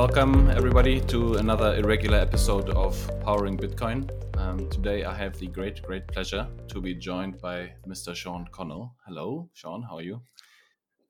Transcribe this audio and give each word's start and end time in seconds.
welcome 0.00 0.48
everybody 0.52 0.98
to 0.98 1.34
another 1.34 1.76
irregular 1.76 2.16
episode 2.16 2.70
of 2.70 2.96
Powering 3.20 3.58
Bitcoin. 3.58 4.08
Um, 4.38 4.66
today 4.70 5.04
I 5.04 5.14
have 5.14 5.38
the 5.38 5.46
great, 5.46 5.82
great 5.82 6.06
pleasure 6.06 6.48
to 6.68 6.80
be 6.80 6.94
joined 6.94 7.38
by 7.38 7.74
Mr. 7.86 8.14
Shaun 8.14 8.48
Connell. 8.50 8.96
Hello, 9.06 9.50
Shaun, 9.52 9.82
how 9.82 9.96
are 9.96 10.02
you? 10.02 10.22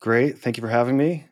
Great, 0.00 0.38
thank 0.38 0.56
you 0.56 0.60
for 0.60 0.68
having 0.68 0.96
me. 0.96 1.24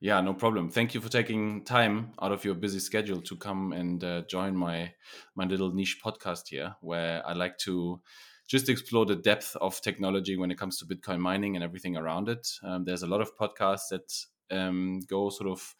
Yeah, 0.00 0.20
no 0.20 0.34
problem. 0.34 0.68
Thank 0.68 0.94
you 0.94 1.00
for 1.00 1.08
taking 1.08 1.64
time 1.64 2.12
out 2.20 2.32
of 2.32 2.44
your 2.44 2.56
busy 2.56 2.80
schedule 2.80 3.20
to 3.20 3.36
come 3.36 3.72
and 3.72 4.02
uh, 4.02 4.22
join 4.22 4.56
my 4.56 4.92
my 5.36 5.44
little 5.44 5.72
niche 5.72 6.00
podcast 6.04 6.48
here, 6.48 6.74
where 6.80 7.24
I 7.24 7.34
like 7.34 7.56
to 7.58 8.00
just 8.48 8.68
explore 8.68 9.06
the 9.06 9.14
depth 9.14 9.56
of 9.60 9.80
technology 9.80 10.36
when 10.36 10.50
it 10.50 10.58
comes 10.58 10.78
to 10.78 10.86
Bitcoin 10.86 11.20
mining 11.20 11.54
and 11.54 11.62
everything 11.62 11.96
around 11.96 12.28
it. 12.28 12.48
Um, 12.64 12.84
there's 12.84 13.04
a 13.04 13.06
lot 13.06 13.20
of 13.20 13.36
podcasts 13.36 13.90
that 13.90 14.12
um, 14.50 15.02
go 15.08 15.30
sort 15.30 15.48
of 15.48 15.76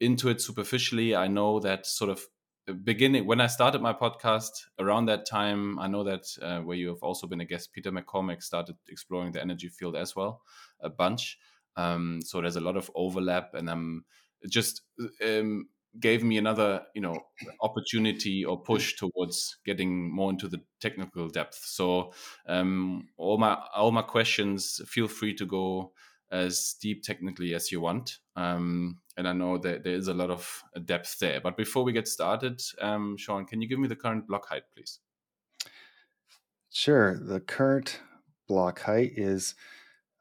into 0.00 0.28
it 0.28 0.40
superficially. 0.40 1.14
I 1.14 1.28
know 1.28 1.60
that 1.60 1.86
sort 1.86 2.10
of 2.10 2.22
beginning 2.84 3.26
when 3.26 3.40
I 3.40 3.46
started 3.46 3.80
my 3.80 3.92
podcast 3.92 4.50
around 4.78 5.06
that 5.06 5.26
time, 5.26 5.78
I 5.78 5.88
know 5.88 6.04
that 6.04 6.24
uh, 6.40 6.60
where 6.60 6.76
you 6.76 6.88
have 6.88 7.02
also 7.02 7.26
been 7.26 7.40
a 7.40 7.44
guest, 7.44 7.72
Peter 7.72 7.90
McCormack 7.90 8.42
started 8.42 8.76
exploring 8.88 9.32
the 9.32 9.40
energy 9.40 9.68
field 9.68 9.96
as 9.96 10.14
well, 10.14 10.42
a 10.80 10.90
bunch. 10.90 11.38
Um, 11.76 12.20
so 12.22 12.40
there's 12.40 12.56
a 12.56 12.60
lot 12.60 12.76
of 12.76 12.90
overlap, 12.94 13.54
and 13.54 13.70
I'm 13.70 14.04
just 14.48 14.82
um, 15.24 15.68
gave 15.98 16.22
me 16.22 16.38
another 16.38 16.82
you 16.94 17.00
know 17.00 17.18
opportunity 17.60 18.44
or 18.44 18.62
push 18.62 18.96
towards 18.96 19.58
getting 19.64 20.14
more 20.14 20.30
into 20.30 20.46
the 20.48 20.60
technical 20.80 21.28
depth 21.28 21.60
so 21.64 22.12
um, 22.46 23.08
all 23.16 23.38
my 23.38 23.58
all 23.74 23.90
my 23.90 24.02
questions 24.02 24.80
feel 24.86 25.08
free 25.08 25.34
to 25.34 25.44
go 25.44 25.92
as 26.30 26.74
deep 26.80 27.02
technically 27.02 27.54
as 27.54 27.72
you 27.72 27.80
want. 27.80 28.18
Um, 28.36 28.98
and 29.16 29.26
I 29.26 29.32
know 29.32 29.56
that 29.58 29.82
there 29.84 29.94
is 29.94 30.08
a 30.08 30.14
lot 30.14 30.30
of 30.30 30.62
depth 30.84 31.18
there. 31.18 31.40
But 31.40 31.56
before 31.56 31.84
we 31.84 31.92
get 31.92 32.08
started, 32.08 32.60
um, 32.80 33.16
Shaun, 33.16 33.46
can 33.46 33.60
you 33.60 33.68
give 33.68 33.78
me 33.78 33.86
the 33.88 33.96
current 33.96 34.26
block 34.26 34.48
height, 34.48 34.62
please? 34.74 34.98
Sure. 36.70 37.18
The 37.18 37.40
current 37.40 38.00
block 38.48 38.80
height 38.80 39.12
is 39.16 39.54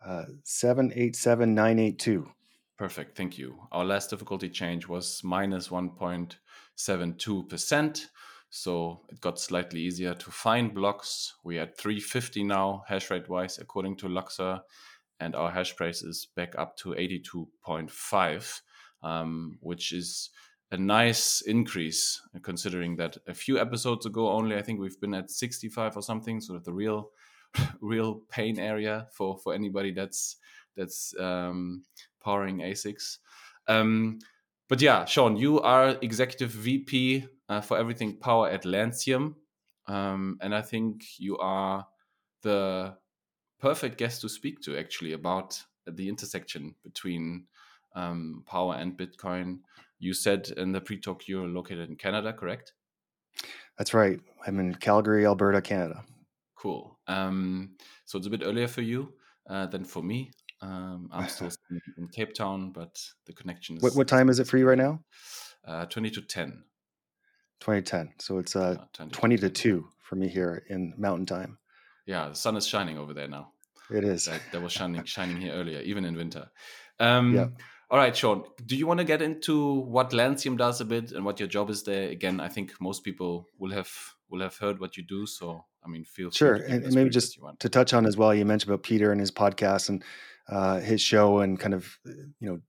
uh, 0.03 0.25
787982. 0.43 2.29
Perfect. 2.77 3.15
Thank 3.15 3.37
you. 3.37 3.59
Our 3.71 3.85
last 3.85 4.09
difficulty 4.09 4.49
change 4.49 4.87
was 4.87 5.21
minus 5.23 5.67
1.72%. 5.67 8.05
So 8.51 9.01
it 9.09 9.21
got 9.21 9.39
slightly 9.39 9.81
easier 9.81 10.15
to 10.15 10.31
find 10.31 10.73
blocks. 10.73 11.35
We 11.43 11.57
had 11.57 11.77
350 11.77 12.45
now, 12.45 12.83
hash 12.87 13.11
rate 13.11 13.29
wise, 13.29 13.59
according 13.59 13.97
to 13.97 14.09
Luxor 14.09 14.61
and 15.19 15.35
our 15.35 15.51
hash 15.51 15.75
price 15.75 16.01
is 16.01 16.27
back 16.35 16.53
up 16.57 16.77
to 16.77 16.89
82.5, 16.89 18.61
um, 19.03 19.57
which 19.61 19.91
is 19.91 20.29
a 20.71 20.77
nice 20.77 21.41
increase 21.41 22.21
considering 22.43 22.95
that 22.97 23.17
a 23.27 23.33
few 23.33 23.59
episodes 23.59 24.05
ago 24.05 24.29
only 24.29 24.55
I 24.55 24.61
think 24.61 24.79
we've 24.79 24.99
been 24.99 25.15
at 25.15 25.31
65 25.31 25.97
or 25.97 26.01
something, 26.01 26.41
sort 26.41 26.57
of 26.57 26.63
the 26.63 26.73
real 26.73 27.09
real 27.81 28.21
pain 28.29 28.59
area 28.59 29.07
for 29.11 29.37
for 29.37 29.53
anybody 29.53 29.91
that's 29.91 30.37
that's 30.77 31.13
um, 31.19 31.83
powering 32.23 32.59
ASICs. 32.59 33.17
Um, 33.67 34.19
but 34.67 34.81
yeah, 34.81 35.05
Shaun, 35.05 35.35
you 35.35 35.59
are 35.61 35.97
executive 36.01 36.51
VP 36.51 37.25
uh, 37.49 37.61
for 37.61 37.77
everything 37.77 38.17
power 38.17 38.49
at 38.49 38.63
Lancium, 38.63 39.35
um, 39.87 40.37
and 40.41 40.53
I 40.53 40.61
think 40.61 41.03
you 41.17 41.37
are 41.39 41.87
the 42.43 42.95
perfect 43.59 43.97
guest 43.97 44.21
to 44.21 44.29
speak 44.29 44.61
to 44.61 44.77
actually 44.77 45.13
about 45.13 45.61
the 45.85 46.07
intersection 46.07 46.75
between 46.83 47.45
um, 47.95 48.43
power 48.45 48.75
and 48.75 48.97
Bitcoin. 48.97 49.59
You 49.99 50.13
said 50.13 50.49
in 50.57 50.71
the 50.71 50.81
pre-talk 50.81 51.27
you're 51.27 51.47
located 51.47 51.89
in 51.89 51.95
Canada, 51.95 52.33
correct? 52.33 52.73
That's 53.77 53.93
right. 53.93 54.19
I'm 54.45 54.59
in 54.59 54.75
Calgary, 54.75 55.25
Alberta, 55.25 55.61
Canada. 55.61 56.03
Cool. 56.55 56.97
Um, 57.07 57.71
so 58.05 58.17
it's 58.17 58.27
a 58.27 58.29
bit 58.29 58.43
earlier 58.43 58.67
for 58.67 58.81
you 58.81 59.13
uh, 59.49 59.67
than 59.67 59.83
for 59.83 60.03
me. 60.03 60.31
Um, 60.61 61.09
I'm 61.11 61.27
still 61.27 61.49
in, 61.97 62.07
Cape 62.09 62.33
Town, 62.33 62.71
but 62.71 63.01
the 63.25 63.33
connection 63.33 63.77
is. 63.77 63.83
What, 63.83 63.95
what 63.95 64.07
time 64.07 64.29
is 64.29 64.39
it 64.39 64.47
for 64.47 64.57
you 64.57 64.67
right 64.67 64.77
now? 64.77 64.99
Uh, 65.65 65.85
20 65.85 66.09
to 66.11 66.21
10. 66.21 66.63
2010. 67.61 68.13
So 68.19 68.37
it's 68.39 68.55
uh, 68.55 68.77
20, 68.93 69.11
20 69.11 69.37
to 69.37 69.49
2 69.49 69.87
for 70.01 70.15
me 70.15 70.27
here 70.27 70.63
in 70.69 70.93
Mountain 70.97 71.25
Time. 71.25 71.57
Yeah, 72.09 72.29
the 72.29 72.35
sun 72.35 72.57
is 72.57 72.65
shining 72.65 72.97
over 72.97 73.13
there 73.13 73.27
now. 73.27 73.51
It 73.91 74.03
is. 74.03 74.25
That, 74.25 74.41
that 74.51 74.61
was 74.63 74.71
shining 74.71 75.03
shining 75.15 75.39
here 75.39 75.53
earlier, 75.53 75.79
even 75.81 76.05
in 76.05 76.15
winter. 76.15 76.49
Um, 76.99 77.35
yeah. 77.35 77.47
All 77.91 77.99
right, 77.99 78.17
Shaun. 78.17 78.45
Do 78.65 78.75
you 78.75 78.87
want 78.87 78.99
to 78.99 79.03
get 79.03 79.21
into 79.21 79.81
what 79.81 80.09
Lancium 80.09 80.57
does 80.57 80.81
a 80.81 80.85
bit 80.85 81.11
and 81.11 81.23
what 81.23 81.39
your 81.39 81.47
job 81.47 81.69
is 81.69 81.83
there? 81.83 82.09
Again, 82.09 82.39
I 82.39 82.47
think 82.47 82.73
most 82.81 83.03
people 83.03 83.45
will 83.59 83.71
have 83.71 83.91
will 84.27 84.41
have 84.41 84.57
heard 84.57 84.79
what 84.79 84.97
you 84.97 85.03
do. 85.03 85.27
So, 85.27 85.65
I 85.85 85.87
mean, 85.87 86.03
feel 86.03 86.31
sure. 86.31 86.55
And, 86.55 86.83
and 86.83 86.95
maybe 86.95 87.11
just 87.11 87.37
to 87.59 87.69
touch 87.69 87.93
on 87.93 88.07
as 88.07 88.17
well, 88.17 88.33
you 88.33 88.43
mentioned 88.43 88.71
about 88.71 88.81
Peter 88.81 89.11
and 89.11 89.21
his 89.21 89.31
podcast 89.31 89.89
and 89.89 90.03
uh, 90.49 90.79
his 90.79 91.01
show 91.01 91.39
and 91.41 91.59
kind 91.59 91.75
of 91.75 91.99
you 92.05 92.49
know 92.49 92.59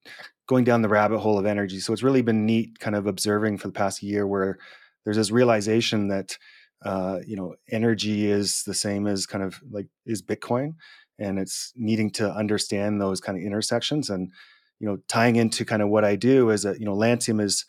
going 0.47 0.65
down 0.65 0.83
the 0.83 0.89
rabbit 0.91 1.21
hole 1.21 1.39
of 1.39 1.47
energy. 1.47 1.81
So 1.81 1.95
it's 1.95 2.03
really 2.03 2.23
been 2.23 2.45
neat, 2.45 2.79
kind 2.79 2.95
of 2.95 3.07
observing 3.07 3.57
for 3.57 3.69
the 3.69 3.73
past 3.73 4.03
year 4.03 4.27
where 4.27 4.59
there's 5.05 5.17
this 5.17 5.31
realization 5.31 6.09
that 6.09 6.37
uh, 6.83 7.19
you 7.27 7.37
know, 7.37 7.55
energy 7.71 8.31
is 8.31 8.63
the 8.65 8.75
same 8.75 9.07
as 9.07 9.27
kind 9.27 9.45
of 9.45 9.61
like 9.71 9.87
is 10.07 10.23
Bitcoin, 10.23 10.75
and 11.19 11.39
it's 11.39 11.73
needing 11.77 12.11
to 12.13 12.31
understand 12.31 13.01
those 13.01 13.21
kind 13.21 13.37
of 13.37 13.45
intersections 13.45 14.09
and 14.11 14.33
you 14.79 14.87
know 14.87 14.99
tying 15.09 15.37
into 15.37 15.65
kind 15.65 15.83
of 15.83 15.89
what 15.89 16.05
I 16.05 16.17
do 16.17 16.51
is 16.51 16.63
that 16.63 16.81
you 16.81 16.87
know 16.87 16.95
Lancium 16.97 17.41
is 17.41 17.65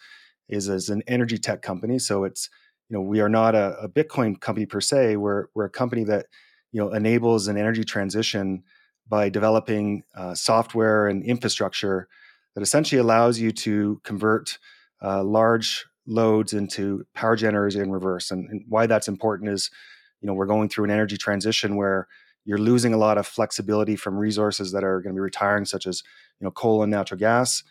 is 0.50 0.70
as 0.70 0.90
an 0.90 1.04
energy 1.08 1.38
tech 1.38 1.62
company, 1.62 2.00
so 2.00 2.24
it's 2.24 2.50
you 2.90 2.98
know 2.98 3.02
we 3.02 3.20
are 3.20 3.30
not 3.30 3.56
a, 3.56 3.78
a 3.80 3.90
Bitcoin 3.90 4.40
company 4.40 4.66
per 4.66 4.82
se. 4.82 5.18
We're 5.18 5.48
we're 5.54 5.66
a 5.66 5.70
company 5.70 6.04
that 6.06 6.28
you 6.72 6.82
know 6.82 6.92
enables 6.94 7.48
an 7.48 7.58
energy 7.58 7.84
transition 7.84 8.64
by 9.08 9.28
developing 9.28 10.04
uh, 10.16 10.34
software 10.34 11.08
and 11.08 11.24
infrastructure 11.24 12.08
that 12.56 12.62
essentially 12.62 13.00
allows 13.00 13.40
you 13.40 13.52
to 13.52 14.00
convert 14.04 14.58
uh, 15.04 15.24
large 15.24 15.86
loads 16.12 16.54
into 16.54 17.06
power 17.16 17.36
generators 17.36 17.76
in 17.76 17.92
reverse. 17.92 18.32
And, 18.32 18.50
and, 18.50 18.66
why 18.68 18.86
that's 18.86 19.08
important 19.08 19.50
is, 19.50 19.72
you 20.22 20.28
know, 20.28 20.34
we're 20.34 20.46
going 20.46 20.70
through 20.70 20.86
an 20.86 20.92
energy 20.92 21.18
transition 21.18 21.76
where 21.76 22.08
you're 22.44 22.58
losing 22.58 22.94
a 22.94 22.98
lot 22.98 23.18
of 23.18 23.26
flexibility 23.26 23.96
from 23.96 24.18
resources 24.18 24.72
that 24.74 24.84
are 24.84 25.00
going 25.02 25.16
to 25.16 25.18
be 25.18 25.22
retiring, 25.22 25.66
such 25.66 25.88
as, 25.88 26.04
you 26.40 26.46
know, 26.46 26.52
coal 26.52 26.84
and 26.84 26.92
natural 26.92 27.20
gas, 27.20 27.64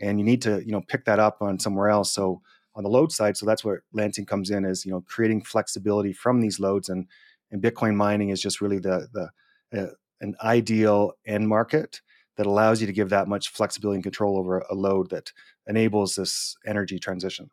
and 0.00 0.18
you 0.18 0.24
need 0.24 0.42
to, 0.42 0.62
you 0.64 0.72
know, 0.72 0.82
pick 0.86 1.04
that 1.06 1.18
up 1.18 1.38
on 1.40 1.58
somewhere 1.58 1.88
else. 1.88 2.12
So 2.12 2.40
on 2.74 2.84
the 2.84 2.90
load 2.90 3.10
side, 3.10 3.36
so 3.36 3.46
that's 3.46 3.64
where 3.64 3.82
Lancium 3.92 4.26
comes 4.26 4.50
in, 4.50 4.64
is 4.64 4.84
you 4.84 4.92
know, 4.92 5.02
creating 5.06 5.42
flexibility 5.42 6.12
from 6.12 6.40
these 6.40 6.60
loads, 6.60 6.88
and 6.88 7.06
and 7.50 7.62
Bitcoin 7.62 7.96
mining 7.96 8.28
is 8.28 8.40
just 8.40 8.60
really 8.60 8.78
the 8.78 9.08
the 9.12 9.82
uh, 9.82 9.90
an 10.20 10.36
ideal 10.42 11.12
end 11.26 11.48
market 11.48 12.00
that 12.36 12.46
allows 12.46 12.80
you 12.80 12.86
to 12.86 12.92
give 12.92 13.10
that 13.10 13.28
much 13.28 13.48
flexibility 13.48 13.96
and 13.96 14.04
control 14.04 14.38
over 14.38 14.60
a 14.70 14.74
load 14.74 15.10
that 15.10 15.32
enables 15.66 16.14
this 16.14 16.56
energy 16.64 16.98
transition. 16.98 17.50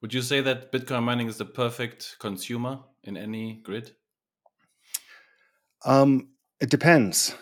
Would 0.00 0.14
you 0.14 0.22
say 0.22 0.40
that 0.40 0.70
Bitcoin 0.70 1.02
mining 1.02 1.28
is 1.28 1.38
the 1.38 1.44
perfect 1.44 2.16
consumer 2.20 2.78
in 3.02 3.16
any 3.16 3.54
grid? 3.54 3.92
Um, 5.84 6.28
it 6.60 6.70
depends, 6.70 7.34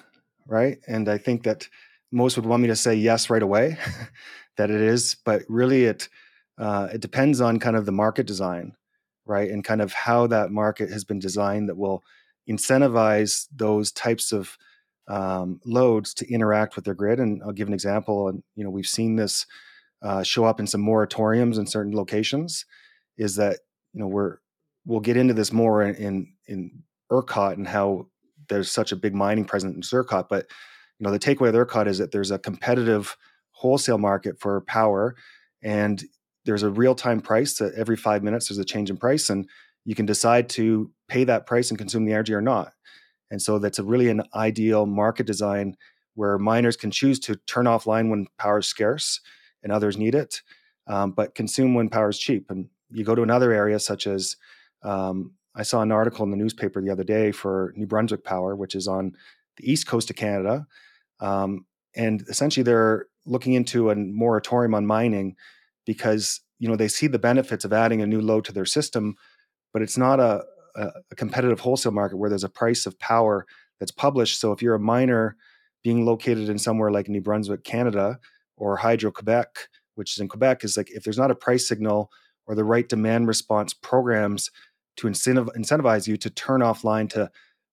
right? 0.47 0.79
And 0.87 1.09
I 1.09 1.19
think 1.19 1.43
that 1.43 1.69
most 2.11 2.37
would 2.37 2.47
want 2.47 2.63
me 2.63 2.69
to 2.69 2.77
say 2.77 2.95
yes 2.95 3.29
right 3.29 3.43
away, 3.43 3.77
that 4.57 4.71
it 4.71 4.81
is, 4.81 5.17
but 5.25 5.43
really 5.49 5.85
it 5.85 6.09
uh, 6.59 6.89
it 6.93 7.03
depends 7.03 7.43
on 7.43 7.59
kind 7.59 7.77
of 7.77 7.85
the 7.85 7.93
market 7.93 8.27
design, 8.27 8.75
right, 9.27 9.51
and 9.51 9.63
kind 9.63 9.83
of 9.83 9.93
how 9.93 10.27
that 10.27 10.51
market 10.51 10.91
has 10.91 11.05
been 11.05 11.19
designed 11.19 11.69
that 11.69 11.77
will 11.77 12.03
incentivize 12.49 13.47
those 13.55 13.93
types 13.93 14.33
of 14.33 14.57
um, 15.09 15.61
loads 15.67 16.15
to 16.15 16.33
interact 16.33 16.75
with 16.75 16.87
their 16.87 16.95
grid. 16.95 17.21
And 17.21 17.43
I'll 17.43 17.53
give 17.53 17.69
an 17.69 17.75
example. 17.75 18.29
And 18.29 18.43
you 18.55 18.65
know, 18.65 18.71
we've 18.71 18.87
seen 18.87 19.17
this 19.17 19.45
uh, 20.03 20.23
show 20.23 20.45
up 20.45 20.61
in 20.61 20.67
some 20.67 20.83
moratoriums 20.83 21.59
in 21.59 21.67
certain 21.67 21.95
locations 21.95 22.65
is 23.17 23.37
that 23.37 23.61
you 23.93 24.01
know 24.01 24.07
we're 24.07 24.39
we'll 24.85 25.01
get 25.01 25.17
into 25.17 25.35
this 25.35 25.53
more 25.53 25.83
in 25.83 26.33
in, 26.47 26.83
ERCOT 27.11 27.53
and 27.53 27.69
how 27.69 28.05
there's 28.49 28.71
such 28.71 28.91
a 28.91 28.97
big 28.97 29.15
mining 29.15 29.45
presence 29.45 29.93
in 29.93 29.99
ERCOT, 29.99 30.29
but 30.29 30.47
you 30.99 31.05
know 31.05 31.13
the 31.13 31.19
takeaway 31.19 31.49
of 31.49 31.55
ERCOT 31.55 31.87
is 31.87 31.99
that 31.99 32.11
there's 32.11 32.33
a 32.33 32.39
competitive 32.39 33.17
wholesale 33.53 33.99
market 33.99 34.41
for 34.41 34.61
power, 34.63 35.15
and 35.63 36.03
there's 36.45 36.65
a 36.65 36.71
real 36.71 36.95
time 36.95 37.21
price 37.21 37.61
every 37.61 37.97
five 37.97 38.23
minutes 38.23 38.49
there's 38.49 38.59
a 38.59 38.65
change 38.65 38.91
in 38.91 38.97
price, 38.97 39.31
and 39.31 39.49
you 39.85 39.95
can 39.95 40.05
decide 40.05 40.49
to 40.49 40.91
pay 41.09 41.23
that 41.25 41.47
price 41.47 41.71
and 41.71 41.79
consume 41.79 42.05
the 42.05 42.13
energy 42.13 42.35
or 42.35 42.43
not. 42.43 42.73
And 43.31 43.41
so 43.41 43.59
that's 43.59 43.79
a 43.79 43.85
really 43.85 44.09
an 44.09 44.23
ideal 44.35 44.87
market 44.87 45.27
design 45.27 45.77
where 46.15 46.39
miners 46.39 46.77
can 46.77 46.91
choose 46.91 47.19
to 47.21 47.37
turn 47.47 47.67
offline 47.67 48.11
when 48.11 48.27
power 48.39 48.59
is 48.59 48.67
scarce 48.67 49.21
and 49.67 49.73
others 49.73 49.99
need 49.99 50.15
it, 50.15 50.43
um, 50.87 51.11
but 51.11 51.35
consume 51.35 51.75
when 51.75 51.89
power 51.89 52.09
is 52.09 52.19
cheap. 52.21 52.53
And 52.53 52.69
you 52.89 53.03
go 53.03 53.17
to 53.17 53.23
another 53.23 53.53
area, 53.53 53.81
such 53.81 54.07
as 54.07 54.37
um, 54.83 55.33
I 55.57 55.65
saw 55.65 55.83
an 55.83 55.91
article 55.91 56.25
in 56.25 56.31
the 56.31 56.37
newspaper 56.37 56.81
the 56.81 56.93
other 56.93 57.03
day 57.03 57.33
for 57.33 57.75
New 57.75 57.87
Brunswick 57.87 58.23
Power, 58.23 58.55
which 58.55 58.77
is 58.77 58.87
on 58.87 59.17
the 59.57 59.69
east 59.69 59.89
coast 59.89 60.09
of 60.09 60.15
Canada. 60.15 60.69
Um, 61.19 61.67
and 61.97 62.23
essentially, 62.29 62.63
they're 62.63 63.07
looking 63.25 63.55
into 63.55 63.91
a 63.91 63.97
moratorium 63.97 64.73
on 64.73 64.87
mining 64.87 65.35
because 65.85 66.41
you 66.61 66.69
know 66.69 66.77
they 66.77 66.87
see 66.87 67.09
the 67.09 67.19
benefits 67.19 67.65
of 67.65 67.73
adding 67.73 68.01
a 68.01 68.07
new 68.07 68.21
load 68.21 68.45
to 68.45 68.53
their 68.53 68.67
system, 68.67 69.17
but 69.73 69.83
it's 69.83 69.99
not 69.99 70.21
a, 70.21 70.45
a, 70.77 70.91
a 71.11 71.17
competitive 71.17 71.59
wholesale 71.59 71.91
market 71.91 72.19
where 72.19 72.31
there's 72.31 72.45
a 72.45 72.49
price 72.49 72.87
of 72.87 72.97
power 73.01 73.47
that's 73.81 73.91
published. 73.91 74.39
So 74.39 74.53
if 74.53 74.63
you're 74.63 74.77
a 74.77 74.81
miner 74.95 75.37
being 75.83 76.05
located 76.05 76.49
in 76.49 76.59
somewhere 76.59 76.93
like 76.93 77.09
New 77.09 77.21
Brunswick, 77.21 77.65
Canada, 77.65 78.21
or 78.57 78.77
Hydro 78.77 79.11
Quebec, 79.11 79.69
which 79.95 80.13
is 80.13 80.21
in 80.21 80.29
Quebec, 80.29 80.65
is 80.65 80.77
like 80.77 80.91
if 80.91 81.05
there's 81.05 81.19
not 81.19 81.31
a 81.31 81.35
price 81.35 81.67
signal 81.69 82.11
or 82.47 82.55
the 82.55 82.65
right 82.65 82.89
demand 82.89 83.29
response 83.29 83.75
programs 83.75 84.51
to 84.97 85.07
incentivize 85.07 86.07
you 86.07 86.17
to 86.17 86.31
turn 86.31 86.61
offline 86.61 87.09
to 87.11 87.31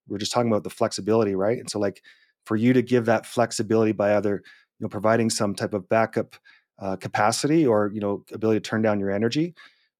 we're 0.07 0.17
just 0.17 0.31
talking 0.31 0.51
about 0.51 0.63
the 0.63 0.69
flexibility, 0.69 1.35
right? 1.35 1.57
And 1.57 1.69
so 1.69 1.79
like 1.79 2.01
for 2.45 2.55
you 2.55 2.73
to 2.73 2.81
give 2.81 3.05
that 3.05 3.25
flexibility 3.25 3.93
by 3.93 4.17
either 4.17 4.43
you 4.79 4.83
know 4.83 4.89
providing 4.89 5.29
some 5.29 5.55
type 5.55 5.73
of 5.73 5.87
backup 5.87 6.35
uh, 6.79 6.95
capacity 6.97 7.65
or 7.65 7.89
you 7.93 8.01
know 8.01 8.23
ability 8.33 8.59
to 8.59 8.69
turn 8.69 8.81
down 8.81 8.99
your 8.99 9.11
energy, 9.11 9.53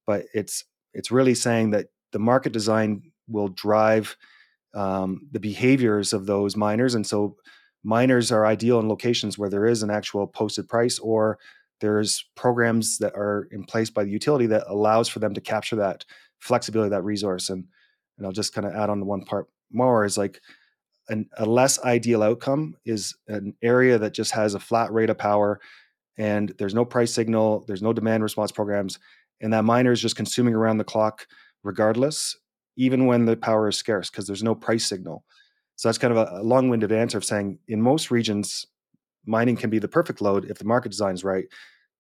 but 0.06 0.26
it's 0.34 0.66
it's 0.94 1.12
really 1.12 1.36
saying 1.36 1.72
that 1.72 1.88
the 2.12 2.20
market 2.20 2.52
design 2.52 3.12
will 3.28 3.48
drive 3.48 4.18
um, 4.74 5.28
the 5.32 5.40
behaviors 5.40 6.14
of 6.14 6.26
those 6.26 6.58
miners, 6.58 6.96
and 6.96 7.08
so 7.08 7.38
miners 7.84 8.32
are 8.32 8.46
ideal 8.46 8.80
in 8.80 8.88
locations 8.88 9.38
where 9.38 9.50
there 9.50 9.66
is 9.66 9.84
an 9.84 9.90
actual 9.90 10.28
posted 10.28 10.68
price 10.68 11.00
or 11.00 11.38
there's 11.82 12.26
programs 12.36 12.98
that 13.00 13.14
are 13.16 13.48
in 13.52 13.64
place 13.64 13.90
by 13.90 14.04
the 14.04 14.12
utility 14.12 14.46
that 14.46 14.64
allows 14.68 15.10
for 15.10 15.20
them 15.20 15.34
to 15.34 15.42
capture 15.42 15.76
that 15.76 16.06
flexibility 16.40 16.90
that 16.90 17.04
resource. 17.04 17.50
And 17.50 17.66
and 18.18 18.26
i'll 18.26 18.34
just 18.34 18.54
kind 18.54 18.68
of 18.68 18.74
add 18.74 18.90
on 18.90 19.06
one 19.06 19.24
part 19.24 19.48
more 19.72 20.06
is 20.06 20.18
like 20.18 20.42
an, 21.10 21.28
a 21.38 21.46
less 21.46 21.84
ideal 21.84 22.24
outcome 22.24 22.76
is 22.86 23.16
an 23.28 23.54
area 23.62 23.98
that 23.98 24.14
just 24.14 24.32
has 24.32 24.54
a 24.54 24.60
flat 24.60 24.92
rate 24.94 25.10
of 25.10 25.18
power 25.18 25.60
and 26.18 26.54
there's 26.58 26.76
no 26.76 26.86
price 26.86 27.14
signal 27.14 27.64
there's 27.68 27.82
no 27.82 27.94
demand 27.94 28.24
response 28.24 28.52
programs 28.52 29.00
and 29.42 29.52
that 29.52 29.66
miner 29.66 29.92
is 29.92 30.02
just 30.02 30.16
consuming 30.16 30.54
around 30.54 30.78
the 30.78 30.84
clock 30.84 31.28
regardless 31.64 32.38
even 32.76 33.06
when 33.06 33.26
the 33.26 33.36
power 33.36 33.68
is 33.68 33.78
scarce 33.78 34.10
because 34.10 34.26
there's 34.28 34.44
no 34.44 34.56
price 34.56 34.86
signal 34.86 35.26
so 35.76 35.88
that's 35.88 35.98
kind 35.98 36.16
of 36.16 36.28
a, 36.28 36.42
long-winded 36.44 36.92
answer 36.92 37.18
of 37.18 37.26
saying 37.26 37.60
in 37.68 37.82
most 37.82 38.12
regions, 38.12 38.68
mining 39.26 39.56
can 39.56 39.70
be 39.70 39.80
the 39.80 39.88
perfect 39.88 40.22
load 40.22 40.46
if 40.50 40.58
the 40.58 40.66
market 40.66 40.90
design 40.90 41.14
is 41.14 41.24
right. 41.24 41.46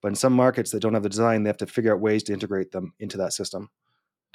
But 0.01 0.09
in 0.09 0.15
some 0.15 0.33
markets 0.33 0.71
that 0.71 0.81
don't 0.81 0.93
have 0.93 1.03
the 1.03 1.09
design, 1.09 1.43
they 1.43 1.49
have 1.49 1.57
to 1.57 1.65
figure 1.65 1.93
out 1.93 2.01
ways 2.01 2.23
to 2.23 2.33
integrate 2.33 2.71
them 2.71 2.93
into 2.99 3.17
that 3.17 3.33
system. 3.33 3.69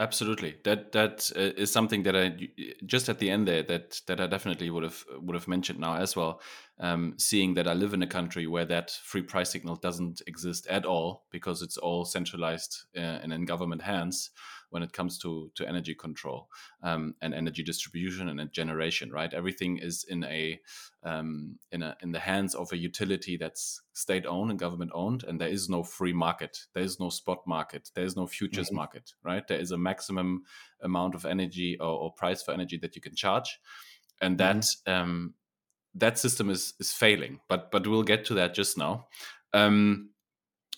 Absolutely, 0.00 0.55
that 0.62 0.93
that 0.93 1.29
uh, 1.35 1.61
is 1.61 1.73
something 1.73 2.05
that 2.05 2.14
I 2.14 2.49
just 2.87 3.08
at 3.08 3.19
the 3.19 3.29
end 3.29 3.49
there 3.49 3.64
that 3.64 4.00
that 4.06 4.20
I 4.20 4.29
definitely 4.29 4.70
would 4.70 4.85
have 4.85 5.05
would 5.20 5.35
have 5.35 5.49
mentioned 5.49 5.81
now 5.81 5.96
as 5.96 6.14
well. 6.14 6.41
Um, 6.79 7.14
seeing 7.19 7.55
that 7.55 7.67
I 7.67 7.75
live 7.75 7.94
in 7.94 8.02
a 8.02 8.06
country 8.06 8.46
where 8.46 8.64
that 8.67 8.93
free 8.93 9.23
price 9.23 9.50
signal 9.50 9.75
doesn't 9.75 10.23
exist 10.29 10.69
at 10.69 10.87
all 10.87 11.25
because 11.32 11.62
it's 11.62 11.76
all 11.76 12.05
centralized 12.05 12.84
uh, 12.96 13.00
and 13.00 13.32
in 13.32 13.44
government 13.44 13.82
hands 13.82 14.31
when 14.70 14.82
it 14.82 14.93
comes 14.93 15.19
to 15.19 15.50
to 15.55 15.67
energy 15.67 15.94
control 15.94 16.49
um, 16.82 17.15
and 17.23 17.35
energy 17.35 17.62
distribution 17.62 18.29
and 18.29 18.53
generation. 18.53 19.11
Right, 19.11 19.32
everything 19.32 19.79
is 19.79 20.05
in 20.09 20.25
a 20.25 20.61
um, 21.03 21.59
in 21.73 21.82
a 21.82 21.97
in 22.03 22.12
the 22.12 22.19
hands 22.19 22.55
of 22.55 22.73
a 22.73 22.76
utility 22.76 23.37
that's 23.37 23.81
state 23.93 24.26
owned 24.26 24.50
and 24.50 24.59
government 24.59 24.91
owned, 24.94 25.25
and 25.25 25.41
there 25.41 25.49
is 25.49 25.69
no 25.69 25.82
free 25.82 26.12
market. 26.12 26.67
There 26.75 26.85
is 26.85 27.00
no 27.00 27.11
spot 27.11 27.47
market. 27.47 27.91
There 27.94 28.05
is 28.05 28.17
no 28.17 28.26
futures 28.26 28.69
mm-hmm. 28.69 28.76
market. 28.76 29.12
Right, 29.23 29.47
there 29.47 29.61
is 29.61 29.70
a 29.70 29.79
maximum 29.79 30.44
amount 30.81 31.15
of 31.15 31.25
energy 31.25 31.76
or, 31.81 31.87
or, 31.87 32.12
price 32.12 32.43
for 32.43 32.53
energy 32.53 32.79
that 32.79 32.94
you 32.94 33.03
can 33.03 33.15
charge, 33.15 33.59
and 34.20 34.38
that. 34.38 34.56
Mm-hmm. 34.56 34.93
Um, 34.93 35.35
that 35.94 36.19
system 36.19 36.50
is 36.50 36.75
is 36.79 36.93
failing, 36.93 37.41
but 37.49 37.70
but 37.70 37.87
we'll 37.87 38.03
get 38.03 38.25
to 38.26 38.35
that 38.35 38.55
just 38.55 38.79
now. 38.79 39.09
Um, 39.53 40.11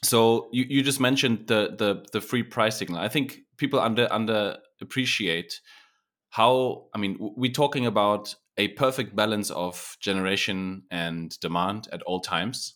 so 0.02 0.48
you, 0.52 0.64
you 0.68 0.82
just 0.82 1.00
mentioned 1.00 1.46
the 1.46 1.74
the 1.76 2.06
the 2.12 2.20
free 2.20 2.42
price 2.42 2.76
signal. 2.76 3.00
I 3.00 3.08
think 3.08 3.40
people 3.56 3.80
under 3.80 4.08
under 4.10 4.58
appreciate 4.80 5.60
how 6.30 6.86
I 6.94 6.98
mean 6.98 7.16
we're 7.20 7.52
talking 7.52 7.86
about 7.86 8.34
a 8.56 8.68
perfect 8.68 9.14
balance 9.14 9.50
of 9.50 9.96
generation 10.00 10.84
and 10.90 11.38
demand 11.40 11.88
at 11.92 12.02
all 12.02 12.20
times, 12.20 12.74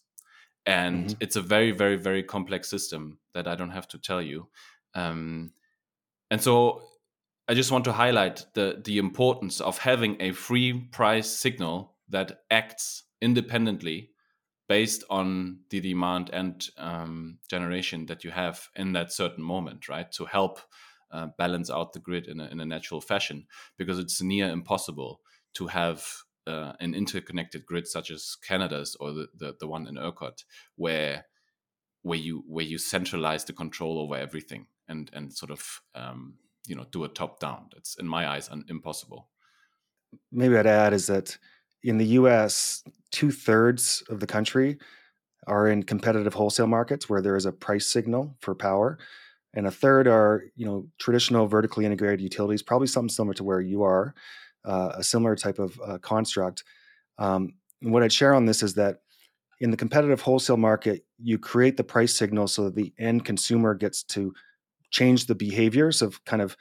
and 0.67 1.06
mm-hmm. 1.06 1.19
it's 1.21 1.37
a 1.37 1.43
very 1.43 1.71
very 1.71 1.97
very 1.97 2.23
complex 2.23 2.69
system 2.69 3.19
that 3.32 3.49
I 3.49 3.55
don't 3.55 3.70
have 3.70 3.88
to 3.88 3.99
tell 3.99 4.20
you. 4.20 4.49
Um, 4.94 5.53
and 6.31 6.43
so 6.43 6.82
I 7.49 7.55
just 7.55 7.70
want 7.70 7.85
to 7.85 7.93
highlight 7.93 8.44
the 8.55 8.82
the 8.85 8.99
importance 8.99 9.61
of 9.61 9.79
having 9.79 10.20
a 10.20 10.32
free 10.32 10.73
price 10.93 11.31
signal 11.31 11.94
that 12.11 12.41
acts 12.50 13.05
independently 13.23 14.11
based 14.69 15.05
on 15.11 15.61
the 15.71 15.81
demand 15.81 16.31
and 16.33 16.67
um, 16.79 17.39
generation 17.49 18.07
that 18.07 18.25
you 18.25 18.31
have 18.31 18.69
in 18.77 18.93
that 18.93 19.13
certain 19.13 19.45
moment, 19.45 19.89
right? 19.89 20.11
To 20.13 20.25
help 20.25 20.61
uh, 21.11 21.29
balance 21.39 21.71
out 21.71 21.93
the 21.93 22.01
grid 22.01 22.27
in 22.27 22.41
a, 22.41 22.47
in 22.47 22.61
a 22.61 22.67
natural 22.67 23.01
fashion, 23.01 23.47
because 23.77 23.99
it's 23.99 24.23
near 24.23 24.49
impossible 24.49 25.21
to 25.55 25.69
have 25.69 26.07
uh, 26.47 26.73
an 26.81 26.95
interconnected 26.95 27.65
grid 27.67 27.87
such 27.87 28.11
as 28.11 28.37
Canada's 28.47 28.97
or 29.01 29.13
the, 29.13 29.29
the, 29.37 29.55
the 29.61 29.67
one 29.69 29.87
in 29.87 29.97
ERCOT, 29.97 30.45
where 30.77 31.25
where 32.03 32.19
you 32.19 32.45
where 32.47 32.65
you 32.65 32.79
centralize 32.79 33.45
the 33.45 33.53
control 33.53 33.99
over 33.99 34.17
everything 34.17 34.67
and 34.89 35.11
and 35.13 35.33
sort 35.33 35.51
of 35.51 35.81
um, 35.95 36.35
you 36.67 36.75
know 36.75 36.85
do 36.91 37.05
a 37.05 37.09
top 37.09 37.41
down. 37.41 37.71
It's 37.77 37.97
in 37.97 38.07
my 38.07 38.29
eyes 38.29 38.49
un- 38.51 38.65
impossible. 38.69 39.31
Maybe 40.31 40.57
I'd 40.57 40.67
add 40.67 40.93
is 40.93 41.07
that 41.07 41.39
in 41.83 41.99
the 41.99 42.07
US, 42.19 42.83
two 43.15 43.31
thirds 43.31 44.03
of 44.09 44.19
the 44.19 44.27
country 44.27 44.77
are 45.47 45.69
in 45.69 45.85
competitive 45.85 46.35
wholesale 46.35 46.67
markets 46.67 47.09
where 47.09 47.23
there 47.23 47.37
is 47.37 47.47
a 47.47 47.53
price 47.53 47.87
signal 47.87 48.37
for 48.41 48.57
power. 48.57 48.99
And 49.55 49.69
a 49.69 49.71
third 49.71 50.09
are, 50.09 50.43
you 50.57 50.67
know, 50.67 50.89
traditional 50.99 51.47
vertically 51.47 51.85
integrated 51.85 52.21
utilities, 52.21 52.63
probably 52.63 52.89
something 52.89 53.09
similar 53.09 53.35
to 53.35 53.45
where 53.45 53.61
you 53.61 53.85
are, 53.85 54.15
uh, 54.65 54.93
a 54.97 55.05
similar 55.05 55.37
type 55.37 55.61
of 55.61 55.81
uh, 55.87 55.99
construct. 55.99 56.65
Um, 57.19 57.55
what 57.83 58.03
I'd 58.03 58.13
share 58.13 58.35
on 58.35 58.47
this 58.47 58.65
is 58.65 58.75
that 58.75 59.03
in 59.61 59.71
the 59.71 59.77
competitive 59.77 60.21
wholesale 60.21 60.56
market, 60.56 61.05
you 61.23 61.39
create 61.39 61.77
the 61.77 61.85
price 61.85 62.15
signal 62.15 62.49
so 62.49 62.65
that 62.65 62.75
the 62.75 62.93
end 62.99 63.25
consumer 63.25 63.75
gets 63.75 64.03
to 64.03 64.35
change 64.91 65.27
the 65.27 65.37
behaviors 65.37 66.03
of 66.03 66.25
kind 66.25 66.43
of 66.43 66.56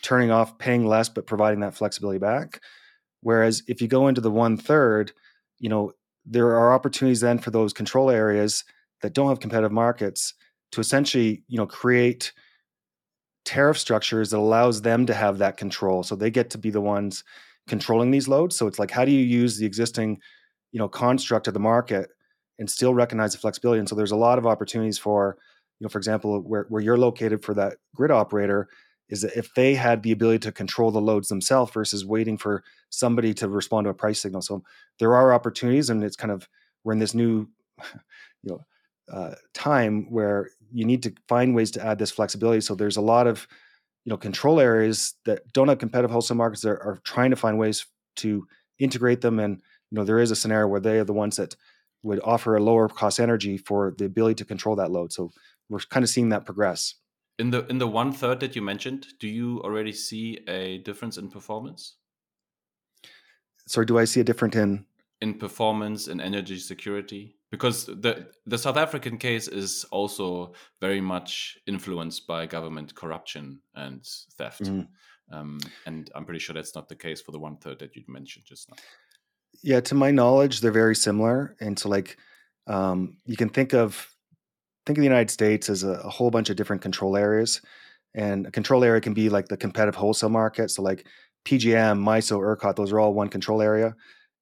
turning 0.00 0.30
off, 0.30 0.56
paying 0.56 0.86
less, 0.86 1.10
but 1.10 1.26
providing 1.26 1.60
that 1.60 1.74
flexibility 1.74 2.18
back. 2.18 2.62
Whereas 3.20 3.62
if 3.68 3.82
you 3.82 3.88
go 3.88 4.08
into 4.08 4.22
the 4.22 4.30
one 4.30 4.56
third, 4.56 5.12
you 5.58 5.68
know, 5.68 5.92
there 6.24 6.56
are 6.58 6.72
opportunities 6.72 7.20
then 7.20 7.38
for 7.38 7.50
those 7.50 7.72
control 7.72 8.10
areas 8.10 8.64
that 9.02 9.14
don't 9.14 9.28
have 9.28 9.40
competitive 9.40 9.72
markets 9.72 10.34
to 10.72 10.80
essentially, 10.80 11.42
you 11.48 11.56
know, 11.56 11.66
create 11.66 12.32
tariff 13.44 13.78
structures 13.78 14.30
that 14.30 14.38
allows 14.38 14.82
them 14.82 15.06
to 15.06 15.14
have 15.14 15.38
that 15.38 15.56
control. 15.56 16.02
So 16.02 16.14
they 16.14 16.30
get 16.30 16.50
to 16.50 16.58
be 16.58 16.70
the 16.70 16.80
ones 16.80 17.24
controlling 17.66 18.10
these 18.10 18.28
loads. 18.28 18.56
So 18.56 18.66
it's 18.66 18.78
like, 18.78 18.90
how 18.90 19.04
do 19.04 19.10
you 19.10 19.24
use 19.24 19.56
the 19.56 19.66
existing, 19.66 20.20
you 20.72 20.78
know, 20.78 20.88
construct 20.88 21.48
of 21.48 21.54
the 21.54 21.60
market 21.60 22.10
and 22.58 22.68
still 22.70 22.92
recognize 22.92 23.32
the 23.32 23.38
flexibility? 23.38 23.78
And 23.78 23.88
so 23.88 23.94
there's 23.94 24.10
a 24.10 24.16
lot 24.16 24.38
of 24.38 24.46
opportunities 24.46 24.98
for, 24.98 25.38
you 25.80 25.84
know, 25.84 25.88
for 25.88 25.98
example, 25.98 26.40
where, 26.42 26.66
where 26.68 26.82
you're 26.82 26.98
located 26.98 27.42
for 27.42 27.54
that 27.54 27.76
grid 27.94 28.10
operator 28.10 28.68
is 29.08 29.22
that 29.22 29.36
if 29.36 29.54
they 29.54 29.74
had 29.74 30.02
the 30.02 30.12
ability 30.12 30.40
to 30.40 30.52
control 30.52 30.90
the 30.90 31.00
loads 31.00 31.28
themselves 31.28 31.72
versus 31.72 32.04
waiting 32.04 32.36
for 32.36 32.62
somebody 32.90 33.32
to 33.34 33.48
respond 33.48 33.84
to 33.84 33.90
a 33.90 33.94
price 33.94 34.20
signal. 34.20 34.42
So 34.42 34.62
there 34.98 35.14
are 35.14 35.32
opportunities, 35.32 35.90
and 35.90 36.04
it's 36.04 36.16
kind 36.16 36.30
of 36.30 36.48
we're 36.84 36.92
in 36.92 36.98
this 36.98 37.14
new, 37.14 37.48
you 38.42 38.50
know, 38.50 38.60
uh, 39.12 39.34
time 39.54 40.10
where 40.10 40.50
you 40.70 40.84
need 40.84 41.02
to 41.02 41.12
find 41.28 41.54
ways 41.54 41.70
to 41.72 41.84
add 41.84 41.98
this 41.98 42.10
flexibility. 42.10 42.60
So 42.60 42.74
there's 42.74 42.98
a 42.98 43.02
lot 43.02 43.26
of, 43.26 43.46
you 44.04 44.10
know, 44.10 44.18
control 44.18 44.60
areas 44.60 45.14
that 45.24 45.50
don't 45.52 45.68
have 45.68 45.78
competitive 45.78 46.10
wholesale 46.10 46.36
markets 46.36 46.62
that 46.62 46.70
are, 46.70 46.82
are 46.82 46.98
trying 47.04 47.30
to 47.30 47.36
find 47.36 47.58
ways 47.58 47.86
to 48.16 48.46
integrate 48.78 49.22
them. 49.22 49.38
And 49.38 49.62
you 49.90 49.96
know, 49.96 50.04
there 50.04 50.18
is 50.18 50.30
a 50.30 50.36
scenario 50.36 50.66
where 50.66 50.80
they 50.80 50.98
are 50.98 51.04
the 51.04 51.12
ones 51.12 51.36
that 51.36 51.56
would 52.02 52.20
offer 52.22 52.56
a 52.56 52.62
lower 52.62 52.88
cost 52.88 53.18
energy 53.18 53.56
for 53.56 53.94
the 53.96 54.04
ability 54.04 54.36
to 54.36 54.44
control 54.44 54.76
that 54.76 54.90
load. 54.90 55.12
So 55.12 55.32
we're 55.68 55.80
kind 55.80 56.04
of 56.04 56.10
seeing 56.10 56.28
that 56.28 56.44
progress 56.44 56.94
in 57.38 57.50
the 57.50 57.66
in 57.66 57.78
the 57.78 57.86
one 57.86 58.12
third 58.12 58.40
that 58.40 58.56
you 58.56 58.62
mentioned 58.62 59.06
do 59.20 59.28
you 59.28 59.60
already 59.62 59.92
see 59.92 60.40
a 60.48 60.78
difference 60.78 61.16
in 61.16 61.28
performance? 61.28 61.96
Sorry 63.66 63.86
do 63.86 63.98
i 63.98 64.04
see 64.04 64.20
a 64.20 64.24
difference 64.24 64.56
in? 64.56 64.84
In 65.20 65.34
performance 65.34 66.08
and 66.08 66.20
energy 66.20 66.58
security? 66.58 67.36
Because 67.50 67.86
the 67.86 68.28
the 68.46 68.58
south 68.58 68.76
african 68.76 69.18
case 69.18 69.48
is 69.48 69.84
also 69.90 70.52
very 70.80 71.00
much 71.00 71.58
influenced 71.66 72.26
by 72.26 72.46
government 72.46 72.94
corruption 72.94 73.60
and 73.74 74.06
theft. 74.36 74.62
Mm. 74.62 74.88
um, 75.32 75.60
and 75.86 76.10
i'm 76.14 76.24
pretty 76.24 76.40
sure 76.40 76.54
that's 76.54 76.74
not 76.74 76.88
the 76.88 76.96
case 76.96 77.20
for 77.20 77.32
the 77.32 77.38
one 77.38 77.56
third 77.56 77.78
that 77.78 77.94
you 77.96 78.02
mentioned 78.08 78.44
just 78.44 78.68
now. 78.68 78.76
Yeah 79.62 79.80
to 79.80 79.94
my 79.94 80.10
knowledge 80.10 80.60
they're 80.60 80.80
very 80.84 80.96
similar. 80.96 81.56
And 81.60 81.78
so 81.78 81.88
like 81.88 82.16
um, 82.66 83.16
you 83.24 83.36
can 83.36 83.48
think 83.48 83.72
of 83.72 84.14
think 84.88 84.96
of 84.96 85.02
the 85.02 85.06
United 85.08 85.30
States 85.30 85.68
as 85.68 85.82
a, 85.82 85.90
a, 85.90 86.08
whole 86.08 86.30
bunch 86.30 86.48
of 86.48 86.56
different 86.56 86.80
control 86.80 87.14
areas. 87.14 87.60
And 88.14 88.46
a 88.46 88.50
control 88.50 88.82
area 88.82 89.02
can 89.02 89.12
be 89.12 89.28
like 89.28 89.48
the 89.48 89.56
competitive 89.56 89.96
wholesale 89.96 90.30
market. 90.30 90.70
So 90.70 90.80
like 90.80 91.06
PJM, 91.44 92.00
MISO, 92.02 92.40
ERCOT, 92.40 92.74
those 92.74 92.90
are 92.90 92.98
all 92.98 93.12
one 93.12 93.28
control 93.28 93.60
area. 93.60 93.94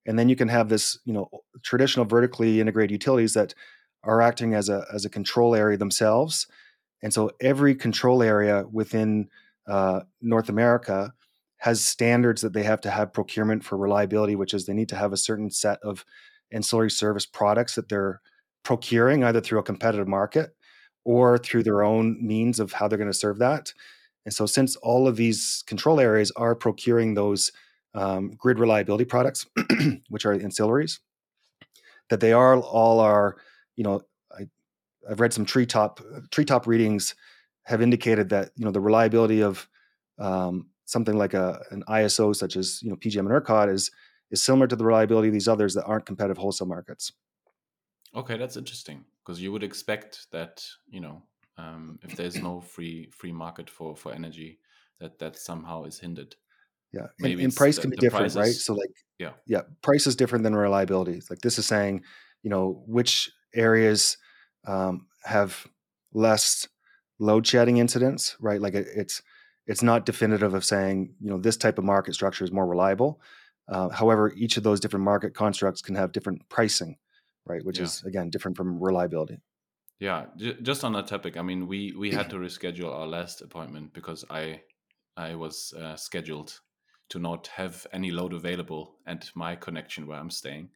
And 0.07 0.17
then 0.17 0.29
you 0.29 0.37
can 0.37 0.47
have 0.47 0.69
this, 0.69 1.01
you 1.05 1.13
know, 1.13 1.29
traditional 1.65 2.07
vertically 2.07 2.61
integrated 2.61 2.93
utilities 2.93 3.35
that 3.35 3.55
are 4.05 4.23
acting 4.23 4.55
as 4.55 4.69
a 4.69 4.87
as 4.95 5.05
a 5.05 5.11
control 5.11 5.57
area 5.57 5.77
themselves. 5.77 6.47
And 7.03 7.13
so 7.13 7.33
every 7.41 7.75
control 7.75 8.23
area 8.23 8.65
within 8.71 9.29
uh, 9.67 10.03
North 10.23 10.49
America 10.49 11.13
has 11.59 11.85
standards 11.85 12.41
that 12.43 12.53
they 12.53 12.63
have 12.63 12.81
to 12.83 12.91
have 12.91 13.13
procurement 13.13 13.65
for 13.65 13.77
reliability, 13.77 14.37
which 14.37 14.55
is 14.55 14.65
they 14.65 14.75
need 14.75 14.91
to 14.91 14.97
have 14.97 15.13
a 15.13 15.17
certain 15.17 15.51
set 15.51 15.81
of 15.83 16.05
ancillary 16.53 16.91
service 16.91 17.27
products 17.27 17.75
that 17.75 17.89
they're 17.89 18.21
procuring 18.67 19.23
either 19.23 19.41
through 19.41 19.61
a 19.61 19.63
competitive 19.63 20.09
market 20.09 20.51
or 21.05 21.39
through 21.39 21.63
their 21.63 21.85
own 21.85 22.19
means 22.21 22.59
of 22.59 22.73
how 22.73 22.89
they're 22.89 22.99
going 22.99 23.09
to 23.09 23.17
serve 23.17 23.39
that. 23.39 23.73
And 24.25 24.35
so, 24.35 24.45
since 24.45 24.75
all 24.77 25.07
of 25.07 25.15
these 25.15 25.63
control 25.69 26.01
areas 26.01 26.33
are 26.33 26.57
procuring 26.57 27.15
those 27.15 27.53
um, 27.95 28.33
grid 28.37 28.59
reliability 28.59 29.05
products, 29.05 29.47
which 30.09 30.27
are 30.27 30.37
ancillaries, 30.37 30.99
that 32.11 32.19
they 32.19 32.33
are 32.33 32.59
all 32.59 32.99
are, 32.99 33.37
you 33.77 33.85
know, 33.85 34.03
I, 34.37 34.49
I've 35.09 35.21
read 35.21 35.33
some 35.33 35.45
treetop 35.45 36.01
treetop 36.33 36.67
readings 36.67 37.15
have 37.67 37.81
indicated 37.81 38.31
that 38.31 38.51
you 38.57 38.65
know 38.65 38.73
the 38.73 38.81
reliability 38.81 39.45
of 39.45 39.69
um, 40.19 40.71
something 40.87 41.17
like 41.17 41.35
a 41.35 41.63
an 41.71 41.85
ISO 41.89 42.35
such 42.35 42.57
as 42.57 42.83
you 42.83 42.91
know 42.91 42.97
PJM 42.97 43.21
and 43.21 43.29
ERCOT 43.29 43.73
is 43.73 43.93
is 44.33 44.43
similar 44.43 44.67
to 44.67 44.75
the 44.75 44.85
reliability 44.85 45.29
of 45.29 45.35
these 45.35 45.47
others 45.47 45.75
that 45.75 45.85
aren't 45.85 46.05
competitive 46.05 46.37
wholesale 46.37 46.67
markets. 46.67 47.13
Okay, 48.17 48.39
that's 48.39 48.57
interesting 48.57 49.05
because 49.23 49.41
you 49.41 49.53
would 49.53 49.63
expect 49.63 50.27
that 50.33 50.65
you 50.89 51.01
know 51.01 51.23
um, 51.59 51.99
if 52.03 52.17
there's 52.17 52.41
no 52.43 52.61
free 52.61 53.11
free 53.13 53.33
market 53.33 53.69
for 53.71 53.95
for 53.95 54.13
energy, 54.13 54.59
that 55.01 55.19
that 55.19 55.37
somehow 55.37 55.85
is 55.85 55.99
hindered. 55.99 56.35
Yeah, 56.93 57.09
Maybe 57.19 57.35
and, 57.35 57.43
and 57.43 57.57
price 57.57 57.77
the, 57.77 57.83
can 57.83 57.91
be 57.91 57.97
different, 57.97 58.33
prices, 58.33 58.37
right? 58.37 58.55
So 58.55 58.75
like, 58.75 58.91
yeah, 59.19 59.33
yeah, 59.47 59.63
price 59.83 60.07
is 60.07 60.17
different 60.17 60.45
than 60.45 60.55
reliability. 60.55 61.21
Like 61.29 61.41
this 61.41 61.59
is 61.59 61.67
saying, 61.67 62.05
you 62.43 62.51
know, 62.51 62.83
which 62.87 63.31
areas 63.55 64.17
um, 64.67 65.07
have 65.25 65.67
less 66.15 66.67
load 67.19 67.47
shedding 67.47 67.79
incidents, 67.79 68.37
right? 68.41 68.61
Like 68.61 68.75
it, 68.75 68.87
it's 68.95 69.23
it's 69.67 69.83
not 69.83 70.07
definitive 70.07 70.55
of 70.55 70.65
saying, 70.65 71.15
you 71.21 71.29
know, 71.29 71.39
this 71.39 71.57
type 71.57 71.79
of 71.79 71.85
market 71.85 72.15
structure 72.15 72.45
is 72.45 72.53
more 72.53 72.67
reliable. 72.67 73.21
Uh, 73.69 73.89
however, 73.89 74.33
each 74.37 74.57
of 74.57 74.63
those 74.63 74.79
different 74.81 75.05
market 75.05 75.35
constructs 75.35 75.83
can 75.83 75.97
have 75.97 76.13
different 76.13 76.49
pricing, 76.49 76.97
right? 77.47 77.65
Which 77.65 77.79
yeah. 77.79 77.85
is 77.85 78.03
again 78.05 78.31
different 78.31 78.57
from 78.57 78.83
reliability. 78.83 79.39
Yeah, 79.99 80.27
j- 80.37 80.61
just 80.61 80.85
on 80.85 80.93
that 80.93 81.07
topic, 81.07 81.37
I 81.37 81.43
mean, 81.43 81.67
we 81.67 81.95
we 81.97 82.11
had 82.11 82.31
to 82.31 82.37
reschedule 82.37 82.93
our 82.93 83.07
last 83.07 83.41
appointment 83.41 83.95
because 83.95 84.25
I 84.31 84.63
I 85.17 85.35
was 85.35 85.73
uh, 85.79 85.97
scheduled 85.97 86.61
to 87.09 87.19
not 87.19 87.47
have 87.49 87.87
any 87.93 88.11
load 88.11 88.33
available 88.33 88.97
at 89.07 89.31
my 89.35 89.55
connection 89.57 90.07
where 90.07 90.19
I'm 90.19 90.31
staying. 90.31 90.71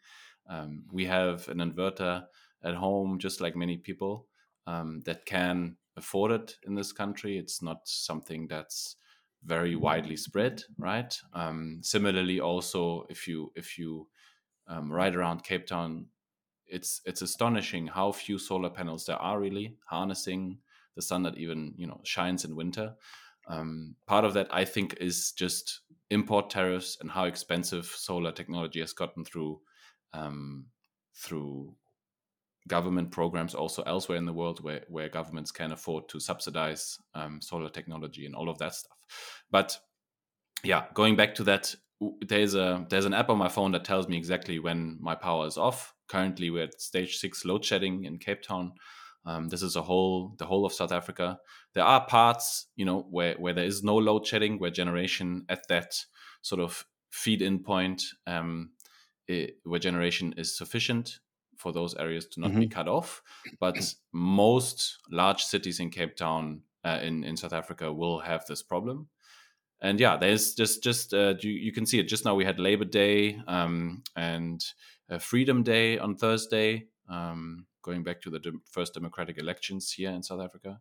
Um, 0.48 0.84
we 0.92 1.04
have 1.06 1.48
an 1.48 1.58
inverter 1.58 2.24
at 2.62 2.74
home, 2.74 3.18
just 3.18 3.40
like 3.40 3.56
many 3.56 3.76
people, 3.76 4.26
um, 4.66 5.02
that 5.04 5.26
can 5.26 5.76
afford 5.96 6.30
it 6.30 6.56
in 6.66 6.74
this 6.74 6.92
country. 6.92 7.36
It's 7.36 7.62
not 7.62 7.80
something 7.84 8.46
that's 8.46 8.96
very 9.44 9.74
widely 9.74 10.16
spread, 10.16 10.62
right? 10.78 11.18
Um, 11.32 11.80
similarly, 11.82 12.40
also 12.40 13.06
if 13.08 13.26
you 13.26 13.52
if 13.54 13.78
you 13.78 14.08
um, 14.68 14.92
ride 14.92 15.16
around 15.16 15.44
Cape 15.44 15.66
Town, 15.66 16.06
it's 16.70 17.00
it's 17.04 17.22
astonishing 17.22 17.86
how 17.86 18.12
few 18.12 18.38
solar 18.38 18.70
panels 18.70 19.06
there 19.06 19.16
are 19.16 19.40
really 19.40 19.76
harnessing 19.86 20.58
the 20.96 21.02
sun 21.02 21.22
that 21.22 21.36
even 21.38 21.74
you 21.76 21.86
know 21.86 22.00
shines 22.04 22.44
in 22.44 22.56
winter. 22.56 22.94
Um, 23.48 23.96
part 24.06 24.24
of 24.24 24.34
that, 24.34 24.48
I 24.50 24.64
think, 24.64 24.96
is 25.00 25.32
just 25.32 25.80
import 26.10 26.50
tariffs 26.50 26.98
and 27.00 27.10
how 27.10 27.24
expensive 27.24 27.86
solar 27.86 28.32
technology 28.32 28.80
has 28.80 28.92
gotten 28.92 29.24
through 29.24 29.60
um, 30.12 30.66
through 31.14 31.74
government 32.68 33.10
programs 33.10 33.54
also 33.54 33.82
elsewhere 33.82 34.18
in 34.18 34.26
the 34.26 34.32
world 34.32 34.62
where, 34.62 34.82
where 34.88 35.08
governments 35.08 35.50
can 35.50 35.72
afford 35.72 36.08
to 36.08 36.20
subsidize 36.20 36.98
um, 37.14 37.40
solar 37.40 37.70
technology 37.70 38.26
and 38.26 38.34
all 38.34 38.48
of 38.48 38.58
that 38.58 38.74
stuff. 38.74 38.96
But 39.50 39.78
yeah, 40.62 40.84
going 40.94 41.16
back 41.16 41.34
to 41.36 41.44
that, 41.44 41.74
there's 42.26 42.54
a 42.54 42.86
there's 42.88 43.04
an 43.04 43.14
app 43.14 43.28
on 43.28 43.38
my 43.38 43.48
phone 43.48 43.72
that 43.72 43.84
tells 43.84 44.08
me 44.08 44.16
exactly 44.16 44.58
when 44.58 44.98
my 45.00 45.14
power 45.14 45.46
is 45.46 45.58
off. 45.58 45.94
Currently, 46.10 46.50
we're 46.50 46.64
at 46.64 46.80
stage 46.80 47.18
six 47.18 47.44
load 47.44 47.64
shedding 47.64 48.04
in 48.04 48.18
Cape 48.18 48.42
Town. 48.42 48.72
Um, 49.24 49.48
this 49.48 49.62
is 49.62 49.76
a 49.76 49.82
whole 49.82 50.34
the 50.38 50.46
whole 50.46 50.66
of 50.66 50.72
South 50.72 50.90
Africa. 50.90 51.38
There 51.72 51.84
are 51.84 52.04
parts, 52.04 52.66
you 52.74 52.84
know, 52.84 53.06
where 53.10 53.34
where 53.34 53.54
there 53.54 53.64
is 53.64 53.84
no 53.84 53.96
load 53.96 54.26
shedding, 54.26 54.58
where 54.58 54.72
generation 54.72 55.44
at 55.48 55.68
that 55.68 55.94
sort 56.42 56.60
of 56.60 56.84
feed 57.10 57.42
in 57.42 57.60
point, 57.60 58.02
um, 58.26 58.70
it, 59.28 59.58
where 59.62 59.78
generation 59.78 60.34
is 60.36 60.56
sufficient 60.56 61.20
for 61.56 61.72
those 61.72 61.94
areas 61.94 62.26
to 62.26 62.40
not 62.40 62.50
mm-hmm. 62.50 62.60
be 62.60 62.68
cut 62.68 62.88
off. 62.88 63.22
But 63.60 63.94
most 64.12 64.98
large 65.12 65.44
cities 65.44 65.78
in 65.78 65.90
Cape 65.90 66.16
Town, 66.16 66.62
uh, 66.84 66.98
in 67.00 67.22
in 67.22 67.36
South 67.36 67.52
Africa, 67.52 67.92
will 67.92 68.18
have 68.18 68.46
this 68.46 68.64
problem. 68.64 69.08
And 69.80 70.00
yeah, 70.00 70.16
there's 70.16 70.54
just 70.54 70.82
just 70.82 71.14
uh, 71.14 71.34
you, 71.40 71.52
you 71.52 71.72
can 71.72 71.86
see 71.86 72.00
it. 72.00 72.08
Just 72.08 72.24
now 72.24 72.34
we 72.34 72.44
had 72.44 72.58
Labor 72.58 72.84
Day 72.84 73.40
um, 73.46 74.02
and 74.16 74.60
Freedom 75.18 75.62
Day 75.62 75.98
on 75.98 76.16
Thursday. 76.16 76.86
Um, 77.08 77.66
going 77.82 78.02
back 78.02 78.20
to 78.22 78.30
the 78.30 78.38
de- 78.38 78.52
first 78.70 78.94
democratic 78.94 79.38
elections 79.38 79.92
here 79.92 80.10
in 80.10 80.22
South 80.22 80.40
Africa. 80.40 80.80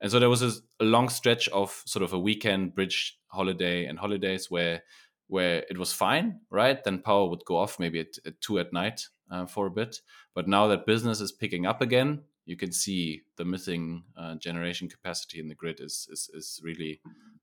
And 0.00 0.10
so 0.10 0.18
there 0.18 0.28
was 0.30 0.42
a, 0.42 0.52
a, 0.80 0.84
long 0.84 1.08
stretch 1.08 1.48
of 1.48 1.82
sort 1.86 2.02
of 2.02 2.12
a 2.12 2.18
weekend 2.18 2.74
bridge 2.74 3.18
holiday 3.28 3.86
and 3.86 3.98
holidays 3.98 4.50
where 4.50 4.82
where 5.28 5.64
it 5.68 5.76
was 5.76 5.92
fine, 5.92 6.38
right? 6.50 6.82
Then 6.84 7.02
power 7.02 7.28
would 7.28 7.44
go 7.44 7.56
off 7.56 7.80
maybe 7.80 7.98
at, 7.98 8.16
at 8.24 8.40
two 8.40 8.60
at 8.60 8.72
night 8.72 9.08
uh, 9.28 9.44
for 9.46 9.66
a 9.66 9.70
bit. 9.70 10.00
But 10.36 10.46
now 10.46 10.68
that 10.68 10.86
business 10.86 11.20
is 11.20 11.32
picking 11.32 11.66
up 11.66 11.82
again, 11.82 12.22
you 12.44 12.56
can 12.56 12.70
see 12.70 13.22
the 13.36 13.44
missing 13.44 14.04
uh, 14.16 14.36
generation 14.36 14.88
capacity 14.88 15.40
in 15.40 15.48
the 15.48 15.54
grid 15.54 15.80
is 15.80 16.08
is, 16.12 16.30
is 16.32 16.60
really 16.62 17.00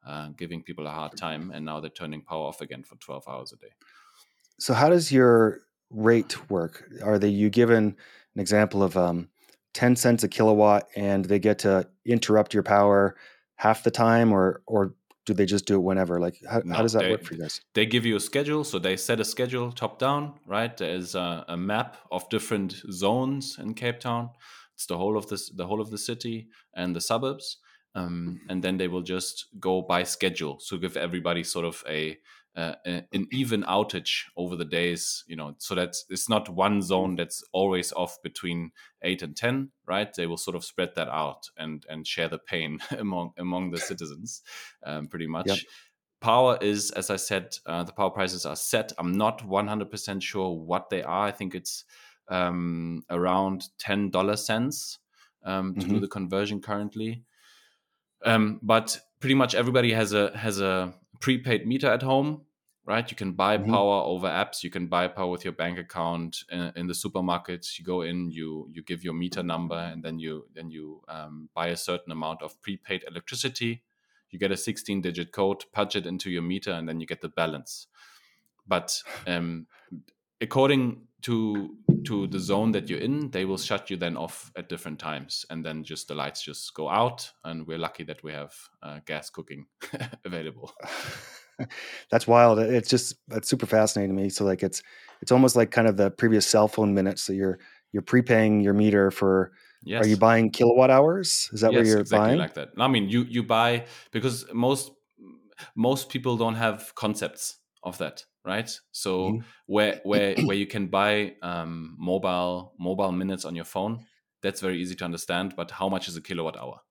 uh, 0.08 0.30
giving 0.38 0.64
people 0.64 0.88
a 0.88 0.92
hard 0.92 1.18
time. 1.18 1.52
And 1.54 1.66
now 1.66 1.82
they're 1.82 1.90
turning 1.90 2.22
power 2.22 2.48
off 2.48 2.62
again 2.62 2.84
for 2.84 2.96
12 2.96 3.28
hours 3.28 3.52
a 3.52 3.58
day. 3.58 3.74
So 4.60 4.74
how 4.74 4.90
does 4.90 5.12
your 5.12 5.64
rate 5.94 6.50
work? 6.50 6.90
Are 7.04 7.20
they 7.20 7.30
you 7.30 7.50
given 7.50 7.96
an 8.36 8.42
example 8.42 8.84
of 8.84 8.98
um, 8.98 9.30
10 9.74 9.96
cents 9.96 10.24
a 10.24 10.28
kilowatt 10.28 10.88
and 10.96 11.26
they 11.26 11.40
get 11.40 11.60
to 11.60 11.88
interrupt 12.06 12.54
your 12.54 12.64
power 12.64 13.16
half 13.56 13.84
the 13.84 13.92
time 13.92 14.32
or 14.32 14.62
or 14.66 14.96
do 15.26 15.34
they 15.34 15.46
just 15.46 15.66
do 15.66 15.76
it 15.76 15.84
whenever? 15.84 16.20
Like 16.20 16.42
how, 16.50 16.62
no, 16.66 16.76
how 16.76 16.82
does 16.82 16.94
that 16.94 17.04
they, 17.04 17.12
work 17.12 17.24
for 17.24 17.34
you 17.34 17.42
guys? 17.42 17.62
they 17.76 17.86
give 17.86 18.06
you 18.06 18.18
a 18.18 18.20
schedule. 18.20 18.66
So 18.66 18.78
they 18.78 18.98
set 18.98 19.20
a 19.22 19.26
schedule 19.26 19.72
top 19.72 19.98
down 20.00 20.34
right? 20.46 20.76
There's 20.76 21.16
a, 21.16 21.46
a, 21.48 21.56
map 21.56 21.98
of 22.12 22.28
different 22.30 22.74
zones 22.92 23.58
in 23.60 23.74
cape 23.74 24.00
town. 24.00 24.32
It's 24.76 24.86
the 24.86 24.98
whole 24.98 25.18
of 25.18 25.28
this 25.28 25.50
the 25.50 25.66
whole 25.66 25.82
of 25.82 25.92
the 25.92 25.98
city 25.98 26.50
and 26.74 26.96
the 26.96 27.02
suburbs. 27.02 27.58
Um, 27.96 28.42
and 28.50 28.64
then 28.64 28.78
they 28.78 28.88
will 28.88 29.04
just 29.04 29.46
go 29.60 29.82
by 29.84 30.04
schedule. 30.04 30.60
So 30.60 30.78
give 30.78 30.98
everybody 30.98 31.44
sort 31.44 31.66
of 31.66 31.84
a 31.88 32.18
uh, 32.56 32.76
an 32.86 33.28
even 33.32 33.64
outage 33.64 34.26
over 34.38 34.56
the 34.56 34.66
days 34.66 35.24
you 35.28 35.36
know 35.36 35.56
so 35.58 35.74
that 35.74 35.96
it's 36.10 36.30
not 36.30 36.50
one 36.50 36.82
zone 36.82 37.16
that's 37.16 37.44
always 37.52 37.92
off 37.94 38.22
between 38.22 38.72
8 39.02 39.22
and 39.24 39.36
10 39.36 39.72
right? 39.86 40.14
They 40.14 40.28
will 40.28 40.38
sort 40.38 40.56
of 40.56 40.64
spread 40.64 40.92
that 40.96 41.10
out 41.10 41.50
and 41.58 41.86
and 41.90 42.08
share 42.08 42.30
the 42.30 42.38
pain 42.38 42.80
among 42.98 43.32
among 43.38 43.72
the 43.72 43.80
citizens 43.80 44.42
um, 44.84 45.08
pretty 45.08 45.28
much. 45.28 45.48
Yep. 45.48 45.58
power 46.22 46.58
is 46.62 46.92
as 46.92 47.10
i 47.10 47.18
said 47.18 47.54
uh, 47.66 47.84
the 47.84 47.92
power 47.92 48.10
prices 48.10 48.46
are 48.46 48.56
set. 48.56 48.94
I'm 48.98 49.18
not 49.18 49.40
100% 49.40 50.22
sure 50.22 50.56
what 50.56 50.90
they 50.90 51.04
are. 51.04 51.26
I 51.28 51.32
think 51.32 51.56
it's 51.56 51.86
um, 52.30 53.04
around 53.10 53.68
10 53.80 54.10
dollar 54.10 54.38
cents 54.38 55.00
um, 55.44 55.76
to 55.76 55.82
mm-hmm. 55.82 55.94
do 55.96 56.00
the 56.00 56.08
conversion 56.08 56.62
currently. 56.62 57.24
Um, 58.26 58.60
but 58.64 59.00
pretty 59.20 59.36
much 59.36 59.54
everybody 59.54 59.92
has 59.92 60.14
a 60.14 60.36
has 60.38 60.62
a 60.62 60.94
prepaid 61.24 61.66
meter 61.66 61.90
at 61.90 62.04
home 62.04 62.42
right? 62.86 63.10
You 63.10 63.16
can 63.16 63.34
buy 63.34 63.58
mm-hmm. 63.58 63.72
power 63.72 64.04
over 64.04 64.28
apps. 64.28 64.64
You 64.64 64.70
can 64.70 64.88
buy 64.88 65.08
power 65.08 65.30
with 65.30 65.44
your 65.44 65.54
bank 65.54 65.80
account 65.80 66.44
in, 66.52 66.72
in, 66.76 66.88
the 66.88 66.94
supermarkets. 66.94 67.80
You 67.80 67.86
go 67.86 68.02
in 68.02 68.32
you 68.32 68.68
you 68.72 68.84
give 68.84 69.04
your 69.04 69.14
meter 69.14 69.44
number 69.44 69.78
and 69.78 70.04
then 70.04 70.20
you 70.20 70.46
then 70.54 70.70
you 70.70 71.02
um, 71.08 71.50
buy 71.54 71.68
a 71.68 71.78
certain 71.78 72.12
amount 72.12 72.42
of 72.42 72.62
prepaid 72.62 73.04
electricity. 73.08 73.84
You 74.30 74.40
get 74.40 74.52
a 74.52 74.58
16 74.58 75.02
digit 75.02 75.32
code 75.32 75.64
punch 75.72 75.96
it 75.96 76.06
into 76.06 76.30
your 76.30 76.42
meter 76.42 76.72
and 76.72 76.90
then 76.90 77.00
you 77.00 77.08
get 77.08 77.22
the 77.22 77.30
balance. 77.30 77.88
But 78.68 79.02
um, 79.28 79.68
according 80.42 81.04
to 81.24 81.76
to 82.06 82.28
the 82.28 82.40
zone 82.40 82.72
that 82.74 82.90
you're 82.90 83.00
in 83.00 83.32
they 83.32 83.46
will 83.46 83.58
shut 83.58 83.90
you 83.90 83.98
then 83.98 84.18
off 84.18 84.52
at 84.58 84.70
different 84.70 85.00
times. 85.00 85.46
And 85.50 85.66
then 85.66 85.84
just 85.84 86.08
the 86.08 86.16
lights 86.16 86.44
just 86.44 86.74
go 86.74 86.90
out 86.90 87.30
and 87.44 87.66
we're 87.66 87.78
lucky 87.78 88.04
that 88.04 88.24
we 88.24 88.32
have 88.34 88.54
uh, 88.82 89.00
gas 89.06 89.30
cooking 89.30 89.66
available. 90.26 90.72
That's 92.10 92.28
wild. 92.28 92.60
It's 92.60 92.90
just 92.90 93.16
that's 93.28 93.48
super 93.48 93.68
fascinating 93.68 94.16
to 94.16 94.22
me. 94.22 94.30
So 94.30 94.44
like 94.44 94.64
it's 94.64 94.82
it's 95.22 95.32
almost 95.32 95.56
like 95.56 95.72
kind 95.72 95.88
of 95.88 95.98
the 95.98 96.10
previous 96.12 96.48
cell 96.48 96.68
phone 96.68 96.94
minutes 96.94 97.22
so 97.22 97.32
you're 97.32 97.60
you're 97.92 98.02
prepaying 98.02 98.62
your 98.62 98.74
meter 98.74 99.12
for 99.12 99.52
yes. 99.84 100.04
are 100.04 100.08
you 100.08 100.18
buying 100.18 100.50
kilowatt 100.50 100.90
hours? 100.90 101.50
Is 101.54 101.62
that 101.62 101.72
yes, 101.72 101.78
where 101.78 101.86
you're 101.86 102.00
exactly 102.00 102.30
buying? 102.30 102.40
like 102.40 102.56
that. 102.56 102.70
I 102.78 102.88
mean 102.88 103.08
you 103.08 103.24
you 103.30 103.44
buy 103.44 103.86
because 104.12 104.46
most 104.52 104.92
most 105.76 106.10
people 106.10 106.38
don't 106.38 106.56
have 106.56 106.94
concepts 106.96 107.58
of 107.84 108.00
that 108.00 108.26
right 108.46 108.80
so 108.92 109.30
mm-hmm. 109.30 109.40
where 109.68 110.02
where 110.04 110.36
where 110.44 110.58
you 110.58 110.68
can 110.68 110.88
buy 110.88 111.34
um, 111.42 111.96
mobile 111.98 112.74
mobile 112.80 113.12
minutes 113.12 113.46
on 113.46 113.56
your 113.56 113.66
phone 113.66 114.06
that's 114.42 114.60
very 114.60 114.82
easy 114.82 114.96
to 114.96 115.06
understand 115.06 115.54
but 115.56 115.72
how 115.72 115.88
much 115.88 116.08
is 116.08 116.18
a 116.18 116.22
kilowatt 116.22 116.58
hour 116.58 116.82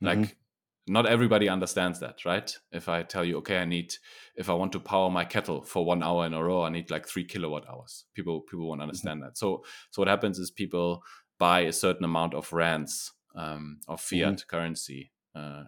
Like 0.00 0.18
mm-hmm. 0.18 0.92
not 0.92 1.06
everybody 1.06 1.48
understands 1.48 2.00
that, 2.00 2.24
right? 2.24 2.56
If 2.72 2.88
I 2.88 3.02
tell 3.02 3.24
you, 3.24 3.38
okay, 3.38 3.58
I 3.58 3.64
need 3.64 3.94
if 4.36 4.48
I 4.48 4.54
want 4.54 4.72
to 4.72 4.80
power 4.80 5.10
my 5.10 5.24
kettle 5.24 5.62
for 5.64 5.84
one 5.84 6.02
hour 6.02 6.26
in 6.26 6.34
a 6.34 6.42
row, 6.42 6.62
I 6.62 6.70
need 6.70 6.90
like 6.90 7.06
three 7.08 7.24
kilowatt 7.24 7.68
hours. 7.68 8.04
People 8.14 8.42
people 8.42 8.66
won't 8.68 8.80
mm-hmm. 8.80 8.88
understand 8.88 9.20
mm-hmm. 9.20 9.28
that. 9.30 9.38
So 9.38 9.64
so 9.90 10.02
what 10.02 10.08
happens 10.08 10.38
is 10.38 10.50
people 10.50 11.02
buy 11.38 11.60
a 11.60 11.72
certain 11.72 12.04
amount 12.04 12.34
of 12.34 12.52
rands 12.52 13.12
um, 13.34 13.80
of 13.88 14.00
fiat 14.00 14.34
mm-hmm. 14.34 14.56
currency 14.56 15.12
uh, 15.34 15.64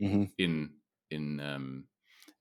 mm-hmm. 0.00 0.24
in 0.38 0.70
in 1.10 1.40
um, 1.40 1.84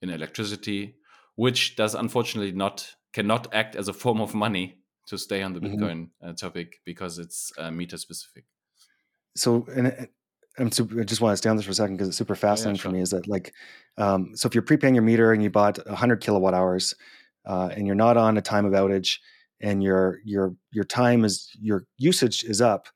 in 0.01 0.09
electricity, 0.09 0.95
which 1.35 1.75
does 1.75 1.95
unfortunately 1.95 2.51
not 2.51 2.87
cannot 3.13 3.53
act 3.53 3.75
as 3.75 3.87
a 3.87 3.93
form 3.93 4.21
of 4.21 4.33
money 4.33 4.77
to 5.07 5.17
stay 5.17 5.41
on 5.41 5.53
the 5.53 5.59
mm-hmm. 5.59 5.83
Bitcoin 5.83 6.09
uh, 6.23 6.33
topic 6.33 6.79
because 6.85 7.19
it's 7.19 7.51
uh, 7.57 7.71
meter 7.71 7.97
specific. 7.97 8.45
So, 9.35 9.65
and 9.75 10.07
I'm 10.57 10.71
super, 10.71 11.01
I 11.01 11.03
just 11.03 11.21
want 11.21 11.33
to 11.33 11.37
stay 11.37 11.49
on 11.49 11.55
this 11.55 11.65
for 11.65 11.71
a 11.71 11.75
second 11.75 11.95
because 11.95 12.07
it's 12.07 12.17
super 12.17 12.35
fascinating 12.35 12.75
yeah, 12.75 12.81
sure. 12.81 12.91
for 12.91 12.95
me. 12.95 13.01
Is 13.01 13.09
that 13.11 13.27
like, 13.27 13.53
um, 13.97 14.31
so 14.35 14.47
if 14.47 14.55
you're 14.55 14.61
prepaying 14.61 14.95
your 14.95 15.03
meter 15.03 15.31
and 15.31 15.43
you 15.43 15.49
bought 15.49 15.83
100 15.85 16.21
kilowatt 16.21 16.53
hours, 16.53 16.93
uh, 17.45 17.69
and 17.75 17.85
you're 17.85 17.95
not 17.95 18.17
on 18.17 18.37
a 18.37 18.41
time 18.41 18.65
of 18.65 18.73
outage, 18.73 19.17
and 19.59 19.83
your 19.83 20.19
your 20.25 20.55
your 20.71 20.83
time 20.83 21.23
is 21.25 21.49
your 21.59 21.85
usage 21.97 22.43
is 22.43 22.61
up, 22.61 22.87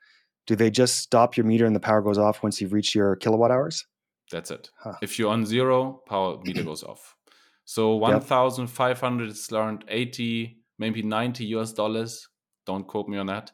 do 0.45 0.55
they 0.55 0.69
just 0.69 0.97
stop 0.97 1.35
your 1.35 1.45
meter 1.45 1.65
and 1.65 1.75
the 1.75 1.79
power 1.79 2.01
goes 2.01 2.17
off 2.17 2.43
once 2.43 2.61
you've 2.61 2.73
reached 2.73 2.95
your 2.95 3.15
kilowatt 3.17 3.51
hours? 3.51 3.85
That's 4.31 4.51
it. 4.51 4.69
Huh. 4.79 4.93
If 5.01 5.17
you're 5.17 5.31
on 5.31 5.45
zero, 5.45 6.01
power 6.07 6.39
meter 6.43 6.63
goes 6.71 6.83
off. 6.83 7.16
So 7.67 7.97
1,500 7.97 9.27
is 9.27 9.51
around 9.51 9.83
80, 9.89 10.57
maybe 10.79 11.01
90 11.01 11.43
US 11.57 11.73
dollars. 11.73 12.29
Don't 12.65 12.87
quote 12.87 13.09
me 13.09 13.17
on 13.17 13.25
that. 13.25 13.51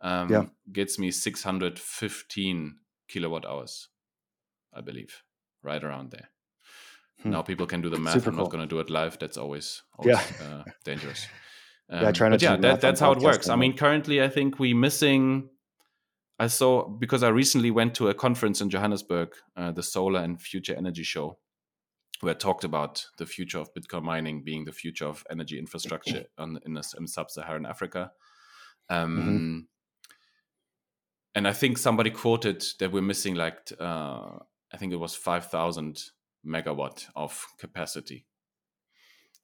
Um, 0.00 0.30
yeah. 0.30 0.44
Gets 0.72 1.00
me 1.00 1.10
615 1.10 2.76
kilowatt 3.08 3.44
hours, 3.44 3.88
I 4.72 4.82
believe, 4.82 5.20
right 5.64 5.82
around 5.82 6.12
there. 6.12 6.28
Hmm. 7.22 7.30
Now 7.30 7.42
people 7.42 7.66
can 7.66 7.80
do 7.80 7.90
the 7.90 7.98
math. 7.98 8.14
Super 8.14 8.30
I'm 8.30 8.36
cool. 8.36 8.44
not 8.44 8.52
going 8.52 8.68
to 8.68 8.72
do 8.72 8.78
it 8.78 8.88
live. 8.88 9.18
That's 9.18 9.36
always, 9.36 9.82
always 9.98 10.16
yeah. 10.40 10.46
uh, 10.46 10.62
dangerous. 10.84 11.26
Um, 11.90 12.02
yeah, 12.02 12.12
trying 12.12 12.38
to. 12.38 12.44
Yeah, 12.44 12.56
that, 12.58 12.80
that's 12.80 13.00
how 13.00 13.10
it 13.10 13.18
works. 13.18 13.48
I 13.48 13.56
mean, 13.56 13.76
currently, 13.76 14.22
I 14.22 14.28
think 14.28 14.60
we're 14.60 14.76
missing. 14.76 15.48
I 16.38 16.46
saw 16.46 16.86
because 16.86 17.24
I 17.24 17.30
recently 17.30 17.72
went 17.72 17.96
to 17.96 18.10
a 18.10 18.14
conference 18.14 18.60
in 18.60 18.70
Johannesburg, 18.70 19.30
uh, 19.56 19.72
the 19.72 19.82
Solar 19.82 20.20
and 20.20 20.40
Future 20.40 20.76
Energy 20.76 21.02
Show, 21.02 21.38
where 22.20 22.34
I 22.34 22.36
talked 22.36 22.64
about 22.64 23.04
the 23.18 23.26
future 23.26 23.58
of 23.58 23.72
Bitcoin 23.74 24.02
mining 24.02 24.42
being 24.42 24.64
the 24.64 24.72
future 24.72 25.06
of 25.06 25.24
energy 25.30 25.58
infrastructure 25.58 26.26
on, 26.38 26.58
in, 26.64 26.76
in 26.76 27.06
sub-Saharan 27.06 27.66
Africa. 27.66 28.12
Um, 28.88 29.18
mm-hmm. 29.18 29.58
And 31.34 31.46
I 31.46 31.52
think 31.52 31.76
somebody 31.76 32.10
quoted 32.10 32.64
that 32.78 32.92
we're 32.92 33.02
missing 33.02 33.34
like 33.34 33.70
uh, 33.78 34.38
I 34.72 34.76
think 34.78 34.92
it 34.92 34.96
was 34.96 35.14
five 35.14 35.46
thousand 35.46 36.02
megawatt 36.46 37.06
of 37.14 37.46
capacity 37.58 38.26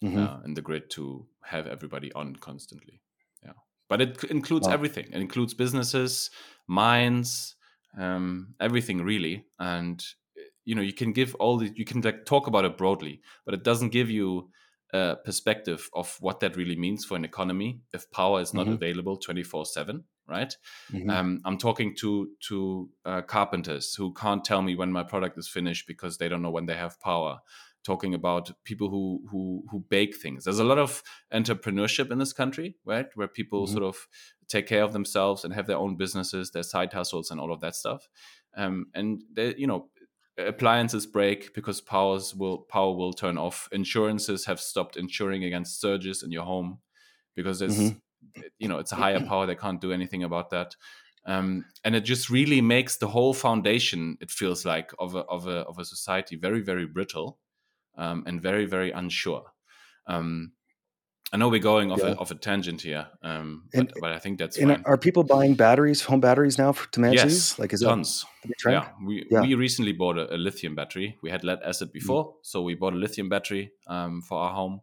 mm-hmm. 0.02 0.18
uh, 0.18 0.40
in 0.44 0.54
the 0.54 0.62
grid 0.62 0.88
to 0.90 1.26
have 1.44 1.66
everybody 1.66 2.10
on 2.12 2.36
constantly. 2.36 3.02
Yeah, 3.44 3.52
but 3.88 4.00
it 4.00 4.24
includes 4.24 4.68
wow. 4.68 4.74
everything. 4.74 5.06
It 5.12 5.20
includes 5.20 5.52
businesses, 5.52 6.30
mines, 6.66 7.56
um, 7.98 8.54
everything 8.58 9.02
really, 9.02 9.44
and 9.58 10.02
you 10.64 10.74
know 10.74 10.82
you 10.82 10.92
can 10.92 11.12
give 11.12 11.34
all 11.36 11.58
the 11.58 11.72
you 11.74 11.84
can 11.84 12.00
like 12.00 12.24
talk 12.24 12.46
about 12.46 12.64
it 12.64 12.76
broadly 12.76 13.20
but 13.44 13.54
it 13.54 13.62
doesn't 13.62 13.90
give 13.90 14.10
you 14.10 14.48
a 14.92 15.16
perspective 15.24 15.88
of 15.94 16.16
what 16.20 16.40
that 16.40 16.56
really 16.56 16.76
means 16.76 17.04
for 17.04 17.16
an 17.16 17.24
economy 17.24 17.80
if 17.92 18.10
power 18.10 18.40
is 18.40 18.52
not 18.52 18.66
mm-hmm. 18.66 18.74
available 18.74 19.16
24 19.16 19.64
7 19.64 20.04
right 20.28 20.54
mm-hmm. 20.92 21.10
um, 21.10 21.40
i'm 21.44 21.58
talking 21.58 21.94
to 21.96 22.28
to 22.40 22.88
uh, 23.04 23.22
carpenters 23.22 23.94
who 23.94 24.12
can't 24.14 24.44
tell 24.44 24.62
me 24.62 24.74
when 24.74 24.92
my 24.92 25.02
product 25.02 25.38
is 25.38 25.48
finished 25.48 25.86
because 25.86 26.18
they 26.18 26.28
don't 26.28 26.42
know 26.42 26.50
when 26.50 26.66
they 26.66 26.76
have 26.76 27.00
power 27.00 27.38
talking 27.84 28.14
about 28.14 28.52
people 28.64 28.90
who 28.90 29.22
who 29.30 29.64
who 29.70 29.80
bake 29.88 30.16
things 30.16 30.44
there's 30.44 30.58
a 30.58 30.64
lot 30.64 30.78
of 30.78 31.02
entrepreneurship 31.32 32.10
in 32.12 32.18
this 32.18 32.32
country 32.32 32.76
right 32.84 33.06
where 33.14 33.28
people 33.28 33.64
mm-hmm. 33.64 33.72
sort 33.72 33.84
of 33.84 34.06
take 34.48 34.66
care 34.66 34.82
of 34.82 34.92
themselves 34.92 35.44
and 35.44 35.54
have 35.54 35.66
their 35.66 35.78
own 35.78 35.96
businesses 35.96 36.50
their 36.50 36.62
side 36.62 36.92
hustles 36.92 37.30
and 37.30 37.40
all 37.40 37.52
of 37.52 37.60
that 37.60 37.74
stuff 37.74 38.08
um, 38.56 38.86
and 38.94 39.22
they, 39.32 39.54
you 39.56 39.66
know 39.66 39.88
appliances 40.38 41.06
break 41.06 41.54
because 41.54 41.80
powers 41.80 42.34
will 42.34 42.58
power 42.58 42.94
will 42.94 43.12
turn 43.12 43.38
off. 43.38 43.68
Insurances 43.72 44.46
have 44.46 44.60
stopped 44.60 44.96
insuring 44.96 45.44
against 45.44 45.80
surges 45.80 46.22
in 46.22 46.32
your 46.32 46.44
home 46.44 46.78
because 47.34 47.58
there's 47.58 47.78
mm-hmm. 47.78 48.42
you 48.58 48.68
know 48.68 48.78
it's 48.78 48.92
a 48.92 48.96
higher 48.96 49.20
power. 49.20 49.46
They 49.46 49.54
can't 49.54 49.80
do 49.80 49.92
anything 49.92 50.24
about 50.24 50.50
that. 50.50 50.74
Um, 51.24 51.64
and 51.84 51.94
it 51.94 52.00
just 52.00 52.30
really 52.30 52.60
makes 52.60 52.96
the 52.96 53.06
whole 53.06 53.32
foundation 53.32 54.18
it 54.20 54.30
feels 54.30 54.64
like 54.64 54.92
of 54.98 55.14
a, 55.14 55.20
of 55.20 55.46
a, 55.46 55.58
of 55.66 55.78
a 55.78 55.84
society 55.84 56.34
very 56.34 56.60
very 56.62 56.84
brittle 56.84 57.38
um, 57.96 58.24
and 58.26 58.40
very 58.40 58.64
very 58.64 58.90
unsure. 58.90 59.44
Um, 60.06 60.52
I 61.32 61.38
know 61.38 61.48
we're 61.48 61.60
going 61.60 61.90
off, 61.90 62.00
yeah. 62.00 62.10
a, 62.10 62.16
off 62.16 62.30
a 62.30 62.34
tangent 62.34 62.82
here, 62.82 63.06
um, 63.22 63.64
but, 63.72 63.80
and, 63.80 63.92
but, 64.02 64.12
I 64.12 64.18
think 64.18 64.38
that's 64.38 64.58
fine. 64.58 64.82
Are 64.84 64.98
people 64.98 65.24
buying 65.24 65.54
batteries, 65.54 66.02
home 66.02 66.20
batteries 66.20 66.58
now 66.58 66.72
to 66.72 67.00
manage 67.00 67.20
yes, 67.20 67.24
these? 67.24 67.58
Like, 67.58 67.72
is 67.72 67.80
tons. 67.80 68.26
Yeah, 68.66 68.88
we 69.02 69.26
yeah. 69.30 69.40
we 69.40 69.54
recently 69.54 69.92
bought 69.92 70.18
a, 70.18 70.34
a, 70.34 70.36
lithium 70.36 70.74
battery. 70.74 71.16
We 71.22 71.30
had 71.30 71.42
lead 71.42 71.60
acid 71.64 71.88
mm. 71.88 71.92
before, 71.94 72.24
mm-hmm. 72.26 72.38
so 72.42 72.60
we 72.60 72.74
bought 72.74 72.92
a 72.92 72.96
lithium 72.96 73.30
battery 73.30 73.72
um, 73.86 74.20
for 74.20 74.40
our 74.40 74.52
home. 74.52 74.82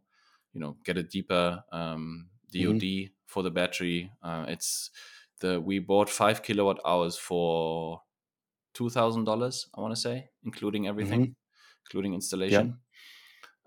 You 0.54 0.62
know, 0.62 0.78
get 0.84 0.98
a 0.98 1.04
deeper 1.04 1.64
um, 1.72 2.30
DoD 2.52 2.82
mm-hmm. 2.82 3.14
for 3.28 3.44
the 3.44 3.52
battery. 3.52 4.12
Uh, 4.24 4.46
it's 4.48 4.90
the 5.42 5.62
we 5.62 5.78
bought 5.78 6.10
five 6.10 6.42
kilowatt 6.42 6.80
hours 6.84 7.16
for 7.16 8.02
two 8.74 8.90
thousand 8.90 9.26
dollars. 9.26 9.68
I 9.76 9.82
want 9.82 9.94
to 9.94 10.02
say, 10.02 10.30
including 10.44 10.88
everything, 10.88 11.22
mm-hmm. 11.22 11.86
including 11.86 12.16
installation. 12.16 12.80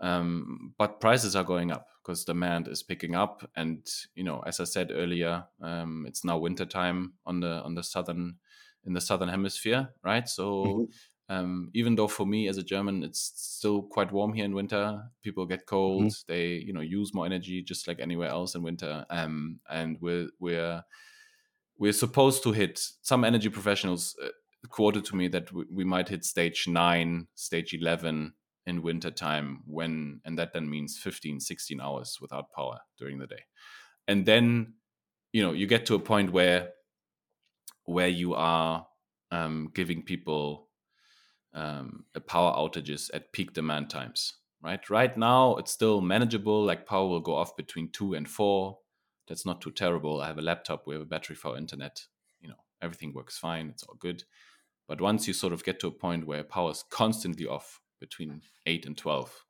Yeah. 0.01 0.17
Um, 0.17 0.75
but 0.79 1.01
prices 1.01 1.37
are 1.37 1.45
going 1.45 1.71
up 1.71 1.87
because 2.03 2.25
demand 2.25 2.69
is 2.69 2.83
picking 2.83 3.15
up 3.15 3.49
and 3.57 3.87
you 4.15 4.25
know 4.25 4.43
as 4.47 4.61
i 4.61 4.65
said 4.65 4.91
earlier 4.93 5.45
um, 5.63 6.05
it's 6.07 6.25
now 6.25 6.39
winter 6.39 6.65
time 6.67 7.15
on 7.27 7.41
the 7.41 7.63
on 7.63 7.75
the 7.75 7.83
southern 7.83 8.37
in 8.85 8.93
the 8.93 9.01
southern 9.01 9.29
hemisphere 9.29 9.91
right 10.03 10.29
so 10.29 10.65
mm-hmm. 10.65 11.35
um, 11.35 11.71
even 11.75 11.95
though 11.95 12.09
for 12.09 12.27
me 12.27 12.49
as 12.49 12.59
a 12.59 12.63
german 12.63 13.03
it's 13.03 13.33
still 13.37 13.83
quite 13.83 14.13
warm 14.13 14.33
here 14.33 14.45
in 14.45 14.55
winter 14.55 15.03
people 15.23 15.47
get 15.47 15.67
cold 15.67 16.05
mm-hmm. 16.05 16.33
they 16.33 16.47
you 16.47 16.73
know 16.73 16.81
use 16.81 17.15
more 17.15 17.27
energy 17.27 17.63
just 17.63 17.87
like 17.87 18.01
anywhere 18.01 18.29
else 18.29 18.55
in 18.55 18.63
winter 18.63 19.05
um, 19.11 19.61
and 19.71 19.97
we're 20.01 20.29
we're 20.41 20.83
we're 21.79 21.93
supposed 21.93 22.43
to 22.43 22.53
hit 22.53 22.81
some 23.03 23.25
energy 23.25 23.49
professionals 23.49 24.17
uh, 24.23 24.29
quoted 24.69 25.05
to 25.05 25.17
me 25.17 25.29
that 25.29 25.53
we, 25.53 25.65
we 25.73 25.85
might 25.85 26.09
hit 26.09 26.25
stage 26.25 26.67
9 26.69 27.27
stage 27.35 27.75
11 27.75 28.33
in 28.67 28.83
winter 28.83 29.11
time 29.11 29.63
when 29.67 30.21
and 30.25 30.39
that 30.39 30.53
then 30.53 30.69
means 30.69 30.99
15 30.99 31.41
16 31.41 31.81
hours 31.81 32.19
without 32.21 32.53
power 32.53 32.81
during 32.99 33.19
the 33.19 33.27
day. 33.27 33.43
And 34.07 34.27
then 34.27 34.75
you 35.33 35.43
know 35.43 35.53
you 35.53 35.67
get 35.67 35.87
to 35.87 35.95
a 35.95 35.99
point 35.99 36.33
where 36.33 36.71
where 37.85 38.09
you 38.09 38.35
are 38.35 38.87
um, 39.31 39.71
giving 39.75 40.03
people 40.03 40.69
um, 41.55 42.05
power 42.27 42.53
outages 42.53 43.11
at 43.13 43.33
peak 43.33 43.53
demand 43.53 43.91
times 43.91 44.35
right? 44.63 44.89
Right 44.89 45.17
now 45.17 45.57
it's 45.57 45.73
still 45.73 46.01
manageable 46.01 46.65
like 46.65 46.87
power 46.87 47.09
will 47.09 47.21
go 47.21 47.35
off 47.35 47.57
between 47.57 47.91
two 47.91 48.15
and 48.15 48.29
four. 48.29 48.79
That's 49.29 49.45
not 49.47 49.61
too 49.61 49.71
terrible. 49.71 50.21
I 50.21 50.29
have 50.29 50.39
a 50.39 50.43
laptop 50.43 50.87
we 50.87 50.95
have 50.95 51.03
a 51.03 51.07
battery 51.07 51.37
for 51.37 51.57
internet 51.57 52.01
you 52.41 52.49
know 52.49 52.63
everything 52.81 53.13
works 53.13 53.39
fine 53.39 53.69
it's 53.71 53.83
all 53.83 53.97
good. 53.99 54.23
But 54.89 55.01
once 55.01 55.27
you 55.27 55.33
sort 55.33 55.53
of 55.53 55.65
get 55.65 55.81
to 55.81 55.89
a 55.89 55.93
point 55.93 56.27
where 56.27 56.45
power 56.45 56.71
is 56.71 56.85
constantly 56.91 57.47
off 57.47 57.81
between 58.03 58.43
8 58.67 58.87
and 58.87 58.99
12 58.99 59.45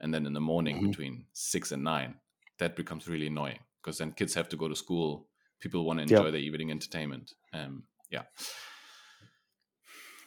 and 0.00 0.12
then 0.12 0.26
in 0.26 0.32
the 0.32 0.40
morning 0.40 0.76
mm-hmm. 0.76 0.88
between 0.88 1.26
6 1.32 1.72
and 1.72 1.84
9 1.84 2.14
that 2.58 2.74
becomes 2.74 3.06
really 3.06 3.26
annoying 3.26 3.58
because 3.82 3.98
then 3.98 4.12
kids 4.12 4.34
have 4.34 4.48
to 4.48 4.56
go 4.56 4.66
to 4.68 4.74
school 4.74 5.28
people 5.60 5.84
want 5.84 5.98
to 5.98 6.02
enjoy 6.02 6.24
yep. 6.24 6.32
their 6.32 6.40
evening 6.40 6.70
entertainment 6.70 7.34
um, 7.52 7.82
yeah 8.10 8.22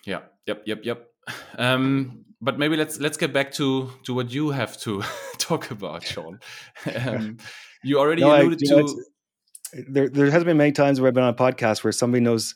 yeah 0.06 0.22
yep 0.46 0.64
yep 0.66 0.80
yep 0.84 1.08
um, 1.58 2.26
but 2.40 2.58
maybe 2.58 2.78
let's 2.78 3.00
let's 3.00 3.18
get 3.18 3.34
back 3.34 3.52
to 3.52 3.92
to 4.04 4.14
what 4.14 4.32
you 4.32 4.52
have 4.52 4.78
to 4.78 5.04
talk 5.38 5.72
about 5.72 6.04
Shaun 6.04 6.40
um, 6.96 7.38
you 7.84 8.00
already 8.00 8.22
no, 8.22 8.36
alluded 8.36 8.62
I, 8.72 8.82
to 8.82 9.04
there, 9.74 10.10
there 10.10 10.32
has 10.32 10.44
been 10.44 10.58
many 10.58 10.72
times 10.72 11.00
where 11.00 11.08
I've 11.08 11.14
been 11.14 11.24
on 11.24 11.30
a 11.30 11.36
podcast 11.36 11.84
where 11.84 11.94
somebody 11.94 12.24
knows, 12.24 12.56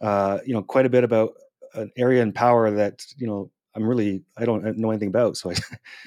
uh, 0.00 0.38
you 0.46 0.54
know, 0.54 0.62
quite 0.62 0.86
a 0.86 0.88
bit 0.88 1.04
about 1.04 1.34
an 1.74 1.90
area 1.96 2.22
in 2.22 2.32
power 2.32 2.70
that 2.70 3.04
you 3.16 3.26
know 3.26 3.50
I'm 3.74 3.84
really 3.84 4.22
I 4.36 4.44
don't 4.44 4.76
know 4.78 4.90
anything 4.90 5.08
about. 5.08 5.36
So 5.36 5.50
I 5.50 5.54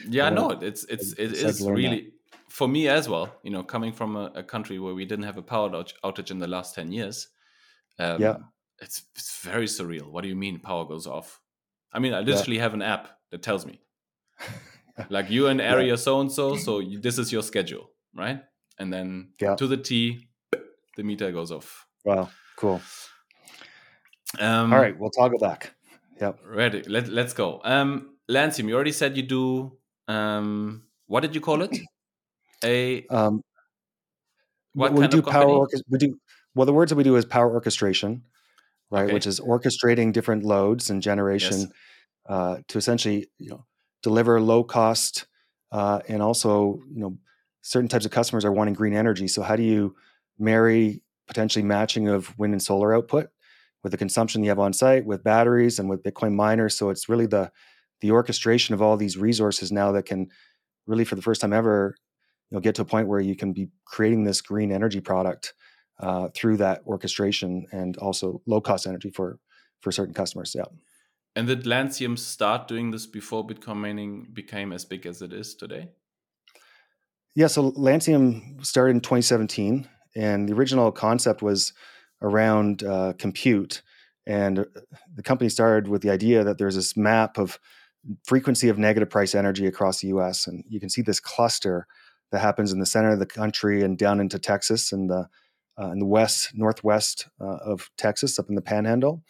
yeah, 0.08 0.25
I 0.27 0.30
no, 0.30 0.51
it's 0.51 0.84
it's 0.86 1.13
it 1.13 1.34
is 1.34 1.62
really 1.62 2.01
that. 2.01 2.38
for 2.49 2.67
me 2.67 2.88
as 2.88 3.10
well. 3.10 3.36
You 3.43 3.51
know, 3.51 3.63
coming 3.63 3.91
from 3.91 4.15
a, 4.15 4.32
a, 4.36 4.43
country 4.43 4.80
where 4.80 4.93
we 4.93 5.06
didn't 5.06 5.25
have 5.25 5.38
a 5.38 5.41
power 5.41 5.69
outage 5.69 6.32
in 6.32 6.39
the 6.39 6.47
last 6.47 6.75
ten 6.75 6.91
years. 6.91 7.27
Um, 7.99 8.21
yeah, 8.21 8.38
it's 8.80 9.03
it's 9.15 9.41
very 9.41 9.65
surreal. 9.65 10.10
What 10.10 10.21
do 10.21 10.30
you 10.30 10.36
mean 10.36 10.60
power 10.60 10.86
goes 10.86 11.08
off? 11.08 11.39
I 11.91 11.99
mean, 11.99 12.13
I 12.13 12.21
literally 12.21 12.58
yeah. 12.58 12.63
have 12.63 12.73
an 12.73 12.82
app 12.82 13.10
that 13.32 13.41
tells 13.41 13.65
me, 13.65 13.82
like 15.10 15.30
you're 15.30 15.49
in 15.49 15.60
area 15.60 15.97
so 15.97 16.19
and 16.21 16.32
so, 16.32 16.56
so 16.56 16.82
this 16.82 17.17
is 17.17 17.32
your 17.32 17.41
schedule, 17.41 17.89
right? 18.13 18.41
And 18.80 18.93
then 18.93 19.30
yeah. 19.41 19.56
to 19.56 19.67
the 19.67 19.77
T, 19.77 20.27
the 20.95 21.03
meter 21.03 21.32
goes 21.32 21.51
off. 21.51 21.88
Wow, 22.06 22.30
cool. 22.56 22.82
Um, 24.39 24.73
All 24.73 24.80
right, 24.80 24.97
we'll 24.97 25.10
toggle 25.10 25.39
back. 25.39 25.73
Yep. 26.19 26.39
Ready. 26.45 26.84
Let, 26.84 27.08
let's 27.10 27.34
go. 27.34 27.62
Um, 27.63 28.15
Lancium, 28.27 28.67
you 28.67 28.75
already 28.75 28.91
said 28.91 29.15
you 29.15 29.23
do, 29.23 29.77
um, 30.08 30.84
what 31.06 31.21
did 31.21 31.36
you 31.36 31.41
call 31.41 31.62
it? 31.62 31.77
A, 32.63 33.06
um, 33.08 33.41
what 34.73 34.93
we 34.93 35.08
do 35.08 35.21
power, 35.21 35.67
we 35.89 35.97
do, 35.97 36.19
well, 36.56 36.65
the 36.65 36.73
words 36.73 36.89
that 36.89 36.95
we 36.95 37.03
do 37.03 37.15
is 37.15 37.25
power 37.25 37.51
orchestration, 37.51 38.23
right? 38.89 39.06
Okay. 39.06 39.13
Which 39.13 39.27
is 39.27 39.39
orchestrating 39.39 40.12
different 40.12 40.43
loads 40.43 40.89
and 40.89 41.01
generation 41.01 41.60
yes. 41.60 41.69
uh, 42.27 42.58
to 42.67 42.77
essentially, 42.77 43.27
you 43.38 43.49
know, 43.49 43.65
deliver 44.03 44.41
low 44.41 44.63
cost 44.63 45.27
uh, 45.71 45.99
and 46.08 46.21
also, 46.21 46.82
you 46.91 47.01
know, 47.01 47.17
certain 47.62 47.89
types 47.89 48.06
of 48.06 48.12
customers 48.12 48.45
are 48.45 48.51
wanting 48.51 48.73
green 48.73 48.93
energy. 48.93 49.27
So 49.27 49.41
how 49.41 49.56
do 49.56 49.63
you 49.63 49.95
marry 50.39 51.01
potentially 51.27 51.63
matching 51.63 52.08
of 52.08 52.38
wind 52.39 52.53
and 52.53 52.62
solar 52.62 52.95
output 52.95 53.30
with 53.83 53.91
the 53.91 53.97
consumption 53.97 54.43
you 54.43 54.49
have 54.49 54.59
on 54.59 54.73
site 54.73 55.05
with 55.05 55.23
batteries 55.23 55.79
and 55.79 55.89
with 55.89 56.03
Bitcoin 56.03 56.33
miners? 56.33 56.77
So 56.77 56.89
it's 56.89 57.09
really 57.09 57.27
the 57.27 57.51
the 58.01 58.11
orchestration 58.11 58.75
of 58.75 58.81
all 58.81 58.95
these 58.95 59.17
resources 59.17 59.71
now 59.71 59.91
that 59.91 60.05
can 60.05 60.27
really, 60.85 61.03
for 61.03 61.15
the 61.15 61.21
first 61.21 61.41
time 61.41 61.53
ever, 61.53 61.95
you 62.49 62.55
know, 62.55 62.61
get 62.61 62.75
to 62.75 62.83
a 62.83 62.85
point 62.85 63.07
where 63.07 63.19
you 63.19 63.35
can 63.35 63.53
be 63.53 63.69
creating 63.85 64.23
this 64.23 64.41
green 64.41 64.71
energy 64.71 65.01
product 65.01 65.53
uh, 65.99 66.29
through 66.35 66.57
that 66.57 66.81
orchestration 66.85 67.65
and 67.71 67.97
also 67.97 68.41
low 68.45 68.61
cost 68.61 68.87
energy 68.87 69.09
for 69.09 69.39
for 69.81 69.91
certain 69.91 70.13
customers. 70.13 70.53
Yeah. 70.55 70.65
And 71.35 71.47
did 71.47 71.65
Lancium 71.65 72.17
start 72.17 72.67
doing 72.67 72.89
this 72.89 73.05
before 73.05 73.45
Bitcoin 73.45 73.77
mining 73.77 74.27
became 74.33 74.73
as 74.73 74.85
big 74.85 75.05
as 75.05 75.21
it 75.21 75.33
is 75.33 75.53
today? 75.53 75.89
Yeah, 77.35 77.45
so 77.45 77.71
Lancium 77.73 78.65
started 78.65 78.95
in 78.95 79.01
2017, 79.01 79.87
and 80.15 80.49
the 80.49 80.53
original 80.53 80.91
concept 80.91 81.43
was 81.43 81.73
around 82.21 82.84
uh, 82.84 83.13
compute. 83.17 83.82
And 84.25 84.60
uh, 84.60 84.65
the 85.15 85.23
company 85.23 85.49
started 85.49 85.88
with 85.88 86.01
the 86.01 86.10
idea 86.10 86.43
that 86.43 86.58
there's 86.58 86.75
this 86.75 86.97
map 86.97 87.38
of 87.38 87.60
frequency 88.25 88.69
of 88.69 88.77
negative 88.77 89.10
price 89.10 89.36
energy 89.36 89.65
across 89.65 90.01
the 90.01 90.08
US. 90.10 90.47
And 90.47 90.63
you 90.67 90.80
can 90.80 90.89
see 90.89 91.01
this 91.01 91.19
cluster 91.19 91.88
that 92.32 92.39
happens 92.39 92.71
in 92.71 92.80
the 92.80 92.86
center 92.86 93.12
of 93.12 93.19
the 93.19 93.25
country 93.25 93.84
and 93.84 93.97
down 93.97 94.19
into 94.19 94.39
Texas 94.39 94.91
and 94.91 95.10
the 95.10 95.27
uh, 95.80 95.91
in 95.91 95.99
the 95.99 96.06
west, 96.06 96.51
northwest 96.56 97.27
uh, 97.39 97.58
of 97.58 97.91
Texas, 97.97 98.39
up 98.39 98.49
in 98.49 98.56
the 98.56 98.62
Panhandle. 98.62 99.21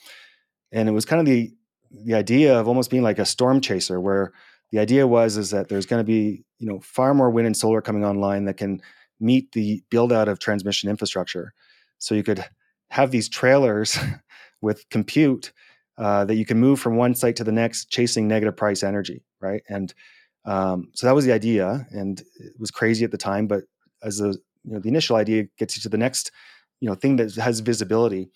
And 0.71 0.87
it 0.87 0.93
was 0.93 1.05
kind 1.05 1.19
of 1.19 1.25
the 1.25 1.53
the 1.91 2.13
idea 2.13 2.57
of 2.59 2.67
almost 2.67 2.89
being 2.89 3.03
like 3.03 3.19
a 3.19 3.25
storm 3.25 3.61
chaser, 3.61 3.99
where 3.99 4.33
the 4.71 4.79
idea 4.79 5.07
was 5.07 5.37
is 5.37 5.51
that 5.51 5.69
there's 5.69 5.85
going 5.85 5.99
to 5.99 6.05
be 6.05 6.43
you 6.59 6.67
know 6.67 6.79
far 6.79 7.13
more 7.13 7.29
wind 7.29 7.47
and 7.47 7.57
solar 7.57 7.81
coming 7.81 8.05
online 8.05 8.45
that 8.45 8.57
can 8.57 8.81
meet 9.19 9.51
the 9.51 9.83
build 9.89 10.13
out 10.13 10.27
of 10.27 10.39
transmission 10.39 10.89
infrastructure. 10.89 11.53
So 11.99 12.15
you 12.15 12.23
could 12.23 12.45
have 12.89 13.11
these 13.11 13.29
trailers 13.29 13.97
with 14.61 14.87
compute 14.89 15.51
uh, 15.97 16.25
that 16.25 16.35
you 16.35 16.45
can 16.45 16.59
move 16.59 16.79
from 16.79 16.95
one 16.95 17.15
site 17.15 17.35
to 17.37 17.43
the 17.43 17.51
next, 17.51 17.89
chasing 17.89 18.27
negative 18.27 18.55
price 18.55 18.83
energy, 18.83 19.23
right? 19.41 19.63
And 19.67 19.93
um, 20.45 20.89
so 20.93 21.07
that 21.07 21.15
was 21.15 21.25
the 21.25 21.33
idea, 21.33 21.87
and 21.91 22.21
it 22.39 22.53
was 22.59 22.71
crazy 22.71 23.03
at 23.03 23.11
the 23.11 23.17
time. 23.17 23.47
But 23.47 23.63
as 24.03 24.17
the 24.17 24.37
you 24.63 24.73
know 24.73 24.79
the 24.79 24.89
initial 24.89 25.15
idea 25.15 25.45
gets 25.57 25.75
you 25.75 25.81
to 25.81 25.89
the 25.89 25.97
next 25.97 26.31
you 26.79 26.87
know 26.87 26.95
thing 26.95 27.17
that 27.17 27.35
has 27.35 27.59
visibility, 27.59 28.29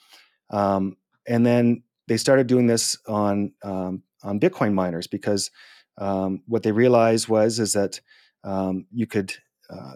um, 0.49 0.97
and 1.27 1.45
then 1.45 1.83
they 2.07 2.17
started 2.17 2.47
doing 2.47 2.67
this 2.67 2.97
on 3.07 3.53
um, 3.63 4.03
on 4.23 4.39
Bitcoin 4.39 4.73
miners 4.73 5.07
because 5.07 5.51
um, 5.97 6.41
what 6.47 6.63
they 6.63 6.71
realized 6.71 7.27
was 7.27 7.59
is 7.59 7.73
that 7.73 8.01
um, 8.43 8.85
you 8.91 9.05
could 9.05 9.33
uh, 9.69 9.93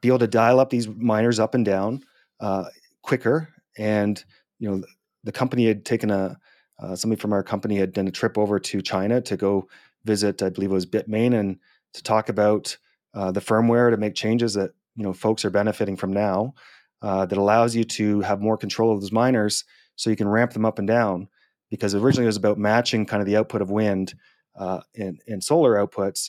be 0.00 0.08
able 0.08 0.18
to 0.18 0.26
dial 0.26 0.60
up 0.60 0.70
these 0.70 0.88
miners 0.88 1.40
up 1.40 1.54
and 1.54 1.64
down 1.64 2.04
uh, 2.40 2.64
quicker, 3.02 3.48
and 3.78 4.22
you 4.58 4.70
know 4.70 4.82
the 5.24 5.32
company 5.32 5.66
had 5.66 5.84
taken 5.84 6.10
a 6.10 6.38
uh, 6.78 6.96
somebody 6.96 7.20
from 7.20 7.32
our 7.32 7.42
company 7.42 7.76
had 7.76 7.92
done 7.92 8.08
a 8.08 8.12
trip 8.12 8.38
over 8.38 8.58
to 8.58 8.80
China 8.80 9.20
to 9.20 9.36
go 9.36 9.68
visit, 10.04 10.42
I 10.42 10.48
believe 10.48 10.70
it 10.70 10.74
was 10.74 10.86
Bitmain, 10.86 11.38
and 11.38 11.58
to 11.92 12.02
talk 12.02 12.28
about 12.28 12.76
uh, 13.12 13.30
the 13.30 13.40
firmware 13.40 13.90
to 13.90 13.96
make 13.96 14.14
changes 14.14 14.54
that 14.54 14.70
you 14.96 15.04
know 15.04 15.12
folks 15.12 15.44
are 15.44 15.50
benefiting 15.50 15.96
from 15.96 16.12
now. 16.12 16.54
Uh, 17.02 17.24
that 17.24 17.38
allows 17.38 17.74
you 17.74 17.82
to 17.82 18.20
have 18.20 18.42
more 18.42 18.58
control 18.58 18.92
of 18.92 19.00
those 19.00 19.10
miners 19.10 19.64
so 19.96 20.10
you 20.10 20.16
can 20.16 20.28
ramp 20.28 20.52
them 20.52 20.66
up 20.66 20.78
and 20.78 20.86
down 20.86 21.26
because 21.70 21.94
originally 21.94 22.24
it 22.24 22.26
was 22.26 22.36
about 22.36 22.58
matching 22.58 23.06
kind 23.06 23.22
of 23.22 23.26
the 23.26 23.38
output 23.38 23.62
of 23.62 23.70
wind 23.70 24.12
uh, 24.58 24.80
and, 24.94 25.18
and 25.26 25.42
solar 25.42 25.76
outputs 25.76 26.28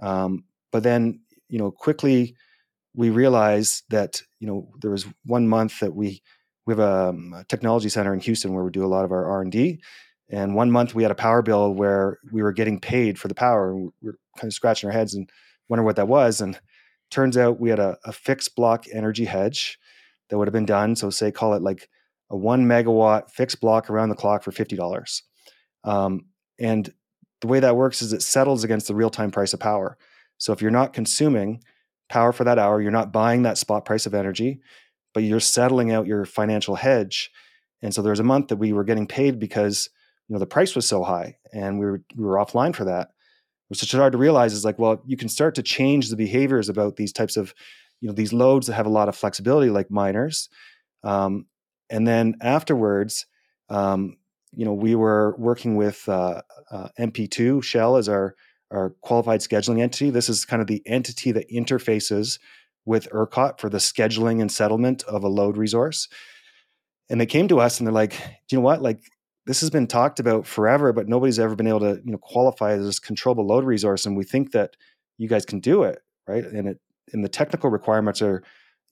um, 0.00 0.44
but 0.72 0.82
then 0.82 1.20
you 1.48 1.58
know 1.58 1.70
quickly 1.70 2.34
we 2.94 3.08
realized 3.08 3.84
that 3.88 4.20
you 4.40 4.46
know 4.46 4.68
there 4.80 4.90
was 4.90 5.06
one 5.24 5.46
month 5.46 5.78
that 5.80 5.94
we 5.94 6.22
we 6.66 6.72
have 6.72 6.80
a, 6.80 7.08
um, 7.08 7.32
a 7.34 7.44
technology 7.44 7.88
center 7.88 8.12
in 8.12 8.20
Houston 8.20 8.52
where 8.52 8.64
we 8.64 8.70
do 8.70 8.84
a 8.84 8.88
lot 8.88 9.04
of 9.04 9.12
our 9.12 9.24
R 9.26 9.42
and 9.42 9.52
D, 9.52 9.80
and 10.28 10.54
one 10.54 10.70
month 10.70 10.94
we 10.94 11.02
had 11.02 11.12
a 11.12 11.16
power 11.16 11.42
bill 11.42 11.72
where 11.72 12.18
we 12.32 12.42
were 12.42 12.52
getting 12.52 12.80
paid 12.80 13.18
for 13.18 13.28
the 13.28 13.34
power, 13.34 13.70
and 13.70 13.92
we 14.00 14.08
were 14.08 14.18
kind 14.36 14.48
of 14.48 14.54
scratching 14.54 14.88
our 14.88 14.92
heads 14.92 15.14
and 15.14 15.30
wondering 15.68 15.86
what 15.86 15.96
that 15.96 16.08
was. 16.08 16.40
And 16.40 16.58
turns 17.10 17.36
out 17.36 17.60
we 17.60 17.70
had 17.70 17.78
a, 17.78 17.96
a 18.04 18.12
fixed 18.12 18.56
block 18.56 18.84
energy 18.92 19.24
hedge 19.24 19.78
that 20.28 20.38
would 20.38 20.48
have 20.48 20.52
been 20.52 20.66
done. 20.66 20.96
So 20.96 21.10
say 21.10 21.30
call 21.30 21.54
it 21.54 21.62
like 21.62 21.88
a 22.30 22.36
one 22.36 22.66
megawatt 22.66 23.30
fixed 23.30 23.60
block 23.60 23.90
around 23.90 24.08
the 24.08 24.14
clock 24.14 24.42
for 24.42 24.52
fifty 24.52 24.76
dollars. 24.76 25.22
Um, 25.84 26.26
and 26.58 26.92
the 27.40 27.48
way 27.48 27.60
that 27.60 27.76
works 27.76 28.02
is 28.02 28.12
it 28.12 28.22
settles 28.22 28.64
against 28.64 28.86
the 28.86 28.94
real 28.94 29.10
time 29.10 29.30
price 29.30 29.52
of 29.52 29.60
power. 29.60 29.96
So 30.38 30.52
if 30.52 30.62
you're 30.62 30.70
not 30.70 30.92
consuming 30.92 31.62
power 32.10 32.32
for 32.32 32.44
that 32.44 32.58
hour, 32.58 32.82
you're 32.82 32.90
not 32.90 33.12
buying 33.12 33.42
that 33.42 33.56
spot 33.56 33.84
price 33.84 34.04
of 34.04 34.14
energy, 34.14 34.60
but 35.14 35.22
you're 35.22 35.40
settling 35.40 35.92
out 35.92 36.06
your 36.06 36.26
financial 36.26 36.74
hedge. 36.74 37.30
And 37.80 37.94
so 37.94 38.02
there 38.02 38.10
was 38.10 38.20
a 38.20 38.24
month 38.24 38.48
that 38.48 38.56
we 38.56 38.72
were 38.72 38.84
getting 38.84 39.06
paid 39.06 39.38
because 39.38 39.88
you 40.28 40.34
know 40.34 40.40
the 40.40 40.46
price 40.46 40.74
was 40.76 40.86
so 40.86 41.02
high, 41.02 41.38
and 41.52 41.78
we 41.78 41.86
were 41.86 42.02
we 42.14 42.24
were 42.24 42.36
offline 42.36 42.74
for 42.74 42.84
that. 42.84 43.10
Which 43.68 43.82
is 43.82 43.92
hard 43.92 44.12
to 44.12 44.18
realize 44.18 44.52
is 44.52 44.64
like, 44.64 44.80
well, 44.80 45.00
you 45.06 45.16
can 45.16 45.28
start 45.28 45.54
to 45.54 45.62
change 45.62 46.08
the 46.08 46.16
behaviors 46.16 46.68
about 46.68 46.96
these 46.96 47.12
types 47.12 47.36
of, 47.36 47.54
you 48.00 48.08
know, 48.08 48.14
these 48.14 48.32
loads 48.32 48.66
that 48.66 48.74
have 48.74 48.86
a 48.86 48.90
lot 48.90 49.08
of 49.08 49.14
flexibility, 49.14 49.70
like 49.70 49.92
miners. 49.92 50.48
Um, 51.04 51.46
and 51.88 52.04
then 52.04 52.34
afterwards, 52.42 53.26
um, 53.68 54.16
you 54.52 54.64
know, 54.64 54.74
we 54.74 54.96
were 54.96 55.36
working 55.38 55.76
with 55.76 56.08
uh, 56.08 56.42
uh, 56.72 56.88
MP2 56.98 57.62
Shell 57.62 57.96
as 57.96 58.08
our 58.08 58.34
our 58.70 58.90
qualified 59.00 59.40
scheduling 59.40 59.80
entity. 59.80 60.10
This 60.10 60.28
is 60.28 60.44
kind 60.44 60.62
of 60.62 60.68
the 60.68 60.82
entity 60.86 61.32
that 61.32 61.50
interfaces 61.50 62.38
with 62.84 63.08
ERCOT 63.10 63.58
for 63.58 63.68
the 63.68 63.78
scheduling 63.78 64.40
and 64.40 64.50
settlement 64.50 65.02
of 65.04 65.24
a 65.24 65.28
load 65.28 65.56
resource. 65.56 66.08
And 67.08 67.20
they 67.20 67.26
came 67.26 67.48
to 67.48 67.60
us 67.60 67.78
and 67.78 67.86
they're 67.86 67.92
like, 67.92 68.14
you 68.50 68.58
know 68.58 68.62
what? 68.62 68.82
Like 68.82 69.00
this 69.46 69.60
has 69.60 69.70
been 69.70 69.86
talked 69.86 70.20
about 70.20 70.46
forever, 70.46 70.92
but 70.92 71.08
nobody's 71.08 71.38
ever 71.38 71.56
been 71.56 71.66
able 71.66 71.80
to, 71.80 72.00
you 72.04 72.12
know, 72.12 72.18
qualify 72.18 72.72
as 72.72 72.84
this 72.84 72.98
controllable 72.98 73.46
load 73.46 73.64
resource. 73.64 74.06
And 74.06 74.16
we 74.16 74.24
think 74.24 74.52
that 74.52 74.76
you 75.18 75.28
guys 75.28 75.44
can 75.44 75.60
do 75.60 75.82
it, 75.82 76.00
right? 76.26 76.44
And 76.44 76.68
it 76.68 76.80
and 77.12 77.24
the 77.24 77.28
technical 77.28 77.70
requirements 77.70 78.22
are, 78.22 78.42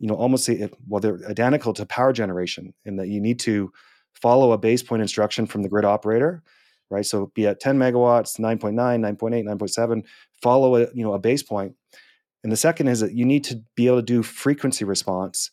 you 0.01 0.09
know, 0.09 0.15
almost 0.15 0.51
well, 0.89 1.01
they're 1.01 1.21
identical 1.29 1.73
to 1.75 1.87
power 1.87 2.13
generation 2.13 2.75
in 2.85 2.97
that 2.97 3.09
you 3.09 3.21
need 3.21 3.39
to 3.41 3.73
follow 4.15 4.51
a 4.51 4.59
base 4.59 4.83
point 4.83 5.03
instruction 5.03 5.47
from 5.47 5.63
the 5.63 5.69
grid 5.69 5.85
operator 5.85 6.43
right? 6.91 7.05
So 7.05 7.31
be 7.35 7.47
at 7.47 7.61
10 7.61 7.79
megawatts, 7.79 8.39
9.9, 8.39 8.75
9.8, 8.75 9.45
9.7, 9.45 10.05
follow 10.43 10.77
a, 10.77 10.81
you 10.95 11.05
know, 11.05 11.13
a 11.13 11.19
base 11.19 11.43
point. 11.43 11.75
And 12.43 12.53
the 12.53 12.57
second 12.57 12.89
is 12.89 13.01
that 13.01 13.13
you 13.13 13.25
need 13.25 13.45
to 13.45 13.63
be 13.75 13.87
able 13.87 13.99
to 13.99 14.03
do 14.03 14.23
frequency 14.23 14.85
response. 14.85 15.51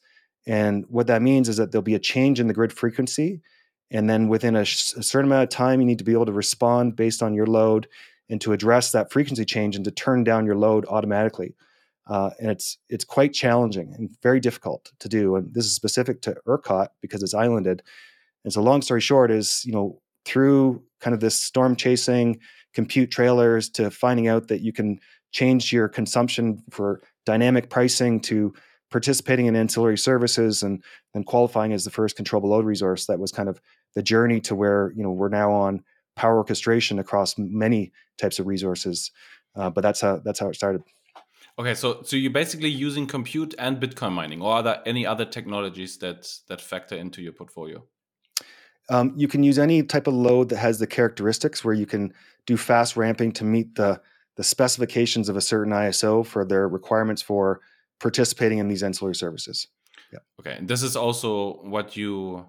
And 0.47 0.85
what 0.87 1.07
that 1.07 1.21
means 1.21 1.49
is 1.49 1.57
that 1.57 1.71
there'll 1.71 1.81
be 1.81 1.95
a 1.95 1.99
change 1.99 2.39
in 2.39 2.47
the 2.47 2.53
grid 2.53 2.71
frequency. 2.71 3.41
And 3.91 4.09
then 4.09 4.27
within 4.27 4.55
a, 4.55 4.65
sh- 4.65 4.93
a 4.93 5.03
certain 5.03 5.29
amount 5.29 5.43
of 5.43 5.49
time, 5.49 5.79
you 5.79 5.85
need 5.85 5.97
to 5.97 6.03
be 6.03 6.13
able 6.13 6.25
to 6.27 6.31
respond 6.31 6.95
based 6.95 7.23
on 7.23 7.33
your 7.33 7.47
load 7.47 7.87
and 8.29 8.39
to 8.41 8.53
address 8.53 8.91
that 8.91 9.11
frequency 9.11 9.45
change 9.45 9.75
and 9.75 9.85
to 9.85 9.91
turn 9.91 10.23
down 10.23 10.45
your 10.45 10.55
load 10.55 10.85
automatically. 10.87 11.55
Uh, 12.07 12.29
and 12.39 12.51
it's 12.51 12.77
it's 12.87 13.03
quite 13.03 13.33
challenging 13.33 13.93
and 13.95 14.15
very 14.21 14.39
difficult 14.39 14.91
to 14.99 15.09
do. 15.09 15.35
And 15.35 15.53
this 15.53 15.65
is 15.65 15.73
specific 15.73 16.21
to 16.21 16.37
ERCOT 16.47 16.89
because 17.01 17.23
it's 17.23 17.33
islanded. 17.33 17.81
And 18.43 18.53
so, 18.53 18.61
long 18.61 18.83
story 18.83 19.01
short, 19.01 19.31
is 19.31 19.63
you 19.65 19.71
know 19.71 19.99
through 20.23 20.83
kind 21.05 21.13
of 21.13 21.19
this 21.19 21.39
storm 21.39 21.75
chasing 21.75 22.39
compute 22.73 23.11
trailers 23.11 23.69
to 23.69 23.91
finding 23.91 24.27
out 24.27 24.47
that 24.47 24.61
you 24.61 24.73
can 24.73 24.99
change 25.31 25.71
your 25.71 25.87
consumption 25.87 26.63
for 26.71 26.99
dynamic 27.27 27.69
pricing 27.69 28.19
to 28.19 28.51
participating 28.89 29.45
in 29.45 29.55
ancillary 29.55 29.99
services 29.99 30.63
and 30.63 30.83
then 31.13 31.23
qualifying 31.23 31.73
as 31.73 31.83
the 31.83 31.91
first 31.91 32.15
controllable 32.15 32.49
load 32.49 32.65
resource. 32.65 33.05
That 33.05 33.19
was 33.19 33.31
kind 33.31 33.47
of 33.47 33.61
the 33.93 34.01
journey 34.01 34.41
to 34.41 34.55
where 34.55 34.93
you 34.95 35.03
know 35.03 35.11
we're 35.11 35.29
now 35.29 35.51
on 35.51 35.83
power 36.15 36.37
orchestration 36.37 36.97
across 36.97 37.37
many 37.37 37.91
types 38.17 38.39
of 38.39 38.47
resources. 38.47 39.11
Uh, 39.55 39.69
but 39.69 39.81
that's 39.81 40.01
how 40.01 40.17
that's 40.25 40.39
how 40.39 40.49
it 40.49 40.55
started. 40.55 40.81
Okay 41.59 41.75
so 41.75 42.01
so 42.01 42.15
you're 42.15 42.31
basically 42.31 42.69
using 42.69 43.05
compute 43.05 43.53
and 43.59 43.79
bitcoin 43.79 44.11
mining 44.11 44.41
or 44.41 44.53
are 44.53 44.63
there 44.63 44.81
any 44.87 45.05
other 45.05 45.25
technologies 45.25 45.99
that 45.99 46.27
that 46.47 46.61
factor 46.61 46.95
into 46.95 47.21
your 47.21 47.31
portfolio 47.31 47.85
um, 48.89 49.13
you 49.15 49.27
can 49.27 49.43
use 49.43 49.57
any 49.57 49.83
type 49.83 50.07
of 50.07 50.13
load 50.13 50.49
that 50.49 50.57
has 50.57 50.79
the 50.79 50.87
characteristics 50.87 51.63
where 51.63 51.73
you 51.73 51.85
can 51.85 52.13
do 52.45 52.57
fast 52.57 52.95
ramping 52.95 53.31
to 53.33 53.43
meet 53.43 53.75
the 53.75 54.01
the 54.35 54.43
specifications 54.43 55.29
of 55.29 55.37
a 55.37 55.41
certain 55.41 55.71
ISO 55.71 56.25
for 56.25 56.43
their 56.43 56.67
requirements 56.67 57.21
for 57.21 57.61
participating 58.01 58.57
in 58.57 58.67
these 58.67 58.83
ancillary 58.83 59.15
services. 59.15 59.67
Yeah. 60.11 60.19
Okay, 60.41 60.57
and 60.57 60.67
this 60.67 60.83
is 60.83 60.97
also 60.97 61.53
what 61.63 61.95
you 61.95 62.45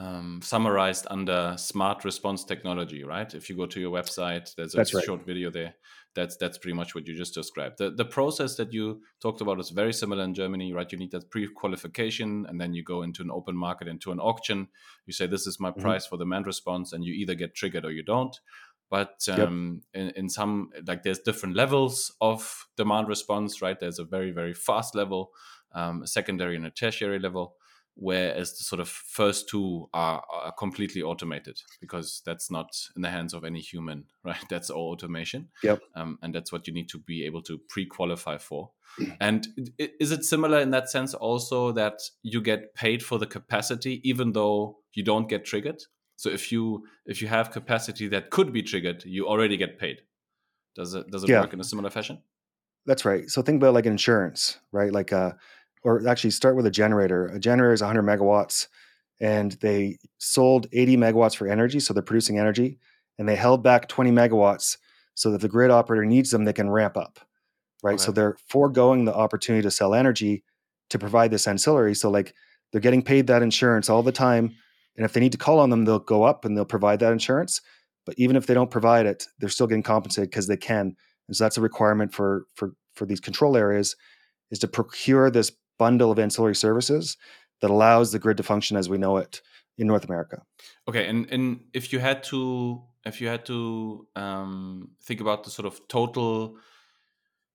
um, 0.00 0.40
summarized 0.42 1.06
under 1.10 1.54
smart 1.56 2.04
response 2.04 2.44
technology, 2.44 3.04
right? 3.04 3.32
If 3.32 3.48
you 3.48 3.56
go 3.56 3.66
to 3.66 3.80
your 3.80 3.92
website, 3.92 4.54
there's 4.56 4.74
a 4.74 4.78
that's 4.78 4.92
right. 4.92 5.04
short 5.04 5.24
video 5.24 5.50
there. 5.50 5.74
That's 6.14 6.36
that's 6.36 6.58
pretty 6.58 6.74
much 6.74 6.94
what 6.94 7.06
you 7.06 7.16
just 7.16 7.34
described. 7.34 7.78
The 7.78 7.90
the 7.90 8.04
process 8.04 8.56
that 8.56 8.72
you 8.72 9.02
talked 9.20 9.40
about 9.40 9.58
is 9.58 9.70
very 9.70 9.92
similar 9.92 10.22
in 10.22 10.34
Germany, 10.34 10.72
right? 10.72 10.90
You 10.90 10.98
need 10.98 11.10
that 11.10 11.30
pre-qualification, 11.30 12.46
and 12.48 12.60
then 12.60 12.74
you 12.74 12.84
go 12.84 13.02
into 13.02 13.22
an 13.22 13.30
open 13.30 13.56
market, 13.56 13.88
into 13.88 14.12
an 14.12 14.20
auction. 14.20 14.68
You 15.06 15.12
say, 15.12 15.26
"This 15.26 15.46
is 15.46 15.58
my 15.58 15.70
mm-hmm. 15.70 15.80
price 15.80 16.06
for 16.06 16.16
demand 16.16 16.46
response," 16.46 16.92
and 16.92 17.04
you 17.04 17.12
either 17.14 17.34
get 17.34 17.54
triggered 17.54 17.84
or 17.84 17.90
you 17.90 18.04
don't. 18.04 18.38
But 18.90 19.26
um, 19.28 19.82
yep. 19.92 20.02
in, 20.02 20.10
in 20.10 20.28
some, 20.28 20.70
like, 20.86 21.02
there's 21.02 21.18
different 21.18 21.56
levels 21.56 22.12
of 22.20 22.66
demand 22.76 23.08
response, 23.08 23.60
right? 23.60 23.80
There's 23.80 23.98
a 23.98 24.04
very 24.04 24.30
very 24.30 24.54
fast 24.54 24.94
level, 24.94 25.32
um, 25.74 26.02
a 26.02 26.06
secondary 26.06 26.54
and 26.56 26.66
a 26.66 26.70
tertiary 26.70 27.18
level 27.18 27.56
whereas 27.96 28.56
the 28.58 28.64
sort 28.64 28.80
of 28.80 28.88
first 28.88 29.48
two 29.48 29.88
are, 29.94 30.22
are, 30.32 30.52
completely 30.52 31.02
automated 31.02 31.60
because 31.80 32.22
that's 32.26 32.50
not 32.50 32.68
in 32.96 33.02
the 33.02 33.10
hands 33.10 33.32
of 33.32 33.44
any 33.44 33.60
human 33.60 34.04
right? 34.24 34.44
That's 34.48 34.70
all 34.70 34.90
automation. 34.92 35.48
Yep. 35.62 35.80
Um, 35.94 36.18
and 36.22 36.34
that's 36.34 36.50
what 36.50 36.66
you 36.66 36.72
need 36.72 36.88
to 36.90 36.98
be 36.98 37.24
able 37.24 37.42
to 37.42 37.58
pre-qualify 37.68 38.38
for. 38.38 38.70
And 39.20 39.46
is 39.78 40.12
it 40.12 40.24
similar 40.24 40.60
in 40.60 40.70
that 40.70 40.88
sense 40.88 41.14
also 41.14 41.72
that 41.72 42.00
you 42.22 42.40
get 42.40 42.74
paid 42.74 43.02
for 43.02 43.18
the 43.18 43.26
capacity 43.26 44.00
even 44.08 44.32
though 44.32 44.78
you 44.92 45.02
don't 45.02 45.28
get 45.28 45.44
triggered? 45.44 45.82
So 46.16 46.30
if 46.30 46.52
you 46.52 46.84
if 47.06 47.20
you 47.20 47.28
have 47.28 47.50
capacity 47.50 48.08
that 48.08 48.30
could 48.30 48.52
be 48.52 48.62
triggered 48.62 49.04
you 49.04 49.26
already 49.26 49.56
get 49.56 49.78
paid. 49.78 50.02
Does 50.76 50.94
it 50.94 51.10
does 51.10 51.24
it 51.24 51.30
yeah. 51.30 51.40
work 51.40 51.52
in 51.52 51.60
a 51.60 51.64
similar 51.64 51.90
fashion? 51.90 52.20
That's 52.86 53.04
right. 53.04 53.28
So 53.28 53.42
think 53.42 53.56
about 53.60 53.74
like 53.74 53.86
insurance 53.86 54.58
right? 54.72 54.92
Like 54.92 55.12
uh 55.12 55.32
or 55.84 56.06
actually 56.08 56.30
start 56.30 56.56
with 56.56 56.66
a 56.66 56.70
generator. 56.70 57.26
A 57.26 57.38
generator 57.38 57.72
is 57.72 57.82
100 57.82 58.02
megawatts, 58.02 58.66
and 59.20 59.52
they 59.52 59.98
sold 60.18 60.66
80 60.72 60.96
megawatts 60.96 61.36
for 61.36 61.46
energy, 61.46 61.78
so 61.78 61.94
they're 61.94 62.02
producing 62.02 62.38
energy, 62.38 62.78
and 63.18 63.28
they 63.28 63.36
held 63.36 63.62
back 63.62 63.88
20 63.88 64.10
megawatts 64.10 64.78
so 65.14 65.30
that 65.30 65.40
the 65.40 65.48
grid 65.48 65.70
operator 65.70 66.04
needs 66.04 66.30
them, 66.30 66.44
they 66.44 66.52
can 66.52 66.70
ramp 66.70 66.96
up, 66.96 67.20
right? 67.82 67.94
Okay. 67.94 68.02
So 68.02 68.12
they're 68.12 68.36
foregoing 68.48 69.04
the 69.04 69.14
opportunity 69.14 69.62
to 69.62 69.70
sell 69.70 69.94
energy 69.94 70.42
to 70.90 70.98
provide 70.98 71.30
this 71.30 71.46
ancillary. 71.46 71.94
So 71.94 72.10
like 72.10 72.34
they're 72.72 72.80
getting 72.80 73.02
paid 73.02 73.28
that 73.28 73.42
insurance 73.42 73.88
all 73.88 74.02
the 74.02 74.10
time, 74.10 74.56
and 74.96 75.04
if 75.04 75.12
they 75.12 75.20
need 75.20 75.32
to 75.32 75.38
call 75.38 75.60
on 75.60 75.70
them, 75.70 75.84
they'll 75.84 75.98
go 75.98 76.24
up 76.24 76.44
and 76.44 76.56
they'll 76.56 76.64
provide 76.64 77.00
that 77.00 77.12
insurance. 77.12 77.60
But 78.06 78.16
even 78.18 78.36
if 78.36 78.46
they 78.46 78.54
don't 78.54 78.70
provide 78.70 79.06
it, 79.06 79.26
they're 79.38 79.48
still 79.48 79.66
getting 79.66 79.82
compensated 79.82 80.30
because 80.30 80.46
they 80.46 80.56
can. 80.56 80.96
And 81.28 81.36
so 81.36 81.44
that's 81.44 81.56
a 81.56 81.62
requirement 81.62 82.12
for 82.12 82.46
for 82.54 82.74
for 82.94 83.06
these 83.06 83.20
control 83.20 83.56
areas 83.56 83.96
is 84.50 84.58
to 84.60 84.68
procure 84.68 85.30
this 85.30 85.52
bundle 85.84 86.10
of 86.10 86.18
ancillary 86.18 86.58
services 86.66 87.04
that 87.60 87.70
allows 87.70 88.06
the 88.12 88.18
grid 88.18 88.36
to 88.38 88.42
function 88.42 88.76
as 88.76 88.88
we 88.88 88.98
know 88.98 89.16
it 89.24 89.42
in 89.78 89.86
North 89.86 90.04
America. 90.04 90.42
Okay, 90.88 91.04
and 91.10 91.20
and 91.34 91.44
if 91.72 91.92
you 91.92 91.98
had 92.08 92.22
to 92.30 92.40
if 93.10 93.20
you 93.20 93.28
had 93.28 93.44
to 93.46 94.06
um, 94.16 94.90
think 95.02 95.20
about 95.20 95.44
the 95.44 95.50
sort 95.50 95.66
of 95.66 95.74
total 95.88 96.56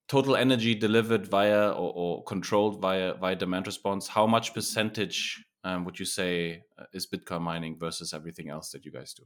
total 0.08 0.36
energy 0.36 0.74
delivered 0.76 1.28
via 1.28 1.70
or, 1.70 1.92
or 2.02 2.24
controlled 2.24 2.82
via 2.82 3.13
via 3.15 3.36
demand 3.36 3.65
response, 3.68 4.08
how 4.08 4.26
much 4.28 4.54
percentage 4.54 5.20
um, 5.63 5.86
would 5.86 6.00
you 6.00 6.06
say 6.06 6.63
uh, 6.80 6.86
is 6.94 7.08
Bitcoin 7.08 7.42
mining 7.42 7.78
versus 7.78 8.13
everything 8.13 8.50
else 8.50 8.72
that 8.72 8.86
you 8.86 8.92
guys 8.92 9.13
do? 9.13 9.24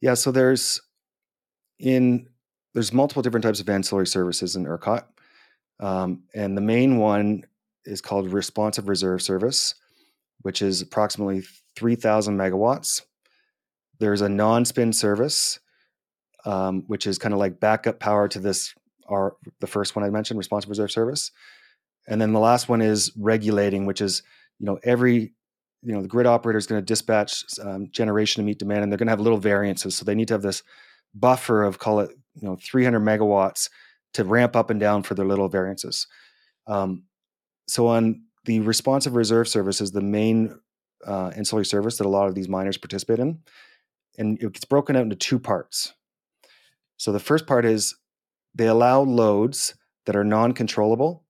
Yeah, 0.00 0.14
so 0.14 0.30
there's 0.30 0.80
in 1.78 2.28
there's 2.74 2.92
multiple 2.92 3.22
different 3.22 3.44
types 3.44 3.60
of 3.60 3.68
ancillary 3.68 4.06
services 4.06 4.56
in 4.56 4.66
ERCOT, 4.66 5.04
um, 5.80 6.24
and 6.34 6.56
the 6.56 6.66
main 6.74 6.98
one 6.98 7.44
is 7.86 8.00
called 8.00 8.32
Responsive 8.32 8.88
Reserve 8.88 9.22
Service, 9.22 9.74
which 10.42 10.62
is 10.62 10.82
approximately 10.82 11.42
3,000 11.76 12.36
megawatts. 12.36 13.02
There's 13.98 14.20
a 14.20 14.28
non 14.28 14.64
spin 14.64 14.92
service, 14.92 15.58
um, 16.44 16.84
which 16.86 17.06
is 17.06 17.18
kind 17.18 17.32
of 17.32 17.40
like 17.40 17.60
backup 17.60 17.98
power 17.98 18.28
to 18.28 18.38
this, 18.38 18.74
our, 19.08 19.36
the 19.60 19.66
first 19.66 19.96
one 19.96 20.04
I 20.04 20.10
mentioned, 20.10 20.38
Responsive 20.38 20.70
Reserve 20.70 20.90
Service. 20.90 21.30
And 22.08 22.20
then 22.20 22.32
the 22.32 22.40
last 22.40 22.68
one 22.68 22.82
is 22.82 23.12
regulating, 23.16 23.86
which 23.86 24.00
is, 24.00 24.22
you 24.58 24.66
know, 24.66 24.78
every, 24.84 25.32
you 25.82 25.92
know, 25.92 26.02
the 26.02 26.08
grid 26.08 26.26
operator 26.26 26.58
is 26.58 26.66
going 26.66 26.80
to 26.80 26.84
dispatch 26.84 27.44
um, 27.60 27.88
generation 27.90 28.42
to 28.42 28.46
meet 28.46 28.58
demand, 28.58 28.82
and 28.82 28.92
they're 28.92 28.98
going 28.98 29.06
to 29.06 29.12
have 29.12 29.20
little 29.20 29.38
variances. 29.38 29.96
So 29.96 30.04
they 30.04 30.14
need 30.14 30.28
to 30.28 30.34
have 30.34 30.42
this 30.42 30.62
buffer 31.14 31.62
of, 31.62 31.78
call 31.78 32.00
it, 32.00 32.10
you 32.34 32.46
know, 32.46 32.56
300 32.62 33.00
megawatts 33.00 33.70
to 34.14 34.24
ramp 34.24 34.56
up 34.56 34.70
and 34.70 34.78
down 34.78 35.02
for 35.02 35.14
their 35.14 35.26
little 35.26 35.48
variances. 35.48 36.06
Um, 36.66 37.04
so 37.68 37.86
on 37.88 38.22
the 38.44 38.60
responsive 38.60 39.14
reserve 39.14 39.48
service 39.48 39.80
is 39.80 39.92
the 39.92 40.00
main 40.00 40.58
uh, 41.06 41.32
ancillary 41.36 41.66
service 41.66 41.98
that 41.98 42.06
a 42.06 42.08
lot 42.08 42.28
of 42.28 42.34
these 42.34 42.48
miners 42.48 42.76
participate 42.78 43.18
in, 43.18 43.40
and 44.18 44.40
it 44.42 44.52
gets 44.52 44.64
broken 44.64 44.96
out 44.96 45.02
into 45.02 45.16
two 45.16 45.38
parts. 45.38 45.94
So 46.96 47.12
the 47.12 47.20
first 47.20 47.46
part 47.46 47.64
is 47.64 47.96
they 48.54 48.66
allow 48.66 49.02
loads 49.02 49.74
that 50.06 50.16
are 50.16 50.24
non-controllable 50.24 51.24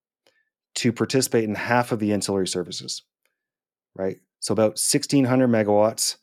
to 0.76 0.92
participate 0.92 1.44
in 1.44 1.54
half 1.54 1.90
of 1.90 1.98
the 1.98 2.12
ancillary 2.12 2.46
services, 2.46 3.02
right? 3.94 4.18
So 4.40 4.52
about 4.52 4.78
1600 4.78 5.48
megawatts 5.48 6.16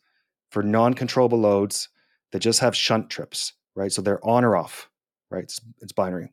for 0.50 0.62
non-controllable 0.62 1.38
loads 1.38 1.88
that 2.32 2.38
just 2.38 2.60
have 2.60 2.76
shunt 2.76 3.10
trips, 3.10 3.52
right? 3.74 3.92
So 3.92 4.00
they're 4.00 4.24
on 4.24 4.44
or 4.44 4.56
off, 4.56 4.88
right? 5.30 5.42
It's, 5.42 5.60
it's 5.80 5.92
binary. 5.92 6.32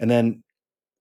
And 0.00 0.10
then 0.10 0.42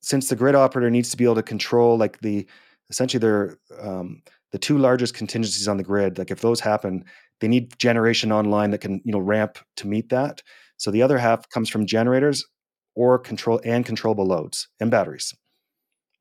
since 0.05 0.29
the 0.29 0.35
grid 0.35 0.53
operator 0.53 0.91
needs 0.91 1.09
to 1.09 1.17
be 1.17 1.23
able 1.23 1.33
to 1.33 1.41
control 1.41 1.97
like 1.97 2.19
the 2.19 2.45
essentially 2.91 3.19
their 3.19 3.57
um, 3.81 4.21
the 4.51 4.59
two 4.59 4.77
largest 4.77 5.15
contingencies 5.15 5.67
on 5.67 5.77
the 5.77 5.83
grid 5.83 6.19
like 6.19 6.29
if 6.29 6.41
those 6.41 6.59
happen 6.59 7.03
they 7.41 7.47
need 7.47 7.77
generation 7.79 8.31
online 8.31 8.69
that 8.69 8.81
can 8.81 9.01
you 9.03 9.11
know 9.11 9.19
ramp 9.19 9.57
to 9.77 9.87
meet 9.87 10.09
that. 10.09 10.43
So 10.77 10.91
the 10.91 11.01
other 11.01 11.17
half 11.17 11.49
comes 11.49 11.69
from 11.69 11.87
generators 11.87 12.45
or 12.93 13.17
control 13.17 13.59
and 13.65 13.83
controllable 13.83 14.27
loads 14.27 14.67
and 14.79 14.91
batteries 14.91 15.33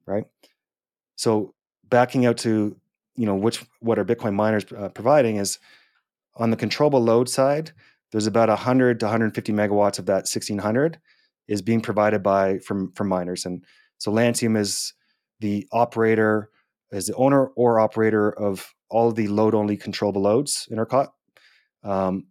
right? 0.07 0.25
So 1.17 1.55
backing 1.91 2.25
out 2.25 2.39
to 2.39 2.75
you 3.17 3.27
know 3.27 3.35
which 3.35 3.67
what 3.81 3.99
are 3.99 4.05
bitcoin 4.05 4.35
miners 4.35 4.65
uh, 4.77 4.89
providing 4.89 5.37
is 5.37 5.59
on 6.37 6.51
the 6.51 6.57
controllable 6.57 7.03
load 7.03 7.29
side 7.29 7.73
there's 8.13 8.27
about 8.27 8.49
100 8.49 8.99
to 9.01 9.07
150 9.07 9.53
megawatts 9.53 9.99
of 9.99 10.07
that 10.07 10.25
1600 10.25 10.99
is 11.49 11.63
being 11.63 11.81
provided 11.81 12.23
by 12.23 12.59
from 12.59 12.93
from 12.93 13.09
miners. 13.09 13.45
And 13.47 13.65
so 13.99 14.11
Lancium 14.11 14.57
is 14.57 14.95
the 15.41 15.67
operator, 15.73 16.51
is 16.93 17.07
the 17.07 17.15
owner 17.15 17.47
or 17.49 17.81
operator 17.81 18.31
of 18.31 18.75
all 18.89 19.09
of 19.09 19.15
the 19.15 19.29
load 19.29 19.55
only 19.55 19.77
controllable 19.77 20.23
loads 20.23 20.69
in 20.71 20.79
ERCOT. 20.79 21.09
Um, 21.83 22.27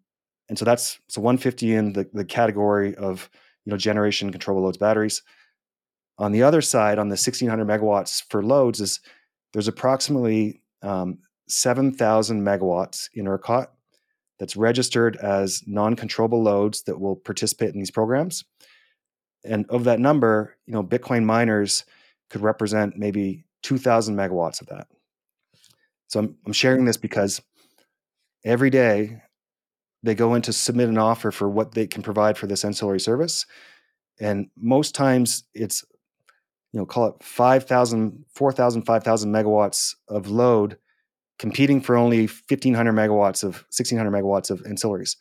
and 0.49 0.57
so 0.57 0.65
that's 0.65 0.99
so 1.07 1.21
150 1.21 1.73
in 1.73 1.93
the, 1.93 2.09
the 2.13 2.25
category 2.25 2.95
of 2.95 3.29
you 3.65 3.71
know 3.71 3.77
generation 3.77 4.31
controllable 4.31 4.65
loads 4.65 4.77
batteries. 4.77 5.21
On 6.19 6.31
the 6.31 6.43
other 6.43 6.61
side, 6.61 6.99
on 6.99 7.07
the 7.07 7.13
1600 7.13 7.65
megawatts 7.65 8.23
for 8.29 8.43
loads, 8.43 8.79
is 8.79 8.99
there's 9.51 9.67
approximately 9.67 10.61
um, 10.81 11.19
7,000 11.47 12.41
megawatts 12.41 13.09
in 13.13 13.25
ERCOT 13.25 13.67
that's 14.39 14.55
registered 14.55 15.15
as 15.17 15.63
non-controllable 15.65 16.41
loads 16.41 16.83
that 16.83 16.99
will 16.99 17.15
participate 17.15 17.73
in 17.73 17.79
these 17.79 17.91
programs 17.91 18.43
and 19.43 19.65
of 19.69 19.83
that 19.85 19.99
number, 19.99 20.55
you 20.65 20.73
know, 20.73 20.83
Bitcoin 20.83 21.23
miners 21.23 21.85
could 22.29 22.41
represent 22.41 22.97
maybe 22.97 23.45
2,000 23.63 24.15
megawatts 24.15 24.61
of 24.61 24.67
that. 24.67 24.87
So 26.07 26.19
I'm, 26.19 26.35
I'm 26.45 26.53
sharing 26.53 26.85
this 26.85 26.97
because 26.97 27.41
every 28.45 28.69
day 28.69 29.21
they 30.03 30.15
go 30.15 30.35
in 30.35 30.41
to 30.43 30.53
submit 30.53 30.89
an 30.89 30.97
offer 30.97 31.31
for 31.31 31.49
what 31.49 31.73
they 31.73 31.87
can 31.87 32.03
provide 32.03 32.37
for 32.37 32.47
this 32.47 32.65
ancillary 32.65 32.99
service. 32.99 33.45
And 34.19 34.49
most 34.57 34.93
times 34.93 35.43
it's, 35.53 35.83
you 36.71 36.79
know, 36.79 36.85
call 36.85 37.07
it 37.07 37.15
5,000, 37.23 38.25
4,000, 38.33 38.81
5,000 38.83 39.31
megawatts 39.31 39.95
of 40.07 40.27
load 40.27 40.77
competing 41.39 41.81
for 41.81 41.95
only 41.95 42.27
1,500 42.27 42.93
megawatts 42.93 43.43
of 43.43 43.55
1,600 43.69 44.11
megawatts 44.11 44.49
of 44.49 44.61
ancillaries. 44.63 45.15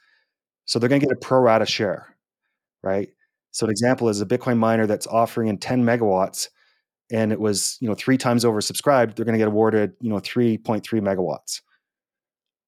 So 0.67 0.79
they're 0.79 0.89
going 0.89 1.01
to 1.01 1.07
get 1.07 1.17
a 1.17 1.21
pro 1.21 1.41
rata 1.41 1.67
share, 1.67 2.17
right? 2.83 3.09
So 3.53 3.67
an 3.67 3.71
example 3.71 4.09
is 4.09 4.21
a 4.21 4.27
Bitcoin 4.27 4.59
miner 4.59 4.87
that's 4.87 5.07
offering 5.07 5.49
in 5.49 5.59
10 5.59 5.85
megawatts 5.85 6.49
and 7.13 7.31
it 7.31 7.39
was, 7.39 7.77
you 7.81 7.89
know, 7.89 7.95
three 7.95 8.17
times 8.17 8.45
oversubscribed, 8.45 9.15
they're 9.15 9.27
going 9.27 9.35
to 9.35 9.39
get 9.39 9.49
awarded, 9.49 9.93
you 10.01 10.09
know, 10.09 10.17
3.3 10.17 10.83
megawatts. 10.83 11.61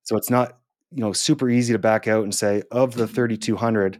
So 0.02 0.16
it's 0.16 0.28
not, 0.28 0.58
you 0.90 1.00
know, 1.00 1.14
super 1.14 1.48
easy 1.48 1.72
to 1.72 1.78
back 1.78 2.06
out 2.06 2.24
and 2.24 2.34
say 2.34 2.62
of 2.70 2.94
the 2.94 3.06
3200, 3.08 3.98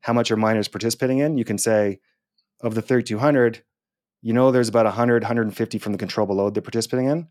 how 0.00 0.12
much 0.12 0.30
are 0.30 0.36
miners 0.36 0.68
participating 0.68 1.18
in? 1.18 1.38
You 1.38 1.44
can 1.44 1.56
say 1.56 2.00
of 2.60 2.74
the 2.74 2.82
3200, 2.82 3.62
you 4.20 4.34
know, 4.34 4.50
there's 4.50 4.68
about 4.68 4.84
100, 4.84 5.22
150 5.22 5.78
from 5.78 5.92
the 5.92 5.98
controllable 5.98 6.36
load 6.36 6.54
they're 6.54 6.62
participating 6.62 7.06
in. 7.08 7.28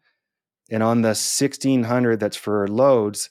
And 0.72 0.82
on 0.82 1.02
the 1.04 1.10
1600 1.10 2.20
that's 2.20 2.38
for 2.38 2.68
loads, 2.68 3.30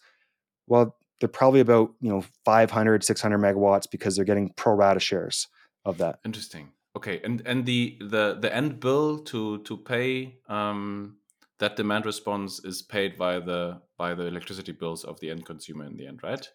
well, 0.68 0.96
they're 1.18 1.28
probably 1.28 1.60
about, 1.60 1.92
you 2.00 2.10
know, 2.10 2.24
500, 2.44 3.02
600 3.02 3.38
megawatts 3.38 3.90
because 3.90 4.14
they're 4.14 4.24
getting 4.24 4.52
pro 4.56 4.74
rata 4.74 5.00
shares 5.00 5.48
of 5.86 5.98
that. 5.98 6.18
Interesting. 6.24 6.72
Okay, 6.96 7.20
and 7.24 7.42
and 7.46 7.64
the 7.64 7.96
the 8.00 8.38
the 8.40 8.54
end 8.54 8.80
bill 8.80 9.18
to 9.18 9.62
to 9.62 9.76
pay 9.76 10.38
um, 10.48 11.16
that 11.58 11.76
demand 11.76 12.04
response 12.06 12.62
is 12.64 12.82
paid 12.82 13.16
by 13.16 13.38
the 13.38 13.80
by 13.96 14.14
the 14.14 14.24
electricity 14.26 14.72
bills 14.72 15.04
of 15.04 15.18
the 15.20 15.30
end 15.30 15.46
consumer 15.46 15.84
in 15.84 15.96
the 15.96 16.06
end, 16.06 16.20
right? 16.22 16.48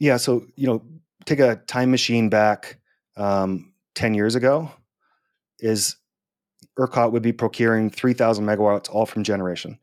Yeah. 0.00 0.16
So 0.16 0.46
you 0.56 0.66
know, 0.66 0.82
take 1.24 1.40
a 1.40 1.56
time 1.66 1.90
machine 1.90 2.28
back 2.28 2.78
um, 3.16 3.72
ten 3.94 4.14
years 4.14 4.34
ago. 4.34 4.70
Is 5.58 5.96
ERCOT 6.78 7.12
would 7.12 7.22
be 7.22 7.32
procuring 7.32 7.90
three 7.90 8.12
thousand 8.12 8.44
megawatts 8.44 8.90
all 8.90 9.06
from 9.06 9.22
generation, 9.22 9.78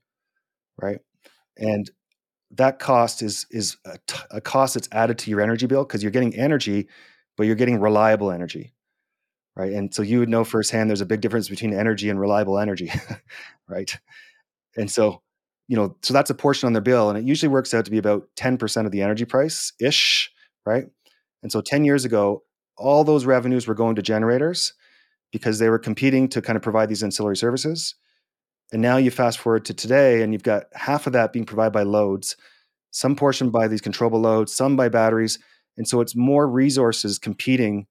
right? 0.79 0.99
And 1.57 1.89
that 2.51 2.79
cost 2.79 3.21
is 3.21 3.45
is 3.51 3.77
a, 3.85 3.97
t- 4.07 4.23
a 4.31 4.41
cost 4.41 4.75
that's 4.75 4.89
added 4.91 5.17
to 5.19 5.29
your 5.29 5.41
energy 5.41 5.65
bill 5.65 5.83
because 5.83 6.03
you're 6.03 6.11
getting 6.11 6.35
energy, 6.35 6.87
but 7.37 7.45
you're 7.45 7.55
getting 7.55 7.79
reliable 7.79 8.31
energy, 8.31 8.73
right? 9.55 9.73
And 9.73 9.93
so 9.93 10.01
you 10.01 10.19
would 10.19 10.29
know 10.29 10.43
firsthand 10.43 10.89
there's 10.89 11.01
a 11.01 11.05
big 11.05 11.21
difference 11.21 11.49
between 11.49 11.73
energy 11.73 12.09
and 12.09 12.19
reliable 12.19 12.59
energy, 12.59 12.91
right? 13.67 13.97
And 14.75 14.89
so, 14.89 15.21
you 15.67 15.75
know, 15.75 15.95
so 16.01 16.13
that's 16.13 16.29
a 16.29 16.35
portion 16.35 16.67
on 16.67 16.73
their 16.73 16.81
bill, 16.81 17.09
and 17.09 17.17
it 17.17 17.25
usually 17.25 17.49
works 17.49 17.73
out 17.73 17.85
to 17.85 17.91
be 17.91 17.97
about 17.97 18.27
10% 18.35 18.85
of 18.85 18.91
the 18.91 19.01
energy 19.01 19.25
price 19.25 19.73
ish, 19.79 20.31
right? 20.65 20.85
And 21.41 21.51
so 21.51 21.61
10 21.61 21.85
years 21.85 22.05
ago, 22.05 22.43
all 22.77 23.03
those 23.03 23.25
revenues 23.25 23.67
were 23.67 23.75
going 23.75 23.95
to 23.95 24.01
generators 24.01 24.73
because 25.31 25.59
they 25.59 25.69
were 25.69 25.79
competing 25.79 26.27
to 26.29 26.41
kind 26.41 26.55
of 26.55 26.63
provide 26.63 26.89
these 26.89 27.03
ancillary 27.03 27.37
services. 27.37 27.95
And 28.71 28.81
now 28.81 28.97
you 28.97 29.11
fast 29.11 29.39
forward 29.39 29.65
to 29.65 29.73
today, 29.73 30.21
and 30.21 30.33
you've 30.33 30.43
got 30.43 30.65
half 30.73 31.05
of 31.05 31.13
that 31.13 31.33
being 31.33 31.45
provided 31.45 31.73
by 31.73 31.83
loads, 31.83 32.35
some 32.91 33.15
portion 33.15 33.49
by 33.49 33.67
these 33.67 33.81
controllable 33.81 34.21
loads, 34.21 34.55
some 34.55 34.75
by 34.75 34.89
batteries. 34.89 35.39
And 35.77 35.87
so 35.87 36.01
it's 36.01 36.15
more 36.15 36.47
resources 36.47 37.17
competing 37.17 37.87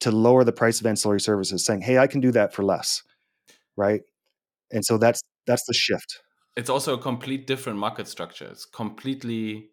to 0.00 0.10
lower 0.10 0.44
the 0.44 0.52
price 0.52 0.80
of 0.80 0.86
ancillary 0.86 1.20
services, 1.20 1.64
saying, 1.64 1.82
"Hey, 1.82 1.98
I 1.98 2.06
can 2.06 2.20
do 2.20 2.30
that 2.32 2.52
for 2.52 2.62
less," 2.62 3.02
right? 3.76 4.02
And 4.70 4.84
so 4.84 4.98
that's 4.98 5.22
that's 5.46 5.64
the 5.66 5.74
shift. 5.74 6.22
It's 6.56 6.70
also 6.70 6.94
a 6.94 6.98
complete 6.98 7.46
different 7.46 7.78
market 7.78 8.06
structure. 8.06 8.46
It's 8.46 8.64
completely, 8.64 9.70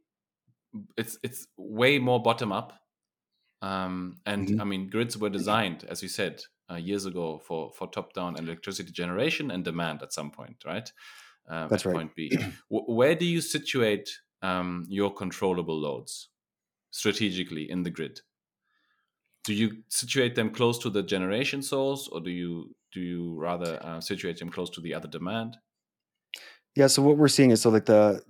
it's 0.97 1.17
it's 1.23 1.47
way 1.57 1.99
more 1.99 2.21
bottom 2.21 2.51
up. 2.51 2.73
Um, 3.61 4.17
and 4.25 4.47
mm-hmm. 4.47 4.61
I 4.61 4.63
mean, 4.63 4.89
grids 4.89 5.17
were 5.17 5.29
designed, 5.29 5.85
as 5.87 6.01
you 6.01 6.09
said, 6.09 6.41
uh, 6.71 6.77
years 6.77 7.05
ago 7.05 7.39
for 7.45 7.71
for 7.71 7.87
top 7.87 8.13
down 8.13 8.37
electricity 8.37 8.91
generation 8.91 9.51
and 9.51 9.63
demand 9.63 10.01
at 10.01 10.13
some 10.13 10.31
point, 10.31 10.63
right? 10.65 10.91
Uh, 11.49 11.67
That's 11.67 11.85
right. 11.85 11.95
Point 11.95 12.15
B. 12.15 12.31
where 12.69 13.15
do 13.15 13.25
you 13.25 13.41
situate 13.41 14.09
um, 14.41 14.85
your 14.87 15.13
controllable 15.13 15.79
loads 15.79 16.29
strategically 16.91 17.69
in 17.69 17.83
the 17.83 17.89
grid? 17.89 18.21
Do 19.43 19.53
you 19.53 19.83
situate 19.89 20.35
them 20.35 20.51
close 20.51 20.77
to 20.79 20.89
the 20.89 21.01
generation 21.01 21.63
source, 21.63 22.07
or 22.07 22.21
do 22.21 22.29
you 22.29 22.75
do 22.93 23.01
you 23.01 23.39
rather 23.39 23.79
uh, 23.83 23.99
situate 23.99 24.37
them 24.37 24.49
close 24.49 24.69
to 24.71 24.81
the 24.81 24.93
other 24.93 25.07
demand? 25.07 25.57
Yeah. 26.75 26.87
So 26.87 27.01
what 27.01 27.17
we're 27.17 27.27
seeing 27.27 27.51
is 27.51 27.61
so 27.61 27.69
like 27.69 27.85
the 27.85 28.21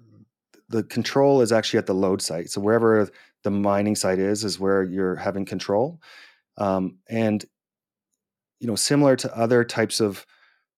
the 0.69 0.83
control 0.83 1.41
is 1.41 1.51
actually 1.51 1.79
at 1.79 1.85
the 1.85 1.93
load 1.93 2.21
site. 2.21 2.49
So 2.49 2.61
wherever 2.61 3.09
the 3.43 3.51
mining 3.51 3.95
site 3.95 4.19
is, 4.19 4.43
is 4.43 4.59
where 4.59 4.83
you're 4.83 5.17
having 5.17 5.45
control. 5.45 5.99
Um, 6.57 6.97
and 7.09 7.43
you 8.59 8.67
know, 8.67 8.75
similar 8.75 9.15
to 9.17 9.37
other 9.37 9.63
types 9.63 9.99
of 9.99 10.25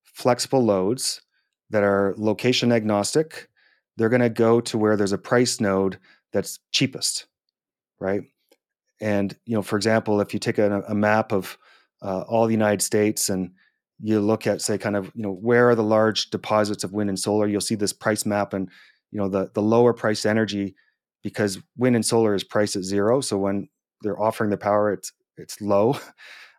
flexible 0.02 0.64
loads 0.64 1.20
that 1.70 1.82
are 1.82 2.14
location 2.16 2.72
agnostic, 2.72 3.48
they're 3.96 4.08
going 4.08 4.22
to 4.22 4.30
go 4.30 4.60
to 4.62 4.78
where 4.78 4.96
there's 4.96 5.12
a 5.12 5.18
price 5.18 5.60
node 5.60 5.98
that's 6.32 6.58
cheapest, 6.72 7.26
right? 8.04 8.22
And 9.00 9.36
you 9.46 9.54
know, 9.54 9.62
for 9.62 9.76
example, 9.76 10.20
if 10.20 10.32
you 10.32 10.40
take 10.40 10.58
a, 10.58 10.82
a 10.88 10.94
map 10.94 11.32
of 11.32 11.58
uh, 12.02 12.22
all 12.22 12.46
the 12.46 12.52
United 12.52 12.82
States 12.82 13.28
and 13.28 13.52
you 14.00 14.20
look 14.20 14.46
at, 14.46 14.60
say, 14.60 14.76
kind 14.78 14.96
of 14.96 15.10
you 15.14 15.22
know 15.22 15.32
where 15.32 15.70
are 15.70 15.74
the 15.74 15.82
large 15.82 16.30
deposits 16.30 16.84
of 16.84 16.92
wind 16.92 17.08
and 17.08 17.18
solar, 17.18 17.46
you'll 17.46 17.60
see 17.60 17.74
this 17.74 17.92
price 17.92 18.26
map, 18.26 18.52
and 18.52 18.68
you 19.10 19.18
know 19.18 19.28
the 19.28 19.50
the 19.54 19.62
lower 19.62 19.92
price 19.92 20.26
energy 20.26 20.74
because 21.22 21.58
wind 21.76 21.96
and 21.96 22.04
solar 22.04 22.34
is 22.34 22.44
priced 22.44 22.76
at 22.76 22.82
zero. 22.82 23.20
So 23.20 23.38
when 23.38 23.68
they're 24.02 24.20
offering 24.20 24.50
the 24.50 24.56
power, 24.56 24.92
it's 24.92 25.12
it's 25.36 25.60
low. 25.60 25.98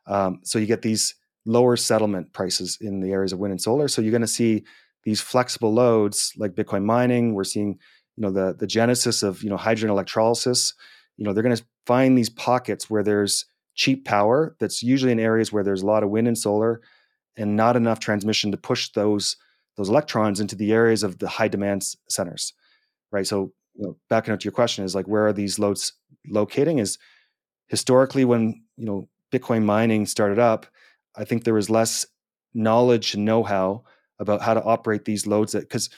Um, 0.08 0.42
so 0.44 0.60
you 0.60 0.68
get 0.68 0.84
these 0.84 1.16
lower 1.46 1.76
settlement 1.76 2.32
prices 2.32 2.78
in 2.82 3.00
the 3.00 3.12
areas 3.12 3.34
of 3.34 3.40
wind 3.40 3.52
and 3.52 3.62
solar. 3.62 3.88
So 3.88 4.02
you're 4.02 4.12
going 4.12 4.22
to 4.22 4.28
see 4.28 4.64
these 5.04 5.22
flexible 5.22 5.74
loads 5.74 6.34
like 6.38 6.54
Bitcoin 6.54 6.84
mining. 6.84 7.34
We're 7.34 7.44
seeing, 7.44 7.80
you 8.16 8.22
know, 8.22 8.32
the 8.32 8.56
the 8.56 8.68
genesis 8.68 9.24
of 9.24 9.44
you 9.44 9.50
know 9.50 9.58
hydrogen 9.58 9.90
electrolysis. 9.90 10.74
You 11.18 11.26
know, 11.26 11.34
they're 11.34 11.44
going 11.44 11.56
to 11.56 11.66
find 11.86 12.18
these 12.18 12.30
pockets 12.30 12.90
where 12.90 13.04
there's 13.04 13.46
cheap 13.76 14.06
power 14.06 14.56
that's 14.60 14.82
usually 14.82 15.12
in 15.12 15.20
areas 15.20 15.52
where 15.52 15.64
there's 15.64 15.82
a 15.82 15.86
lot 15.86 16.04
of 16.04 16.10
wind 16.10 16.28
and 16.28 16.38
solar 16.38 16.82
and 17.36 17.56
not 17.56 17.76
enough 17.76 18.00
transmission 18.00 18.52
to 18.52 18.58
push 18.58 18.92
those 18.92 19.38
those 19.78 19.90
electrons 19.90 20.40
into 20.40 20.56
the 20.56 20.72
areas 20.72 21.04
of 21.04 21.20
the 21.20 21.28
high 21.28 21.50
demand 21.50 21.84
centers 22.08 22.54
right? 23.16 23.26
So 23.26 23.54
you 23.76 23.86
know, 23.88 23.98
backing 24.10 24.34
up 24.34 24.40
to 24.40 24.46
your 24.46 24.52
question 24.52 24.86
is 24.86 24.96
like 24.96 25.08
where 25.08 25.28
are 25.28 25.34
these 25.34 25.60
loads 25.60 25.94
locating 26.28 26.80
is 26.80 26.98
historically 27.68 28.26
when 28.26 28.64
you 28.78 28.86
know 28.86 29.08
bitcoin 29.32 29.64
mining 29.64 30.06
started 30.06 30.40
up 30.40 30.66
i 31.16 31.24
think 31.24 31.44
there 31.44 31.54
was 31.54 31.70
less 31.70 32.06
knowledge 32.54 33.14
and 33.14 33.26
know-how 33.26 33.84
about 34.20 34.42
how 34.42 34.54
to 34.54 34.64
operate 34.64 35.06
these 35.06 35.28
loads 35.28 35.54
because 35.54 35.90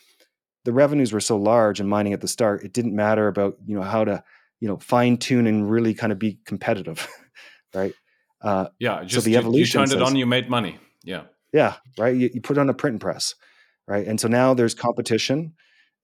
the 0.66 0.74
revenues 0.74 1.14
were 1.14 1.22
so 1.22 1.38
large 1.38 1.80
in 1.80 1.88
mining 1.88 2.14
at 2.14 2.22
the 2.22 2.28
start 2.28 2.64
it 2.64 2.74
didn't 2.74 2.96
matter 2.96 3.28
about 3.28 3.56
you 3.66 3.76
know 3.76 3.84
how 3.84 4.04
to 4.04 4.22
you 4.60 4.68
know 4.68 4.78
fine 4.78 5.18
tune 5.18 5.48
and 5.48 5.70
really 5.70 5.94
kind 5.94 6.12
of 6.12 6.20
be 6.20 6.40
competitive, 6.46 7.08
right? 7.74 7.94
Uh, 8.42 8.68
yeah, 8.80 9.04
just 9.04 9.26
so 9.26 9.30
the 9.30 9.38
evolution. 9.38 9.80
You, 9.80 9.84
you 9.84 9.88
turned 9.88 9.90
says, 9.90 10.02
it 10.02 10.04
on, 10.04 10.16
you 10.16 10.26
made 10.26 10.50
money. 10.50 10.78
Yeah, 11.04 11.24
yeah, 11.54 11.76
right. 11.98 12.16
You, 12.16 12.30
you 12.34 12.42
put 12.42 12.58
it 12.58 12.60
on 12.60 12.70
a 12.70 12.74
print 12.74 13.00
press, 13.00 13.36
right? 13.88 14.06
And 14.06 14.20
so 14.20 14.28
now 14.28 14.54
there's 14.54 14.74
competition, 14.74 15.54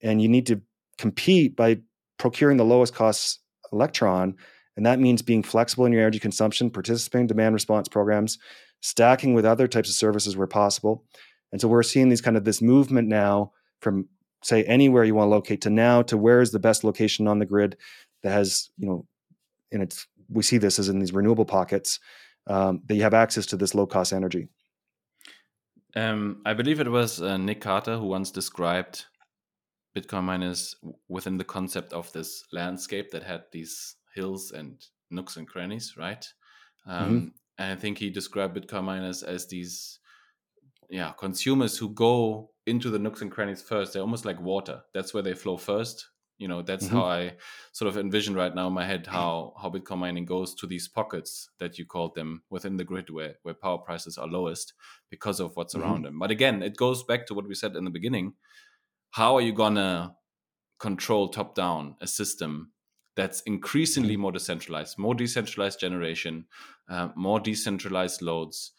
and 0.01 0.21
you 0.21 0.27
need 0.27 0.47
to 0.47 0.61
compete 0.97 1.55
by 1.55 1.79
procuring 2.17 2.57
the 2.57 2.65
lowest 2.65 2.93
cost 2.93 3.39
electron, 3.71 4.35
and 4.75 4.85
that 4.85 4.99
means 4.99 5.21
being 5.21 5.43
flexible 5.43 5.85
in 5.85 5.91
your 5.91 6.01
energy 6.01 6.19
consumption, 6.19 6.69
participating 6.69 7.23
in 7.23 7.27
demand 7.27 7.53
response 7.53 7.87
programs, 7.87 8.37
stacking 8.81 9.33
with 9.33 9.45
other 9.45 9.67
types 9.67 9.89
of 9.89 9.95
services 9.95 10.37
where 10.37 10.47
possible. 10.47 11.05
And 11.51 11.61
so 11.61 11.67
we're 11.67 11.83
seeing 11.83 12.09
these 12.09 12.21
kind 12.21 12.35
of 12.35 12.45
this 12.45 12.61
movement 12.61 13.07
now 13.07 13.51
from 13.79 14.07
say 14.43 14.63
anywhere 14.63 15.03
you 15.03 15.15
want 15.15 15.27
to 15.27 15.31
locate 15.31 15.61
to 15.61 15.69
now 15.69 16.01
to 16.01 16.17
where 16.17 16.41
is 16.41 16.51
the 16.51 16.59
best 16.59 16.83
location 16.83 17.27
on 17.27 17.39
the 17.39 17.45
grid 17.45 17.77
that 18.23 18.31
has 18.31 18.69
you 18.77 18.87
know 18.87 19.05
and 19.71 19.83
it's 19.83 20.07
we 20.29 20.43
see 20.43 20.57
this 20.57 20.79
as 20.79 20.89
in 20.89 20.99
these 20.99 21.13
renewable 21.13 21.45
pockets 21.45 21.99
um, 22.47 22.81
that 22.87 22.95
you 22.95 23.03
have 23.03 23.13
access 23.13 23.45
to 23.47 23.57
this 23.57 23.75
low 23.75 23.85
cost 23.85 24.13
energy. 24.13 24.49
Um, 25.95 26.41
i 26.45 26.53
believe 26.53 26.79
it 26.79 26.89
was 26.89 27.21
uh, 27.21 27.37
Nic 27.37 27.61
Carter 27.61 27.97
who 27.97 28.07
once 28.07 28.31
described 28.31 29.05
bitcoin 29.95 30.23
miners 30.23 30.75
within 31.07 31.37
the 31.37 31.43
concept 31.43 31.93
of 31.93 32.11
this 32.13 32.43
landscape 32.51 33.11
that 33.11 33.21
had 33.21 33.43
these 33.51 33.95
hills 34.15 34.51
and 34.51 34.83
nooks 35.11 35.37
and 35.37 35.47
crannies 35.47 35.93
right? 35.95 36.25
Um, 36.87 37.05
mm-hmm. 37.05 37.27
and 37.59 37.77
i 37.77 37.79
think 37.79 37.99
he 37.99 38.09
described 38.09 38.57
bitcoin 38.57 38.85
miners 38.85 39.21
as 39.21 39.47
these 39.47 39.99
yeah 40.89 41.11
consumers 41.11 41.77
who 41.77 41.89
go 41.89 42.49
into 42.65 42.89
the 42.89 42.99
nooks 42.99 43.21
and 43.21 43.31
crannies 43.31 43.61
first. 43.61 43.93
They're 43.93 44.01
almost 44.01 44.25
like 44.25 44.41
water. 44.41 44.81
That's 44.93 45.13
where 45.13 45.23
they 45.23 45.33
flow 45.33 45.57
first 45.57 46.07
you 46.37 46.47
know 46.47 46.61
that's 46.61 46.85
mm-hmm. 46.85 46.97
how 46.97 47.05
i 47.05 47.33
sort 47.71 47.89
of 47.89 47.97
envision 47.97 48.33
right 48.33 48.55
now 48.55 48.67
in 48.67 48.73
my 48.73 48.85
head 48.85 49.07
how 49.17 49.53
how 49.61 49.69
bitcoin 49.69 49.99
mining 49.99 50.25
goes 50.25 50.53
to 50.53 50.67
these 50.67 50.87
pockets 50.87 51.49
that 51.59 51.77
you 51.77 51.85
called 51.85 52.15
them 52.15 52.43
within 52.49 52.77
the 52.77 52.83
grid 52.83 53.09
where 53.09 53.35
where 53.43 53.53
power 53.53 53.77
prices 53.77 54.17
are 54.17 54.27
lowest 54.27 54.73
because 55.09 55.39
of 55.39 55.55
what's 55.55 55.73
mm-hmm. 55.73 55.83
around 55.83 56.05
them 56.05 56.19
but 56.19 56.31
again 56.31 56.61
it 56.63 56.77
goes 56.77 57.03
back 57.03 57.25
to 57.25 57.33
what 57.33 57.47
we 57.47 57.55
said 57.55 57.75
in 57.75 57.83
the 57.83 57.89
beginning 57.89 58.33
how 59.11 59.35
are 59.35 59.41
you 59.41 59.53
gonna 59.53 60.15
control 60.79 61.29
top 61.29 61.55
down 61.55 61.95
a 62.01 62.07
system 62.07 62.71
that's 63.15 63.41
increasingly 63.41 64.13
mm-hmm. 64.13 64.23
more 64.23 64.31
decentralized 64.31 64.97
more 64.97 65.15
decentralized 65.15 65.79
generation 65.79 66.45
uh, 66.89 67.09
more 67.15 67.39
decentralized 67.39 68.21
loads 68.21 68.71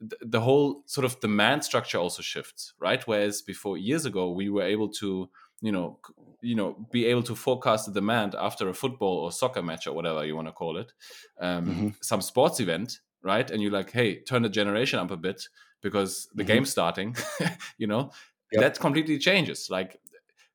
the 0.00 0.40
whole 0.40 0.82
sort 0.86 1.06
of 1.06 1.18
demand 1.20 1.64
structure 1.64 1.98
also 1.98 2.22
shifts 2.22 2.74
right 2.78 3.06
whereas 3.06 3.40
before 3.40 3.78
years 3.78 4.04
ago 4.04 4.30
we 4.30 4.50
were 4.50 4.62
able 4.62 4.88
to 4.88 5.30
you 5.60 5.72
know 5.72 5.98
you 6.42 6.54
know 6.54 6.86
be 6.90 7.06
able 7.06 7.22
to 7.22 7.34
forecast 7.34 7.86
the 7.86 7.92
demand 7.92 8.34
after 8.38 8.68
a 8.68 8.74
football 8.74 9.18
or 9.18 9.32
soccer 9.32 9.62
match 9.62 9.86
or 9.86 9.92
whatever 9.92 10.24
you 10.24 10.36
want 10.36 10.48
to 10.48 10.52
call 10.52 10.76
it 10.76 10.92
um, 11.40 11.66
mm-hmm. 11.66 11.88
some 12.00 12.20
sports 12.20 12.60
event 12.60 13.00
right 13.22 13.50
and 13.50 13.62
you're 13.62 13.72
like 13.72 13.90
hey 13.90 14.20
turn 14.20 14.42
the 14.42 14.48
generation 14.48 14.98
up 14.98 15.10
a 15.10 15.16
bit 15.16 15.48
because 15.82 16.28
the 16.34 16.42
mm-hmm. 16.42 16.52
game's 16.52 16.70
starting 16.70 17.16
you 17.78 17.86
know 17.86 18.10
yep. 18.52 18.62
that 18.62 18.80
completely 18.80 19.18
changes 19.18 19.68
like 19.70 20.00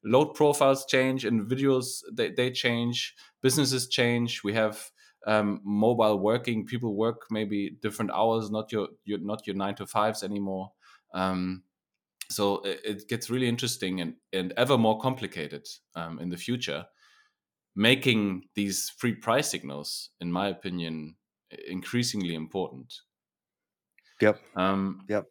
load 0.03 0.33
profiles 0.33 0.85
change 0.85 1.25
individuals 1.25 2.03
they, 2.13 2.31
they 2.31 2.51
change 2.51 3.15
businesses 3.41 3.87
change 3.87 4.43
we 4.43 4.53
have 4.53 4.91
um, 5.27 5.61
mobile 5.63 6.17
working 6.17 6.65
people 6.65 6.95
work 6.95 7.27
maybe 7.29 7.77
different 7.81 8.09
hours 8.11 8.49
not 8.49 8.71
your, 8.71 8.87
your 9.05 9.19
not 9.19 9.45
your 9.45 9.55
nine 9.55 9.75
to 9.75 9.85
fives 9.85 10.23
anymore 10.23 10.71
um, 11.13 11.63
so 12.31 12.61
it, 12.63 13.07
gets 13.07 13.29
really 13.29 13.47
interesting 13.47 14.01
and, 14.01 14.15
and 14.33 14.53
ever 14.57 14.77
more 14.77 14.99
complicated 14.99 15.67
um, 15.95 16.19
in 16.19 16.29
the 16.29 16.37
future. 16.37 16.85
Making 17.75 18.43
these 18.53 18.91
free 18.97 19.13
price 19.13 19.49
signals 19.49 20.09
in 20.19 20.31
my 20.31 20.49
opinion 20.49 21.15
increasingly 21.67 22.35
important. 22.35 22.93
Yep. 24.21 24.39
Um, 24.55 25.05
yep. 25.09 25.25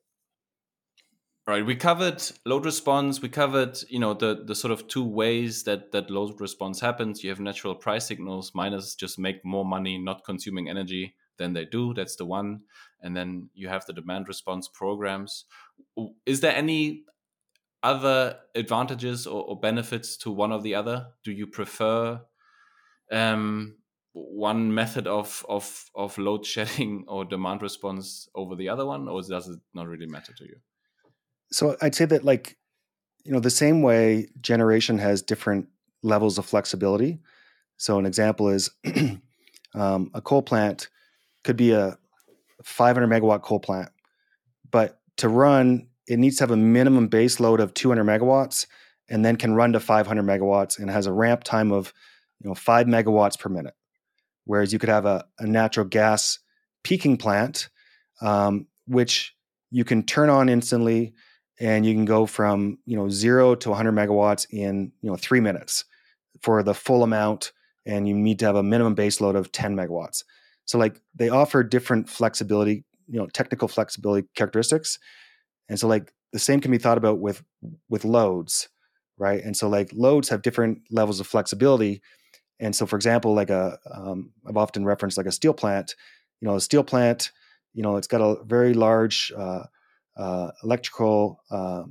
right 1.46 1.64
we 1.64 1.76
covered 1.76 2.22
load 2.44 2.64
response 2.64 3.22
we 3.22 3.28
covered 3.28 3.78
you 3.88 4.00
know 4.00 4.14
the 4.14 4.42
the 4.44 4.54
sort 4.54 4.72
of 4.72 4.88
two 4.88 5.04
ways 5.04 5.62
that 5.64 5.92
that 5.92 6.10
load 6.10 6.40
response 6.40 6.80
happens. 6.80 7.22
You 7.22 7.30
have 7.30 7.40
natural 7.40 7.74
price 7.74 8.06
signals 8.06 8.52
miners 8.54 8.94
just 8.94 9.18
make 9.18 9.44
more 9.44 9.64
money 9.64 9.98
not 9.98 10.24
consuming 10.24 10.68
energy 10.68 11.14
than 11.38 11.52
they 11.52 11.64
do 11.64 11.94
that's 11.94 12.16
the 12.16 12.26
one. 12.26 12.60
And 13.02 13.16
then 13.16 13.48
you 13.54 13.68
have 13.68 13.86
the 13.86 13.92
demand 13.92 14.28
response 14.28 14.68
programs 14.68 15.46
is 16.26 16.40
there 16.40 16.54
any 16.54 17.04
other 17.82 18.36
advantages 18.54 19.26
or, 19.26 19.42
or 19.44 19.58
benefits 19.58 20.16
to 20.18 20.30
one 20.30 20.52
or 20.52 20.60
the 20.60 20.74
other 20.74 21.06
do 21.24 21.32
you 21.32 21.46
prefer 21.46 22.20
um, 23.10 23.76
one 24.12 24.74
method 24.74 25.06
of 25.06 25.44
of 25.48 25.90
of 25.94 26.16
load 26.18 26.44
shedding 26.44 27.04
or 27.08 27.24
demand 27.24 27.62
response 27.62 28.28
over 28.34 28.54
the 28.54 28.68
other 28.68 28.84
one 28.84 29.08
or 29.08 29.22
does 29.22 29.48
it 29.48 29.58
not 29.74 29.86
really 29.86 30.06
matter 30.06 30.32
to 30.34 30.44
you 30.44 30.56
so 31.52 31.76
I'd 31.82 31.94
say 31.94 32.04
that 32.06 32.24
like 32.24 32.56
you 33.24 33.32
know 33.32 33.40
the 33.40 33.50
same 33.50 33.82
way 33.82 34.28
generation 34.40 34.98
has 34.98 35.22
different 35.22 35.68
levels 36.02 36.38
of 36.38 36.46
flexibility. 36.46 37.18
So 37.76 37.98
an 37.98 38.06
example 38.06 38.48
is 38.48 38.70
um, 39.74 40.10
a 40.14 40.20
coal 40.22 40.42
plant 40.42 40.88
could 41.44 41.56
be 41.56 41.72
a 41.72 41.98
500 42.62 43.06
megawatt 43.08 43.42
coal 43.42 43.60
plant, 43.60 43.90
but 44.70 45.00
to 45.18 45.28
run 45.28 45.88
it 46.10 46.18
needs 46.18 46.36
to 46.36 46.42
have 46.42 46.50
a 46.50 46.56
minimum 46.56 47.06
base 47.06 47.38
load 47.38 47.60
of 47.60 47.72
200 47.72 48.04
megawatts 48.04 48.66
and 49.08 49.24
then 49.24 49.36
can 49.36 49.54
run 49.54 49.72
to 49.72 49.80
500 49.80 50.22
megawatts 50.24 50.76
and 50.76 50.90
has 50.90 51.06
a 51.06 51.12
ramp 51.12 51.44
time 51.44 51.70
of 51.70 51.94
you 52.40 52.48
know 52.48 52.54
5 52.54 52.86
megawatts 52.88 53.38
per 53.38 53.48
minute. 53.48 53.74
Whereas 54.44 54.72
you 54.72 54.80
could 54.80 54.88
have 54.88 55.06
a, 55.06 55.24
a 55.38 55.46
natural 55.46 55.86
gas 55.86 56.40
peaking 56.82 57.16
plant 57.16 57.68
um, 58.20 58.66
which 58.86 59.36
you 59.70 59.84
can 59.84 60.02
turn 60.02 60.28
on 60.28 60.48
instantly 60.48 61.14
and 61.60 61.86
you 61.86 61.94
can 61.94 62.06
go 62.06 62.26
from 62.26 62.78
you 62.86 62.96
know 62.96 63.08
zero 63.08 63.54
to 63.54 63.68
100 63.68 63.92
megawatts 63.92 64.46
in 64.50 64.90
you 65.02 65.10
know 65.10 65.16
three 65.16 65.40
minutes 65.40 65.84
for 66.42 66.64
the 66.64 66.74
full 66.74 67.04
amount 67.04 67.52
and 67.86 68.08
you 68.08 68.14
need 68.14 68.40
to 68.40 68.46
have 68.46 68.56
a 68.56 68.64
minimum 68.64 68.94
base 68.94 69.20
load 69.20 69.36
of 69.36 69.52
10 69.52 69.76
megawatts. 69.76 70.24
So 70.64 70.76
like 70.76 71.00
they 71.14 71.28
offer 71.28 71.62
different 71.62 72.08
flexibility 72.08 72.84
you 73.06 73.20
know 73.20 73.28
technical 73.28 73.68
flexibility 73.68 74.26
characteristics 74.34 74.98
and 75.70 75.80
so 75.80 75.88
like 75.88 76.12
the 76.32 76.38
same 76.38 76.60
can 76.60 76.70
be 76.70 76.78
thought 76.78 76.98
about 76.98 77.18
with 77.18 77.42
with 77.88 78.04
loads 78.04 78.68
right? 79.20 79.44
And 79.44 79.54
so 79.54 79.68
like 79.68 79.90
loads 79.92 80.30
have 80.30 80.40
different 80.40 80.78
levels 80.90 81.20
of 81.20 81.26
flexibility. 81.26 82.00
And 82.58 82.74
so 82.74 82.86
for 82.86 82.96
example 82.96 83.34
like 83.34 83.50
a 83.50 83.78
um, 83.92 84.32
i've 84.48 84.56
often 84.56 84.84
referenced 84.84 85.18
like 85.18 85.26
a 85.26 85.32
steel 85.32 85.52
plant. 85.52 85.94
You 86.40 86.48
know 86.48 86.56
a 86.56 86.60
steel 86.60 86.82
plant 86.82 87.30
you 87.74 87.82
know 87.82 87.96
it's 87.96 88.06
got 88.06 88.20
a 88.20 88.42
very 88.44 88.74
large 88.74 89.32
uh, 89.36 89.64
uh, 90.16 90.50
electrical 90.62 91.40
uh, 91.50 91.84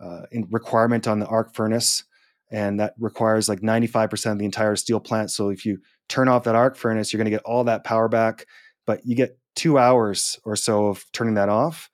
uh 0.00 0.22
requirement 0.50 1.06
on 1.06 1.18
the 1.18 1.26
arc 1.26 1.54
furnace, 1.54 2.04
and 2.50 2.80
that 2.80 2.94
requires 2.98 3.48
like 3.48 3.60
95% 3.60 4.32
of 4.32 4.38
the 4.38 4.44
entire 4.44 4.76
steel 4.76 5.00
plant. 5.00 5.30
So 5.30 5.50
if 5.50 5.66
you 5.66 5.78
turn 6.08 6.28
off 6.28 6.44
that 6.44 6.54
arc 6.54 6.76
furnace, 6.76 7.12
you're 7.12 7.18
going 7.18 7.30
to 7.30 7.36
get 7.36 7.44
all 7.44 7.64
that 7.64 7.84
power 7.84 8.08
back, 8.08 8.46
but 8.86 9.04
you 9.04 9.14
get 9.14 9.38
two 9.54 9.78
hours 9.78 10.38
or 10.44 10.56
so 10.56 10.86
of 10.86 11.04
turning 11.12 11.34
that 11.34 11.48
off, 11.48 11.90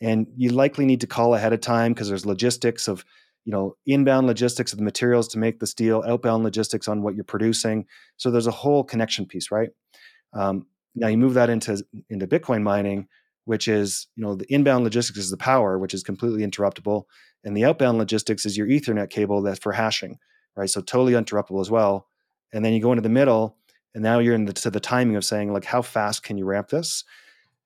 and 0.00 0.26
you 0.36 0.50
likely 0.50 0.84
need 0.84 1.00
to 1.00 1.06
call 1.06 1.34
ahead 1.34 1.52
of 1.52 1.60
time 1.60 1.92
because 1.92 2.08
there's 2.08 2.26
logistics 2.26 2.88
of 2.88 3.04
you 3.44 3.52
know 3.52 3.76
inbound 3.86 4.26
logistics 4.26 4.72
of 4.72 4.78
the 4.78 4.84
materials 4.84 5.28
to 5.28 5.38
make 5.38 5.58
the 5.58 5.66
steel 5.66 6.02
outbound 6.06 6.44
logistics 6.44 6.88
on 6.88 7.02
what 7.02 7.14
you're 7.14 7.24
producing. 7.24 7.86
So 8.16 8.30
there's 8.30 8.46
a 8.46 8.52
whole 8.52 8.84
connection 8.84 9.26
piece 9.26 9.50
right? 9.50 9.70
Um, 10.32 10.66
now 10.94 11.08
you 11.08 11.18
move 11.18 11.34
that 11.34 11.50
into 11.50 11.84
into 12.10 12.26
bitcoin 12.26 12.62
mining 12.62 13.08
which 13.44 13.66
is 13.68 14.08
you 14.16 14.22
know 14.22 14.34
the 14.34 14.52
inbound 14.52 14.84
logistics 14.84 15.18
is 15.18 15.30
the 15.30 15.36
power 15.36 15.78
which 15.78 15.94
is 15.94 16.02
completely 16.02 16.46
interruptible 16.46 17.04
and 17.44 17.56
the 17.56 17.64
outbound 17.64 17.98
logistics 17.98 18.44
is 18.44 18.56
your 18.56 18.66
ethernet 18.66 19.10
cable 19.10 19.40
that's 19.42 19.60
for 19.60 19.72
hashing 19.72 20.18
right? 20.58 20.68
So 20.68 20.80
totally 20.80 21.12
interruptible 21.12 21.60
as 21.60 21.70
well. 21.70 22.08
And 22.52 22.64
then 22.64 22.74
you 22.74 22.82
go 22.82 22.92
into 22.92 23.02
the 23.02 23.08
middle 23.08 23.56
and 23.94 24.02
now 24.02 24.18
you're 24.18 24.34
into 24.34 24.70
the 24.70 24.80
timing 24.80 25.16
of 25.16 25.24
saying 25.24 25.52
like 25.52 25.64
how 25.64 25.80
fast 25.80 26.24
can 26.24 26.36
you 26.36 26.44
ramp 26.44 26.68
this 26.68 27.04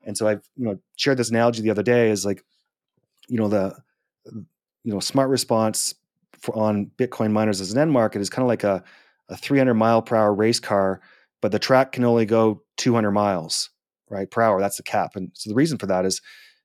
and 0.04 0.16
so 0.16 0.26
i've 0.26 0.48
you 0.56 0.64
know 0.64 0.78
shared 0.96 1.16
this 1.16 1.30
analogy 1.30 1.62
the 1.62 1.70
other 1.70 1.82
day 1.82 2.10
is 2.10 2.24
like 2.24 2.44
you 3.28 3.38
know 3.38 3.48
the 3.48 3.74
you 4.24 4.92
know 4.92 5.00
smart 5.00 5.28
response 5.28 5.94
for, 6.38 6.56
on 6.56 6.90
bitcoin 6.96 7.32
miners 7.32 7.60
as 7.60 7.72
an 7.72 7.78
end 7.78 7.92
market 7.92 8.20
is 8.20 8.30
kind 8.30 8.44
of 8.44 8.48
like 8.48 8.64
a, 8.64 8.82
a 9.28 9.36
300 9.36 9.74
mile 9.74 10.02
per 10.02 10.16
hour 10.16 10.34
race 10.34 10.60
car 10.60 11.00
but 11.40 11.52
the 11.52 11.58
track 11.58 11.92
can 11.92 12.04
only 12.04 12.24
go 12.24 12.62
200 12.78 13.10
miles 13.10 13.70
right 14.12 14.30
per 14.30 14.42
hour. 14.42 14.60
That's 14.60 14.76
the 14.76 14.82
cap. 14.82 15.16
And 15.16 15.30
so 15.34 15.50
the 15.50 15.56
reason 15.56 15.78
for 15.78 15.86
that 15.86 16.06
is 16.06 16.22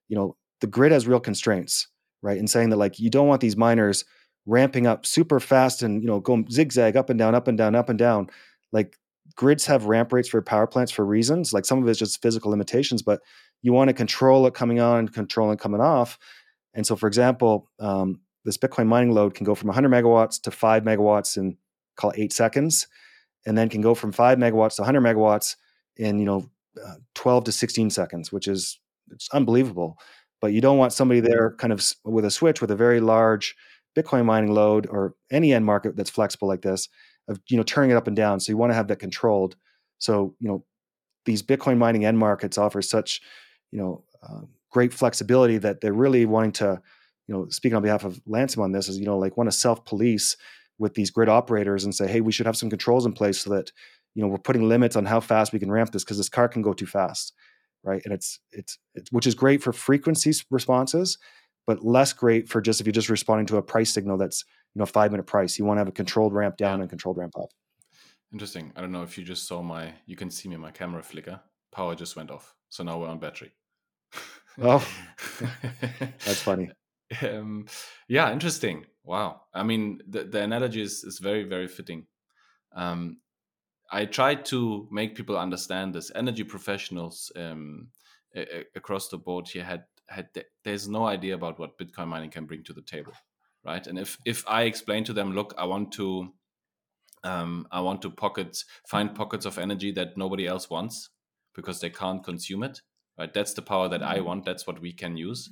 you 0.08 0.16
know 0.16 0.36
the 0.62 0.68
grid 0.68 0.92
has 0.92 1.08
real 1.08 1.20
constraints 1.20 1.88
right 2.22 2.38
in 2.38 2.48
saying 2.48 2.70
that 2.70 2.78
like 2.78 3.00
you 3.00 3.10
don't 3.10 3.28
want 3.28 3.42
these 3.42 3.58
miners 3.58 4.06
ramping 4.46 4.88
up 4.88 5.06
super 5.06 5.40
fast 5.40 5.82
and 5.82 6.02
you 6.02 6.08
know 6.08 6.20
going 6.20 6.50
zigzag 6.50 6.96
up 6.96 7.10
and 7.10 7.20
down 7.20 7.36
up 7.36 7.48
and 7.48 7.58
down 7.58 7.76
up 7.76 7.90
and 7.90 7.98
down. 7.98 8.30
Like 8.72 8.98
grids 9.38 9.66
have 9.66 9.86
ramp 9.86 10.12
rates 10.12 10.28
for 10.28 10.42
power 10.42 10.68
plants 10.68 10.92
for 10.92 11.06
reasons 11.06 11.54
like 11.54 11.64
some 11.64 11.82
of 11.82 11.88
it's 11.88 12.00
just 12.00 12.22
physical 12.22 12.52
limitations 12.52 13.02
but 13.02 13.22
you 13.62 13.72
want 13.72 13.88
to 13.88 13.94
control 13.94 14.46
it 14.46 14.54
coming 14.54 14.80
on 14.80 15.00
and 15.00 15.14
control 15.14 15.52
it 15.52 15.60
coming 15.60 15.82
off 15.82 16.20
and 16.74 16.86
so 16.86 16.96
for 16.96 17.08
example 17.08 17.70
um, 17.80 18.20
this 18.44 18.58
bitcoin 18.58 18.88
mining 18.88 19.14
load 19.14 19.34
can 19.34 19.46
go 19.46 19.56
from 19.56 19.68
100 19.68 19.90
megawatts 19.90 20.42
to 20.42 20.52
5 20.52 20.84
megawatts 20.84 21.38
in 21.38 21.56
call 21.96 22.12
it 22.12 22.20
8 22.20 22.34
seconds 22.34 22.88
and 23.46 23.58
then 23.58 23.70
can 23.70 23.82
go 23.82 23.96
from 23.96 24.12
5 24.12 24.38
megawatts 24.38 24.76
to 24.76 24.82
100 24.82 25.02
megawatts 25.02 25.56
in 25.96 26.20
you 26.20 26.26
know 26.26 26.50
uh, 26.86 26.96
12 27.16 27.46
to 27.46 27.52
16 27.52 27.90
seconds, 27.90 28.32
which 28.32 28.48
is 28.48 28.80
it's 29.12 29.30
unbelievable. 29.32 29.98
But 30.42 30.54
you 30.54 30.62
don't 30.62 30.78
want 30.78 30.94
somebody 30.94 31.20
there 31.20 31.56
kind 31.58 31.74
of 31.74 31.84
with 32.04 32.26
a 32.26 32.32
switch 32.32 32.62
with 32.62 32.72
a 32.72 32.76
very 32.76 33.00
large 33.00 33.56
Bitcoin 33.98 34.26
mining 34.26 34.52
load 34.52 34.86
or 34.88 35.16
any 35.32 35.54
end 35.54 35.66
market 35.66 35.96
that's 35.96 36.10
flexible 36.10 36.48
like 36.48 36.62
this 36.62 36.88
of 37.28 37.40
you 37.50 37.58
know 37.58 37.64
turning 37.64 37.92
it 37.92 37.98
up 37.98 38.08
and 38.08 38.16
down. 38.16 38.40
So 38.40 38.52
you 38.52 38.58
want 38.58 38.72
to 38.72 38.76
have 38.76 38.88
that 38.88 39.00
controlled. 39.00 39.56
So 40.00 40.36
you 40.40 40.48
know 40.48 40.66
these 41.26 41.44
Bitcoin 41.44 41.78
mining 41.78 42.06
end 42.06 42.18
markets 42.18 42.58
offer 42.58 42.82
such 42.82 43.22
you 43.72 43.80
know 43.80 44.04
uh, 44.28 44.42
great 44.72 44.94
flexibility 44.94 45.58
that 45.58 45.82
they're 45.82 45.94
really 45.94 46.26
wanting 46.26 46.54
to 46.54 46.82
you 47.28 47.36
know 47.36 47.48
speaking 47.50 47.76
on 47.76 47.84
behalf 47.84 48.04
of 48.04 48.20
Lancium 48.28 48.64
on 48.64 48.72
this 48.72 48.88
is 48.88 48.98
you 48.98 49.06
know 49.06 49.18
like 49.18 49.38
want 49.38 49.50
to 49.50 49.56
self 49.56 49.86
police 49.86 50.36
with 50.80 50.94
these 50.94 51.12
grid 51.12 51.30
operators 51.30 51.84
and 51.84 51.94
say 51.94 52.08
hey 52.08 52.22
we 52.22 52.32
should 52.32 52.46
have 52.46 52.58
some 52.58 52.70
controls 52.70 53.06
in 53.06 53.14
place 53.14 53.40
so 53.40 53.50
that 53.50 53.72
you 54.16 54.22
know 54.22 54.28
we're 54.28 54.38
putting 54.38 54.68
limits 54.68 54.96
on 54.96 55.06
how 55.06 55.20
fast 55.20 55.54
we 55.54 55.60
can 55.60 55.72
ramp 55.72 55.92
this 55.92 56.04
because 56.04 56.18
this 56.18 56.30
car 56.30 56.48
can 56.48 56.62
go 56.62 56.74
too 56.74 56.86
fast 56.86 57.34
right 57.84 58.02
and 58.06 58.14
it's, 58.14 58.40
it's 58.52 58.78
it's 58.96 59.12
which 59.12 59.28
is 59.28 59.36
great 59.36 59.62
for 59.62 59.74
frequency 59.74 60.34
responses 60.50 61.18
but 61.66 61.84
less 61.84 62.14
great 62.14 62.48
for 62.48 62.62
just 62.62 62.80
if 62.80 62.88
you're 62.88 62.92
just 62.92 63.10
responding 63.10 63.46
to 63.46 63.58
a 63.58 63.62
price 63.62 63.92
signal 63.92 64.18
that's 64.18 64.46
you 64.78 64.80
know 64.80 64.86
five 64.86 65.10
minute 65.10 65.26
price. 65.26 65.58
You 65.58 65.66
want 65.66 65.78
to 65.78 65.80
have 65.80 65.88
a 65.88 65.92
controlled 65.92 66.34
ramp 66.34 66.56
down 66.56 66.82
and 66.82 66.90
controlled 66.90 67.18
ramp 67.18 67.34
up. 67.36 67.50
Interesting. 68.32 68.72
I 68.76 68.82
don't 68.82 68.92
know 68.92 69.02
if 69.02 69.18
you 69.18 69.24
just 69.24 69.48
saw 69.48 69.64
my 69.64 69.92
you 70.06 70.16
can 70.16 70.30
see 70.30 70.48
me 70.48 70.56
my 70.56 70.70
camera 70.70 71.02
flicker. 71.02 71.42
Power 71.72 71.96
just 71.96 72.16
went 72.16 72.30
off. 72.30 72.54
So 72.70 72.84
now 72.84 73.00
we're 73.00 73.08
on 73.08 73.18
battery. 73.18 73.54
Oh. 74.62 74.88
That's 76.26 76.44
funny. 76.44 76.70
Um, 77.24 77.66
yeah 78.08 78.32
interesting. 78.32 78.86
Wow. 79.04 79.42
I 79.52 79.64
mean 79.64 80.00
the, 80.08 80.26
the 80.26 80.44
analogy 80.44 80.84
is, 80.84 81.04
is 81.04 81.18
very 81.18 81.44
very 81.44 81.68
fitting. 81.68 82.06
Um, 82.76 83.18
I 83.92 84.06
try 84.06 84.36
to 84.36 84.88
make 84.92 85.16
people 85.16 85.40
understand 85.40 85.96
this. 85.96 86.12
Energy 86.14 86.44
professionals 86.44 87.32
um, 87.36 87.88
a- 88.36 88.66
across 88.76 89.08
the 89.08 89.18
board 89.18 89.48
here 89.48 89.64
had 89.64 89.86
had 90.08 90.28
there's 90.64 90.88
no 90.88 91.08
idea 91.08 91.34
about 91.34 91.58
what 91.58 91.80
Bitcoin 91.80 92.10
mining 92.10 92.30
can 92.30 92.46
bring 92.46 92.64
to 92.64 92.74
the 92.74 92.82
table, 92.84 93.14
right? 93.68 93.86
And 93.86 94.00
if 94.00 94.18
if 94.26 94.44
I 94.48 94.64
explain 94.64 95.04
to 95.04 95.14
them, 95.14 95.34
look, 95.34 95.54
I 95.58 95.66
want 95.66 95.92
to 95.94 96.34
um, 97.24 97.68
I 97.72 97.82
want 97.82 98.02
to 98.04 98.10
pocket 98.10 98.64
find 98.88 99.14
pockets 99.14 99.46
of 99.46 99.60
energy 99.60 99.92
that 99.92 100.18
nobody 100.18 100.48
else 100.48 100.70
wants 100.70 101.10
because 101.54 101.82
they 101.82 101.90
can't 101.90 102.24
consume 102.24 102.64
it, 102.64 102.82
right? 103.20 103.34
That's 103.34 103.54
the 103.54 103.62
power 103.62 103.90
that 103.90 104.02
I 104.02 104.16
mm-hmm. 104.16 104.26
want. 104.26 104.46
That's 104.46 104.66
what 104.66 104.82
we 104.82 104.94
can 104.94 105.18
use. 105.18 105.52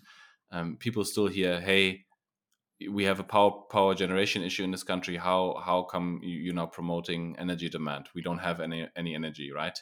Um, 0.51 0.77
people 0.77 1.03
still 1.03 1.27
hear, 1.27 1.59
hey, 1.59 2.05
we 2.89 3.03
have 3.03 3.19
a 3.19 3.23
power 3.23 3.51
power 3.69 3.93
generation 3.95 4.43
issue 4.43 4.63
in 4.63 4.71
this 4.71 4.83
country. 4.83 5.17
How 5.17 5.61
how 5.63 5.83
come 5.83 6.21
you, 6.23 6.51
are 6.51 6.55
now 6.55 6.67
promoting 6.67 7.35
energy 7.37 7.69
demand? 7.69 8.07
We 8.15 8.21
don't 8.21 8.39
have 8.39 8.61
any 8.61 8.87
any 8.95 9.13
energy, 9.13 9.51
right? 9.51 9.77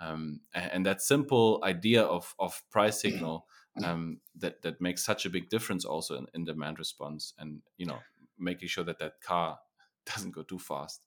Um, 0.00 0.40
and, 0.54 0.72
and, 0.72 0.86
that 0.86 1.00
simple 1.00 1.62
idea 1.64 2.02
of 2.02 2.34
of 2.38 2.62
price 2.70 3.00
signal 3.00 3.46
um, 3.84 4.20
that 4.38 4.62
that 4.62 4.80
makes 4.80 5.04
such 5.04 5.26
a 5.26 5.30
big 5.30 5.48
difference 5.48 5.84
also 5.84 6.16
in, 6.16 6.26
in, 6.34 6.44
demand 6.44 6.78
response, 6.78 7.34
and 7.38 7.62
you 7.76 7.86
know 7.86 7.98
making 8.38 8.68
sure 8.68 8.84
that 8.84 8.98
that 8.98 9.20
car 9.20 9.58
doesn't 10.06 10.32
go 10.32 10.42
too 10.42 10.58
fast 10.58 11.06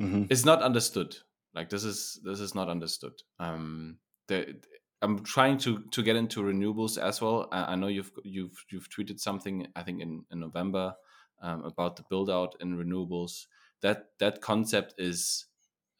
mm-hmm. 0.00 0.24
is 0.30 0.44
not 0.44 0.62
understood. 0.62 1.16
Like 1.54 1.70
this 1.70 1.84
is 1.84 2.20
this 2.22 2.40
is 2.40 2.54
not 2.54 2.68
understood. 2.68 3.14
Um, 3.38 3.98
the, 4.28 4.56
I'm 5.02 5.22
trying 5.24 5.58
to 5.58 5.84
to 5.90 6.02
get 6.02 6.16
into 6.16 6.42
renewables 6.42 6.98
as 6.98 7.20
well. 7.20 7.48
I, 7.52 7.72
I 7.72 7.74
know 7.76 7.88
you've 7.88 8.12
you've 8.24 8.64
you've 8.70 8.90
tweeted 8.90 9.20
something 9.20 9.66
I 9.74 9.82
think 9.82 10.02
in, 10.02 10.24
in 10.30 10.40
November 10.40 10.94
um, 11.40 11.64
about 11.64 11.96
the 11.96 12.04
build 12.08 12.30
out 12.30 12.56
in 12.60 12.76
renewables. 12.76 13.46
That 13.82 14.10
that 14.18 14.40
concept 14.40 14.94
is 14.98 15.46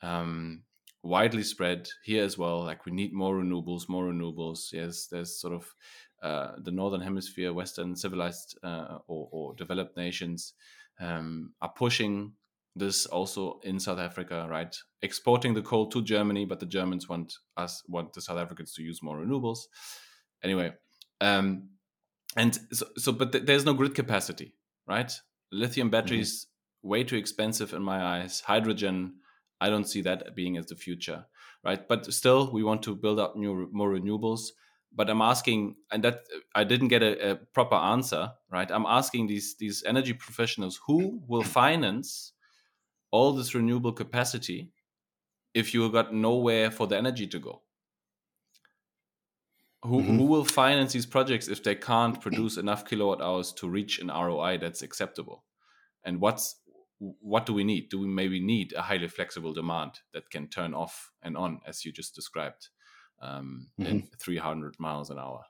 um, 0.03 0.63
widely 1.07 1.43
spread 1.43 1.89
here 2.05 2.25
as 2.25 2.37
well. 2.37 2.65
Like 2.65 2.85
we 2.85 2.93
need 2.93 3.13
more 3.13 3.37
renewables, 3.37 3.89
more 3.89 4.05
renewables. 4.05 4.73
Yes, 4.73 5.07
there's 5.07 5.41
sort 5.41 5.55
of 5.55 5.75
uh, 6.23 6.53
the 6.63 6.71
northern 6.71 7.01
hemisphere, 7.01 7.53
Western 7.53 7.95
civilized 7.95 8.59
uh, 8.63 8.99
or, 9.07 9.29
or, 9.31 9.55
developed 9.55 9.97
nations 9.97 10.55
um, 10.99 11.53
are 11.61 11.73
pushing 11.77 12.33
this 12.75 13.07
also 13.07 13.61
in 13.65 13.79
South 13.79 13.99
Africa, 13.99 14.47
right? 14.51 14.75
Exporting 15.03 15.55
the 15.55 15.63
coal 15.63 15.89
to 15.91 16.03
Germany, 16.03 16.45
but 16.45 16.59
the 16.59 16.67
Germans 16.67 17.09
want 17.09 17.35
us 17.57 17.83
want 17.89 18.13
the 18.13 18.21
South 18.21 18.39
Africans 18.39 18.73
to 18.75 18.83
use 18.83 19.03
more 19.03 19.19
renewables. 19.19 19.61
Anyway, 20.43 20.73
um, 21.21 21.69
and 22.37 22.59
so, 22.73 22.87
so 22.97 23.13
but 23.13 23.33
th- 23.33 23.45
there's 23.45 23.65
no 23.65 23.75
grid 23.75 23.95
capacity, 23.95 24.55
right? 24.87 25.13
Lithium 25.53 25.87
mm-hmm. 25.87 25.93
batteries 25.93 26.47
mm-hmm. 26.47 26.89
way 26.89 27.05
too 27.05 27.17
expensive 27.17 27.73
in 27.73 27.83
my 27.83 28.03
eyes. 28.03 28.41
Hydrogen, 28.41 29.15
I 29.61 29.71
don't 29.71 29.89
see 29.89 30.03
that 30.03 30.35
being 30.35 30.57
as 30.57 30.67
the 30.67 30.77
future, 30.77 31.27
right? 31.65 31.87
But 31.87 32.13
still, 32.13 32.51
we 32.53 32.63
want 32.63 32.83
to 32.85 32.95
build 32.95 33.19
up 33.19 33.37
new 33.37 33.69
more 33.73 33.91
renewables. 33.91 34.51
But 34.93 35.11
I'm 35.11 35.21
asking, 35.21 35.77
and 35.93 36.03
that 36.05 36.21
I 36.55 36.65
didn't 36.65 36.89
get 36.89 37.03
a, 37.03 37.33
a 37.33 37.37
proper 37.37 37.77
answer, 37.77 38.33
right? 38.51 38.71
I'm 38.71 38.87
asking 38.87 39.27
these 39.27 39.57
these 39.57 39.83
energy 39.85 40.13
professionals 40.13 40.81
who 40.87 41.21
will 41.27 41.43
finance 41.43 42.33
all 43.11 43.33
this 43.33 43.55
renewable 43.55 43.93
capacity 43.93 44.71
if 45.57 45.73
you 45.73 45.91
got 45.91 46.13
nowhere 46.13 46.71
for 46.71 46.87
the 46.87 46.99
energy 46.99 47.27
to 47.27 47.39
go? 47.39 47.63
Who, 49.85 50.03
mm-hmm. 50.03 50.19
who 50.19 50.27
will 50.27 50.45
finance 50.45 50.93
these 50.93 51.07
projects 51.07 51.49
if 51.49 51.63
they 51.63 51.75
can't 51.75 52.21
produce 52.21 52.59
enough 52.59 52.85
kilowatt 52.85 53.23
hours 53.23 53.53
to 53.55 53.69
reach 53.69 53.99
an 53.99 54.09
ROI 54.09 54.59
that's 54.59 54.83
acceptable? 54.83 55.45
And 56.05 56.21
what's 56.21 56.57
what 56.99 57.47
do 57.47 57.53
we 57.53 57.65
need? 57.65 57.91
Do 57.91 58.01
we 58.01 58.07
maybe 58.07 58.41
need 58.41 58.73
a 58.73 58.83
highly 58.83 59.09
flexible 59.09 59.53
demand 59.53 60.01
that 60.15 60.31
can 60.31 60.49
turn 60.49 60.75
off 60.75 61.13
and 61.23 61.37
on, 61.37 61.61
as 61.67 61.85
you 61.85 61.93
just 61.93 62.15
described, 62.15 62.69
um, 63.21 63.69
mm-hmm. 63.79 63.91
in 63.91 64.09
300 64.19 64.77
miles 64.79 65.11
an 65.11 65.19
hour? 65.19 65.45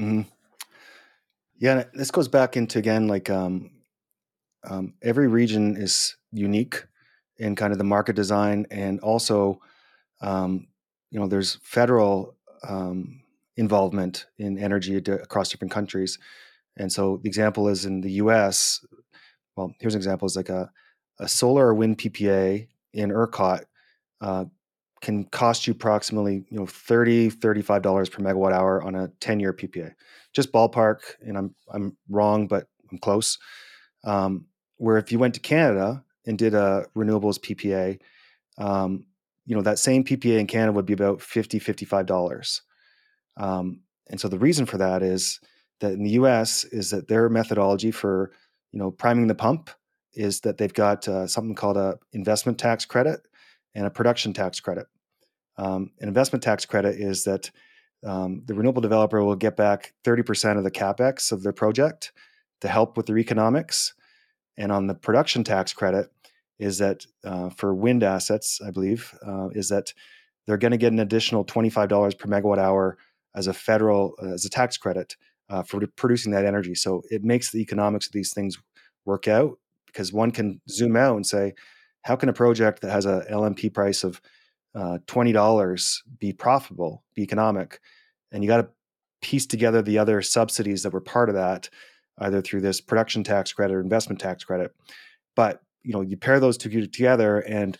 Mm-hmm. 0.00 0.22
Yeah, 1.58 1.84
this 1.92 2.10
goes 2.10 2.28
back 2.28 2.56
into 2.56 2.78
again 2.78 3.06
like 3.06 3.28
um, 3.28 3.70
um, 4.68 4.94
every 5.02 5.28
region 5.28 5.76
is 5.76 6.16
unique 6.32 6.84
in 7.36 7.54
kind 7.54 7.72
of 7.72 7.78
the 7.78 7.84
market 7.84 8.16
design 8.16 8.66
and 8.70 9.00
also 9.00 9.60
um, 10.20 10.68
you 11.10 11.20
know 11.20 11.26
there's 11.26 11.56
federal 11.62 12.36
um, 12.66 13.22
involvement 13.56 14.26
in 14.38 14.58
energy 14.58 14.96
across 14.96 15.50
different 15.50 15.72
countries 15.72 16.18
and 16.76 16.92
so 16.92 17.18
the 17.22 17.28
example 17.28 17.68
is 17.68 17.84
in 17.84 18.00
the 18.00 18.10
us 18.10 18.84
well 19.60 19.74
here's 19.80 19.94
an 19.94 19.98
example 19.98 20.26
is 20.26 20.36
like 20.36 20.48
a, 20.48 20.70
a 21.18 21.28
solar 21.28 21.68
or 21.68 21.74
wind 21.74 21.98
ppa 21.98 22.66
in 22.92 23.10
ercot 23.10 23.64
uh, 24.20 24.44
can 25.00 25.24
cost 25.24 25.66
you 25.66 25.72
approximately 25.72 26.44
you 26.50 26.58
know 26.58 26.66
30 26.66 27.30
35 27.30 27.82
dollars 27.82 28.08
per 28.08 28.22
megawatt 28.22 28.52
hour 28.52 28.82
on 28.82 28.94
a 28.94 29.08
10 29.20 29.40
year 29.40 29.52
ppa 29.52 29.92
just 30.32 30.52
ballpark 30.52 31.00
and 31.20 31.36
i'm 31.36 31.54
i'm 31.72 31.96
wrong 32.08 32.46
but 32.46 32.66
i'm 32.90 32.98
close 32.98 33.38
um, 34.04 34.46
where 34.78 34.96
if 34.96 35.12
you 35.12 35.18
went 35.18 35.34
to 35.34 35.40
canada 35.40 36.02
and 36.26 36.38
did 36.38 36.54
a 36.54 36.86
renewables 36.96 37.38
PPA, 37.38 37.98
um, 38.58 39.04
you 39.46 39.56
know, 39.56 39.62
that 39.62 39.78
same 39.78 40.04
PPA 40.04 40.38
in 40.38 40.46
Canada 40.46 40.72
would 40.72 40.86
be 40.86 40.92
about 40.92 41.20
50 41.20 41.58
$55. 41.58 42.60
Um, 43.36 43.80
and 44.08 44.20
so 44.20 44.28
the 44.28 44.38
reason 44.38 44.66
for 44.66 44.78
that 44.78 45.02
is 45.02 45.40
that 45.80 45.92
in 45.92 46.02
the 46.02 46.10
US 46.10 46.64
is 46.64 46.90
that 46.90 47.08
their 47.08 47.28
methodology 47.28 47.90
for, 47.90 48.32
you 48.72 48.78
know, 48.78 48.90
priming 48.90 49.26
the 49.26 49.34
pump 49.34 49.70
is 50.14 50.40
that 50.40 50.58
they've 50.58 50.74
got 50.74 51.06
uh, 51.08 51.26
something 51.26 51.54
called 51.54 51.76
a 51.76 51.98
investment 52.12 52.58
tax 52.58 52.84
credit 52.84 53.20
and 53.74 53.86
a 53.86 53.90
production 53.90 54.32
tax 54.32 54.60
credit. 54.60 54.86
Um, 55.56 55.90
an 56.00 56.08
investment 56.08 56.42
tax 56.42 56.64
credit 56.64 56.96
is 56.96 57.24
that 57.24 57.50
um, 58.04 58.42
the 58.46 58.54
renewable 58.54 58.80
developer 58.80 59.22
will 59.22 59.36
get 59.36 59.56
back 59.56 59.92
30% 60.04 60.56
of 60.56 60.64
the 60.64 60.70
capex 60.70 61.32
of 61.32 61.42
their 61.42 61.52
project 61.52 62.12
to 62.62 62.68
help 62.68 62.96
with 62.96 63.06
their 63.06 63.18
economics 63.18 63.94
and 64.56 64.72
on 64.72 64.86
the 64.86 64.94
production 64.94 65.44
tax 65.44 65.72
credit, 65.72 66.10
is 66.58 66.78
that 66.78 67.06
uh, 67.24 67.48
for 67.50 67.74
wind 67.74 68.02
assets, 68.02 68.60
I 68.64 68.70
believe, 68.70 69.16
uh, 69.26 69.48
is 69.52 69.70
that 69.70 69.94
they're 70.46 70.58
going 70.58 70.72
to 70.72 70.78
get 70.78 70.92
an 70.92 70.98
additional 70.98 71.44
$25 71.44 72.18
per 72.18 72.28
megawatt 72.28 72.58
hour 72.58 72.98
as 73.34 73.46
a 73.46 73.54
federal, 73.54 74.14
as 74.22 74.44
a 74.44 74.50
tax 74.50 74.76
credit 74.76 75.16
uh, 75.50 75.62
for 75.62 75.84
producing 75.96 76.32
that 76.32 76.44
energy. 76.44 76.74
So 76.74 77.02
it 77.10 77.24
makes 77.24 77.50
the 77.50 77.60
economics 77.60 78.06
of 78.06 78.12
these 78.12 78.32
things 78.32 78.56
work 79.04 79.28
out 79.28 79.58
because 79.86 80.12
one 80.12 80.30
can 80.30 80.60
zoom 80.68 80.96
out 80.96 81.16
and 81.16 81.26
say, 81.26 81.54
how 82.02 82.16
can 82.16 82.28
a 82.28 82.32
project 82.32 82.80
that 82.80 82.92
has 82.92 83.04
a 83.04 83.26
LMP 83.30 83.72
price 83.72 84.04
of 84.04 84.20
uh, 84.74 84.98
$20 85.06 85.96
be 86.18 86.32
profitable, 86.32 87.02
be 87.14 87.22
economic? 87.22 87.80
And 88.32 88.42
you 88.42 88.48
got 88.48 88.62
to 88.62 88.68
piece 89.20 89.46
together 89.46 89.82
the 89.82 89.98
other 89.98 90.22
subsidies 90.22 90.82
that 90.82 90.92
were 90.92 91.00
part 91.00 91.28
of 91.28 91.34
that 91.34 91.68
either 92.18 92.40
through 92.40 92.60
this 92.60 92.80
production 92.80 93.24
tax 93.24 93.52
credit 93.52 93.74
or 93.74 93.80
investment 93.80 94.20
tax 94.20 94.44
credit. 94.44 94.74
But 95.34 95.62
you 95.82 95.92
know, 95.92 96.02
you 96.02 96.16
pair 96.16 96.40
those 96.40 96.58
two 96.58 96.86
together, 96.86 97.40
and 97.40 97.78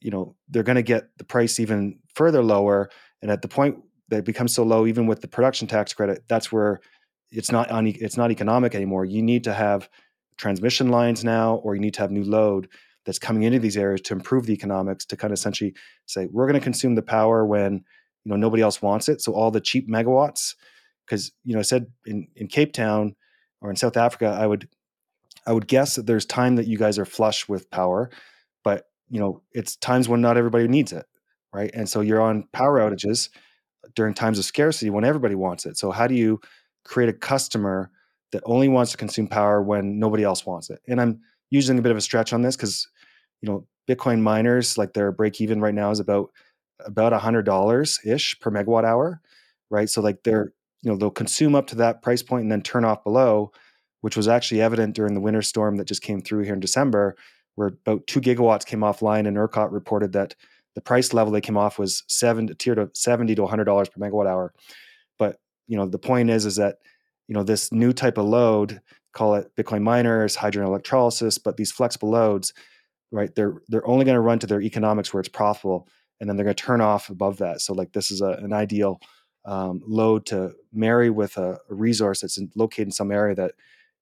you 0.00 0.10
know 0.10 0.34
they're 0.48 0.62
going 0.62 0.76
to 0.76 0.82
get 0.82 1.16
the 1.18 1.24
price 1.24 1.60
even 1.60 1.98
further 2.14 2.42
lower. 2.42 2.90
And 3.22 3.30
at 3.30 3.42
the 3.42 3.48
point 3.48 3.78
that 4.10 4.18
it 4.18 4.24
becomes 4.24 4.54
so 4.54 4.62
low, 4.62 4.86
even 4.86 5.06
with 5.06 5.20
the 5.20 5.28
production 5.28 5.66
tax 5.66 5.92
credit, 5.92 6.24
that's 6.28 6.52
where 6.52 6.80
it's 7.30 7.50
not 7.50 7.70
un- 7.70 7.86
it's 7.86 8.16
not 8.16 8.30
economic 8.30 8.74
anymore. 8.74 9.04
You 9.04 9.22
need 9.22 9.44
to 9.44 9.54
have 9.54 9.88
transmission 10.36 10.88
lines 10.88 11.24
now, 11.24 11.56
or 11.56 11.74
you 11.74 11.80
need 11.80 11.94
to 11.94 12.00
have 12.00 12.10
new 12.10 12.24
load 12.24 12.68
that's 13.06 13.18
coming 13.18 13.44
into 13.44 13.58
these 13.58 13.76
areas 13.76 14.00
to 14.02 14.14
improve 14.14 14.46
the 14.46 14.52
economics. 14.52 15.06
To 15.06 15.16
kind 15.16 15.32
of 15.32 15.38
essentially 15.38 15.74
say 16.06 16.26
we're 16.30 16.46
going 16.46 16.58
to 16.58 16.64
consume 16.64 16.96
the 16.96 17.02
power 17.02 17.46
when 17.46 17.84
you 18.24 18.30
know 18.30 18.36
nobody 18.36 18.62
else 18.62 18.82
wants 18.82 19.08
it. 19.08 19.22
So 19.22 19.32
all 19.32 19.50
the 19.50 19.60
cheap 19.60 19.88
megawatts, 19.88 20.54
because 21.06 21.32
you 21.44 21.54
know 21.54 21.60
I 21.60 21.62
said 21.62 21.86
in 22.04 22.26
in 22.34 22.48
Cape 22.48 22.72
Town 22.72 23.14
or 23.60 23.70
in 23.70 23.76
South 23.76 23.96
Africa, 23.96 24.36
I 24.38 24.46
would 24.46 24.68
I 25.46 25.52
would 25.52 25.68
guess 25.68 25.94
that 25.94 26.06
there's 26.06 26.26
time 26.26 26.56
that 26.56 26.66
you 26.66 26.78
guys 26.78 26.98
are 26.98 27.04
flush 27.04 27.48
with 27.48 27.70
power, 27.70 28.10
but 28.64 28.86
you 29.08 29.20
know 29.20 29.42
it's 29.52 29.76
times 29.76 30.08
when 30.08 30.20
not 30.20 30.36
everybody 30.36 30.66
needs 30.66 30.92
it, 30.92 31.06
right? 31.54 31.70
And 31.72 31.88
so 31.88 32.00
you're 32.00 32.20
on 32.20 32.48
power 32.52 32.80
mm-hmm. 32.80 32.92
outages 32.92 33.28
during 33.94 34.14
times 34.14 34.38
of 34.38 34.44
scarcity 34.44 34.90
when 34.90 35.04
everybody 35.04 35.34
wants 35.34 35.66
it. 35.66 35.76
So 35.76 35.90
how 35.90 36.06
do 36.06 36.14
you 36.14 36.40
create 36.84 37.08
a 37.08 37.14
customer 37.14 37.90
that 38.32 38.42
only 38.46 38.68
wants 38.68 38.92
to 38.92 38.96
consume 38.96 39.26
power 39.26 39.62
when 39.62 39.98
nobody 39.98 40.22
else 40.22 40.46
wants 40.46 40.70
it? 40.70 40.80
And 40.88 41.00
I'm 41.00 41.20
using 41.50 41.78
a 41.78 41.82
bit 41.82 41.92
of 41.92 41.98
a 41.98 42.02
stretch 42.02 42.32
on 42.32 42.42
this 42.42 42.56
because 42.56 42.88
you 43.42 43.48
know 43.48 43.66
Bitcoin 43.88 44.20
miners 44.20 44.78
like 44.78 44.92
their 44.92 45.10
break 45.12 45.40
even 45.40 45.60
right 45.60 45.74
now 45.74 45.90
is 45.90 46.00
about 46.00 46.30
about 46.84 47.12
a 47.12 47.18
hundred 47.18 47.42
dollars 47.42 47.98
ish 48.04 48.38
per 48.40 48.50
megawatt 48.50 48.84
hour, 48.84 49.20
right? 49.70 49.88
So 49.88 50.00
like 50.00 50.22
they're 50.22 50.52
you 50.82 50.90
know 50.90 50.96
they'll 50.96 51.10
consume 51.10 51.54
up 51.54 51.66
to 51.68 51.76
that 51.76 52.02
price 52.02 52.22
point 52.22 52.42
and 52.42 52.52
then 52.52 52.62
turn 52.62 52.84
off 52.84 53.04
below 53.04 53.52
which 54.00 54.16
was 54.16 54.28
actually 54.28 54.62
evident 54.62 54.96
during 54.96 55.14
the 55.14 55.20
winter 55.20 55.42
storm 55.42 55.76
that 55.76 55.86
just 55.86 56.02
came 56.02 56.20
through 56.20 56.42
here 56.44 56.54
in 56.54 56.60
december 56.60 57.16
where 57.54 57.68
about 57.68 58.06
two 58.06 58.20
gigawatts 58.20 58.64
came 58.64 58.80
offline 58.80 59.26
and 59.26 59.36
ercot 59.36 59.70
reported 59.72 60.12
that 60.12 60.34
the 60.74 60.80
price 60.80 61.12
level 61.12 61.32
they 61.32 61.40
came 61.40 61.56
off 61.56 61.78
was 61.78 62.04
seven 62.06 62.54
tier 62.58 62.74
to 62.74 62.90
70 62.94 63.34
to 63.34 63.42
100 63.42 63.64
dollars 63.64 63.88
per 63.88 64.00
megawatt 64.00 64.26
hour. 64.26 64.52
But 65.18 65.36
you 65.66 65.76
know 65.76 65.86
the 65.86 65.98
point 65.98 66.30
is 66.30 66.46
is 66.46 66.56
that 66.56 66.76
you 67.28 67.34
know 67.34 67.42
this 67.42 67.72
new 67.72 67.92
type 67.92 68.18
of 68.18 68.26
load 68.26 68.80
call 69.12 69.34
it 69.34 69.50
bitcoin 69.56 69.82
miners 69.82 70.36
hydrogen 70.36 70.68
electrolysis 70.68 71.36
but 71.36 71.56
these 71.56 71.72
flexible 71.72 72.10
loads 72.10 72.54
right 73.10 73.34
they're 73.34 73.54
they're 73.68 73.86
only 73.88 74.04
going 74.04 74.14
to 74.14 74.20
run 74.20 74.38
to 74.38 74.46
their 74.46 74.62
economics 74.62 75.12
where 75.12 75.20
it's 75.20 75.28
profitable 75.28 75.88
and 76.20 76.28
then 76.28 76.36
they're 76.36 76.44
going 76.44 76.54
to 76.54 76.62
turn 76.62 76.80
off 76.80 77.08
above 77.10 77.38
that. 77.38 77.60
So 77.60 77.72
like 77.72 77.92
this 77.92 78.10
is 78.10 78.20
a, 78.20 78.32
an 78.32 78.52
ideal 78.52 79.00
um, 79.46 79.82
load 79.86 80.26
to 80.26 80.52
marry 80.72 81.10
with 81.10 81.36
a, 81.38 81.58
a 81.70 81.74
resource 81.74 82.20
that's 82.20 82.38
in, 82.38 82.50
located 82.54 82.88
in 82.88 82.92
some 82.92 83.10
area 83.10 83.34
that 83.34 83.52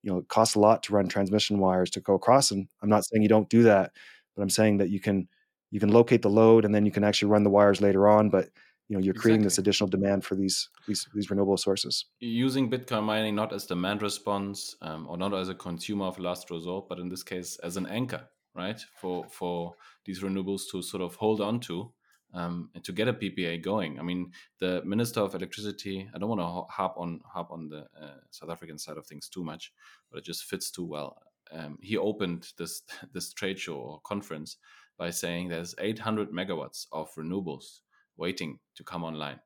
you 0.02 0.12
know 0.12 0.22
costs 0.22 0.56
a 0.56 0.60
lot 0.60 0.82
to 0.84 0.92
run 0.92 1.08
transmission 1.08 1.58
wires 1.58 1.90
to 1.90 2.00
go 2.00 2.14
across. 2.14 2.50
And 2.50 2.66
i'm 2.82 2.88
not 2.88 3.04
saying 3.04 3.22
you 3.22 3.28
don't 3.28 3.48
do 3.48 3.62
that 3.62 3.92
but 4.34 4.42
i'm 4.42 4.50
saying 4.50 4.78
that 4.78 4.90
you 4.90 5.00
can 5.00 5.28
you 5.70 5.80
can 5.80 5.90
locate 5.90 6.22
the 6.22 6.30
load 6.30 6.64
and 6.64 6.74
then 6.74 6.86
you 6.86 6.92
can 6.92 7.04
actually 7.04 7.30
run 7.30 7.42
the 7.42 7.50
wires 7.50 7.80
later 7.80 8.08
on 8.08 8.30
but 8.30 8.48
you 8.88 8.96
know 8.96 9.02
you're 9.02 9.12
exactly. 9.12 9.20
creating 9.20 9.44
this 9.44 9.58
additional 9.58 9.88
demand 9.88 10.24
for 10.24 10.34
these 10.34 10.68
these 10.86 11.06
these 11.14 11.30
renewable 11.30 11.56
sources 11.56 12.06
using 12.20 12.70
bitcoin 12.70 13.04
mining 13.04 13.34
not 13.34 13.52
as 13.52 13.66
demand 13.66 14.02
response 14.02 14.76
um, 14.82 15.06
or 15.08 15.16
not 15.16 15.34
as 15.34 15.48
a 15.48 15.54
consumer 15.54 16.06
of 16.06 16.18
last 16.18 16.50
resort 16.50 16.88
but 16.88 16.98
in 16.98 17.08
this 17.08 17.22
case 17.22 17.58
as 17.62 17.76
an 17.76 17.86
anchor 17.86 18.28
right 18.54 18.80
for 19.00 19.24
for 19.30 19.74
these 20.04 20.20
renewables 20.22 20.62
to 20.70 20.82
sort 20.82 21.02
of 21.02 21.14
hold 21.16 21.40
on 21.40 21.60
to 21.60 21.92
um, 22.34 22.70
and 22.74 22.84
to 22.84 22.92
get 22.92 23.08
a 23.08 23.12
PPA 23.12 23.62
going. 23.62 23.98
I 23.98 24.02
mean, 24.02 24.32
the 24.58 24.82
Minister 24.84 25.20
of 25.20 25.34
Electricity. 25.34 26.08
I 26.14 26.18
don't 26.18 26.28
want 26.28 26.40
to 26.40 26.72
harp 26.72 26.94
on 26.96 27.20
harp 27.24 27.50
on 27.50 27.68
the 27.68 27.86
uh, 28.00 28.18
South 28.30 28.50
African 28.50 28.78
side 28.78 28.98
of 28.98 29.06
things 29.06 29.28
too 29.28 29.44
much, 29.44 29.72
but 30.10 30.18
it 30.18 30.24
just 30.24 30.44
fits 30.44 30.70
too 30.70 30.84
well. 30.84 31.16
Um, 31.50 31.78
he 31.80 31.96
opened 31.96 32.48
this 32.58 32.82
this 33.12 33.32
trade 33.32 33.58
show 33.58 33.74
or 33.74 34.00
conference 34.00 34.56
by 34.99 35.11
saying 35.11 35.49
there's 35.49 35.74
800 35.78 36.30
megawatts 36.30 36.86
of 36.92 37.14
renewables 37.14 37.80
waiting 38.16 38.59
to 38.74 38.84
come 38.84 39.05
online, 39.05 39.38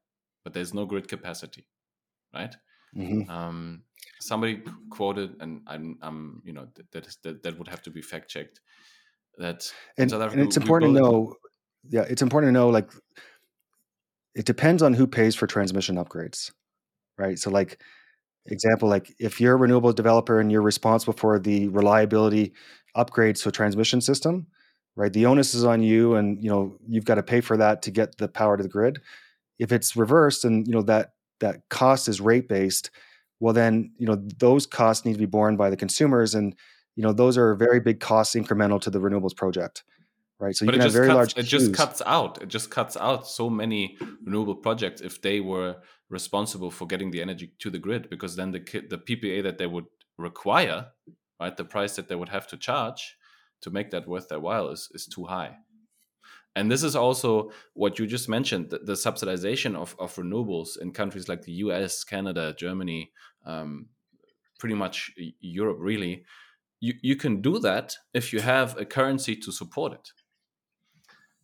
but 0.44 0.54
there's 0.54 0.72
no 0.72 0.86
grid 0.86 1.08
capacity, 1.08 1.66
right? 2.34 2.54
Mm-hmm. 2.96 3.30
Um, 3.30 3.82
somebody 4.20 4.62
quoted, 4.90 5.36
and 5.40 5.62
I'm, 5.66 5.98
I'm 6.02 6.42
you 6.44 6.52
know, 6.52 6.68
that, 6.92 7.16
that 7.22 7.42
that 7.42 7.58
would 7.58 7.68
have 7.68 7.82
to 7.82 7.90
be 7.90 8.02
fact 8.02 8.30
checked. 8.30 8.60
That 9.38 9.72
and, 9.96 10.12
and 10.12 10.40
it's 10.40 10.58
important 10.58 10.94
to 10.94 11.00
know 11.00 11.36
yeah, 11.88 12.02
it's 12.02 12.22
important 12.22 12.48
to 12.48 12.52
know 12.52 12.68
like 12.68 12.90
it 14.34 14.44
depends 14.44 14.82
on 14.82 14.94
who 14.94 15.06
pays 15.06 15.34
for 15.34 15.46
transmission 15.46 15.96
upgrades, 15.96 16.52
right? 17.18 17.38
So 17.38 17.50
like 17.50 17.80
example, 18.46 18.88
like 18.88 19.14
if 19.18 19.40
you're 19.40 19.54
a 19.54 19.56
renewable 19.56 19.92
developer 19.92 20.40
and 20.40 20.50
you're 20.50 20.62
responsible 20.62 21.12
for 21.12 21.38
the 21.38 21.68
reliability 21.68 22.52
upgrades 22.96 23.42
to 23.42 23.48
a 23.48 23.52
transmission 23.52 24.00
system, 24.00 24.46
right? 24.96 25.12
The 25.12 25.26
onus 25.26 25.54
is 25.54 25.64
on 25.64 25.82
you, 25.82 26.14
and 26.14 26.42
you 26.42 26.50
know 26.50 26.76
you've 26.88 27.04
got 27.04 27.16
to 27.16 27.22
pay 27.22 27.40
for 27.40 27.56
that 27.56 27.82
to 27.82 27.90
get 27.90 28.18
the 28.18 28.28
power 28.28 28.56
to 28.56 28.62
the 28.62 28.68
grid. 28.68 29.00
If 29.58 29.72
it's 29.72 29.96
reversed, 29.96 30.44
and 30.44 30.66
you 30.66 30.72
know 30.72 30.82
that 30.82 31.12
that 31.40 31.68
cost 31.68 32.08
is 32.08 32.20
rate 32.20 32.48
based, 32.48 32.90
well 33.40 33.54
then 33.54 33.92
you 33.98 34.06
know 34.06 34.16
those 34.38 34.66
costs 34.66 35.04
need 35.04 35.14
to 35.14 35.18
be 35.18 35.26
borne 35.26 35.56
by 35.56 35.70
the 35.70 35.76
consumers, 35.76 36.34
and 36.34 36.54
you 36.96 37.02
know 37.02 37.12
those 37.12 37.38
are 37.38 37.54
very 37.54 37.80
big 37.80 38.00
costs 38.00 38.34
incremental 38.34 38.80
to 38.80 38.90
the 38.90 39.00
renewables 39.00 39.36
project 39.36 39.84
right? 40.42 40.56
So 40.56 40.64
you 40.64 40.66
but 40.66 40.72
can 40.72 40.80
have 40.82 40.92
very 40.92 41.06
cuts, 41.06 41.14
large. 41.14 41.38
It 41.38 41.44
just 41.44 41.72
cuts 41.72 42.02
out. 42.04 42.42
It 42.42 42.48
just 42.48 42.68
cuts 42.70 42.96
out 42.96 43.28
so 43.28 43.48
many 43.48 43.96
renewable 44.24 44.56
projects 44.56 45.00
if 45.00 45.22
they 45.22 45.40
were 45.40 45.76
responsible 46.10 46.70
for 46.70 46.86
getting 46.86 47.12
the 47.12 47.22
energy 47.22 47.52
to 47.60 47.70
the 47.70 47.78
grid, 47.78 48.10
because 48.10 48.34
then 48.36 48.50
the 48.50 48.58
the 48.90 48.98
PPA 48.98 49.44
that 49.44 49.58
they 49.58 49.68
would 49.68 49.86
require, 50.18 50.88
right, 51.40 51.56
the 51.56 51.64
price 51.64 51.96
that 51.96 52.08
they 52.08 52.16
would 52.16 52.28
have 52.28 52.48
to 52.48 52.56
charge 52.56 53.16
to 53.62 53.70
make 53.70 53.90
that 53.90 54.08
worth 54.08 54.28
their 54.28 54.40
while 54.40 54.68
is 54.68 54.88
is 54.94 55.06
too 55.06 55.24
high. 55.24 55.56
And 56.54 56.70
this 56.70 56.82
is 56.82 56.94
also 56.94 57.50
what 57.72 57.98
you 57.98 58.06
just 58.06 58.28
mentioned 58.28 58.70
the, 58.70 58.78
the 58.78 58.92
subsidization 58.92 59.74
of, 59.74 59.96
of 59.98 60.14
renewables 60.16 60.78
in 60.78 60.92
countries 60.92 61.28
like 61.28 61.42
the 61.42 61.52
US, 61.64 62.04
Canada, 62.04 62.54
Germany, 62.58 63.10
um, 63.46 63.88
pretty 64.58 64.74
much 64.74 65.12
Europe, 65.40 65.78
really. 65.80 66.24
You, 66.78 66.94
you 67.00 67.16
can 67.16 67.40
do 67.40 67.58
that 67.60 67.96
if 68.12 68.32
you 68.32 68.40
have 68.40 68.76
a 68.76 68.84
currency 68.84 69.34
to 69.36 69.52
support 69.52 69.94
it 69.94 70.10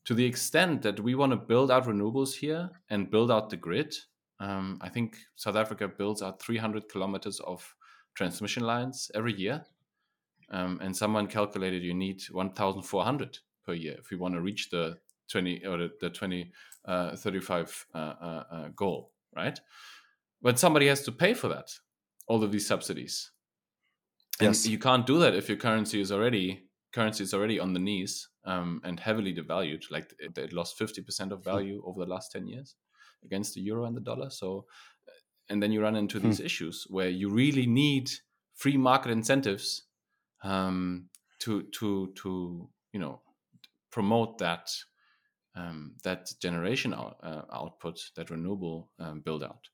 to 0.08 0.14
the 0.14 0.24
extent 0.24 0.80
that 0.80 0.98
we 1.00 1.14
want 1.14 1.32
to 1.32 1.36
build 1.36 1.70
out 1.70 1.84
renewables 1.84 2.32
here 2.32 2.70
and 2.88 3.10
build 3.10 3.30
out 3.30 3.50
the 3.50 3.58
grid, 3.58 3.94
um, 4.40 4.78
I 4.80 4.88
think 4.88 5.18
South 5.36 5.54
Africa 5.54 5.86
builds 5.86 6.22
out 6.22 6.40
300 6.40 6.88
kilometers 6.88 7.40
of 7.40 7.74
transmission 8.14 8.62
lines 8.62 9.10
every 9.14 9.34
year. 9.34 9.66
Um, 10.50 10.80
and 10.82 10.96
someone 10.96 11.26
calculated 11.26 11.82
you 11.82 11.94
need 11.94 12.22
1,400 12.30 13.38
per 13.66 13.74
year 13.74 13.96
if 13.98 14.10
we 14.10 14.16
want 14.16 14.34
to 14.34 14.40
reach 14.40 14.70
the 14.70 14.96
20 15.30 15.66
or 15.66 15.76
the, 15.76 15.90
the 16.00 16.10
2035 16.10 17.86
uh, 17.94 17.98
uh, 17.98 18.44
uh, 18.50 18.68
goal, 18.74 19.12
right? 19.36 19.60
But 20.40 20.58
somebody 20.58 20.86
has 20.86 21.02
to 21.02 21.12
pay 21.12 21.34
for 21.34 21.48
that, 21.48 21.70
all 22.26 22.42
of 22.42 22.50
these 22.50 22.66
subsidies. 22.66 23.30
And 24.40 24.48
yes. 24.48 24.66
you 24.66 24.78
can't 24.78 25.06
do 25.06 25.18
that 25.18 25.34
if 25.34 25.48
your 25.48 25.58
currency 25.58 26.00
is 26.00 26.12
already 26.12 26.68
currency 26.92 27.22
is 27.22 27.34
already 27.34 27.60
on 27.60 27.72
the 27.72 27.78
knees 27.78 28.28
um, 28.44 28.80
and 28.84 28.98
heavily 28.98 29.34
devalued. 29.34 29.84
Like 29.90 30.14
it, 30.18 30.36
it 30.38 30.52
lost 30.52 30.78
50% 30.78 31.32
of 31.32 31.38
hmm. 31.38 31.44
value 31.44 31.82
over 31.84 32.04
the 32.04 32.10
last 32.10 32.32
10 32.32 32.46
years 32.46 32.76
against 33.24 33.54
the 33.54 33.60
euro 33.60 33.84
and 33.84 33.96
the 33.96 34.00
dollar. 34.00 34.30
So, 34.30 34.64
uh, 35.08 35.12
and 35.50 35.62
then 35.62 35.72
you 35.72 35.82
run 35.82 35.96
into 35.96 36.18
these 36.18 36.38
hmm. 36.38 36.46
issues 36.46 36.86
where 36.88 37.08
you 37.08 37.28
really 37.30 37.66
need 37.66 38.10
free 38.54 38.76
market 38.76 39.10
incentives 39.10 39.84
um, 40.42 41.08
to 41.40 41.62
to 41.78 42.12
to 42.22 42.68
you 42.92 43.00
know 43.00 43.20
promote 43.90 44.38
that 44.38 44.70
um, 45.54 45.94
that 46.04 46.32
generation 46.40 46.94
out, 46.94 47.16
uh, 47.22 47.42
output, 47.52 47.98
that 48.16 48.30
renewable 48.30 48.90
um, 48.98 49.20
build 49.20 49.42
out. 49.42 49.68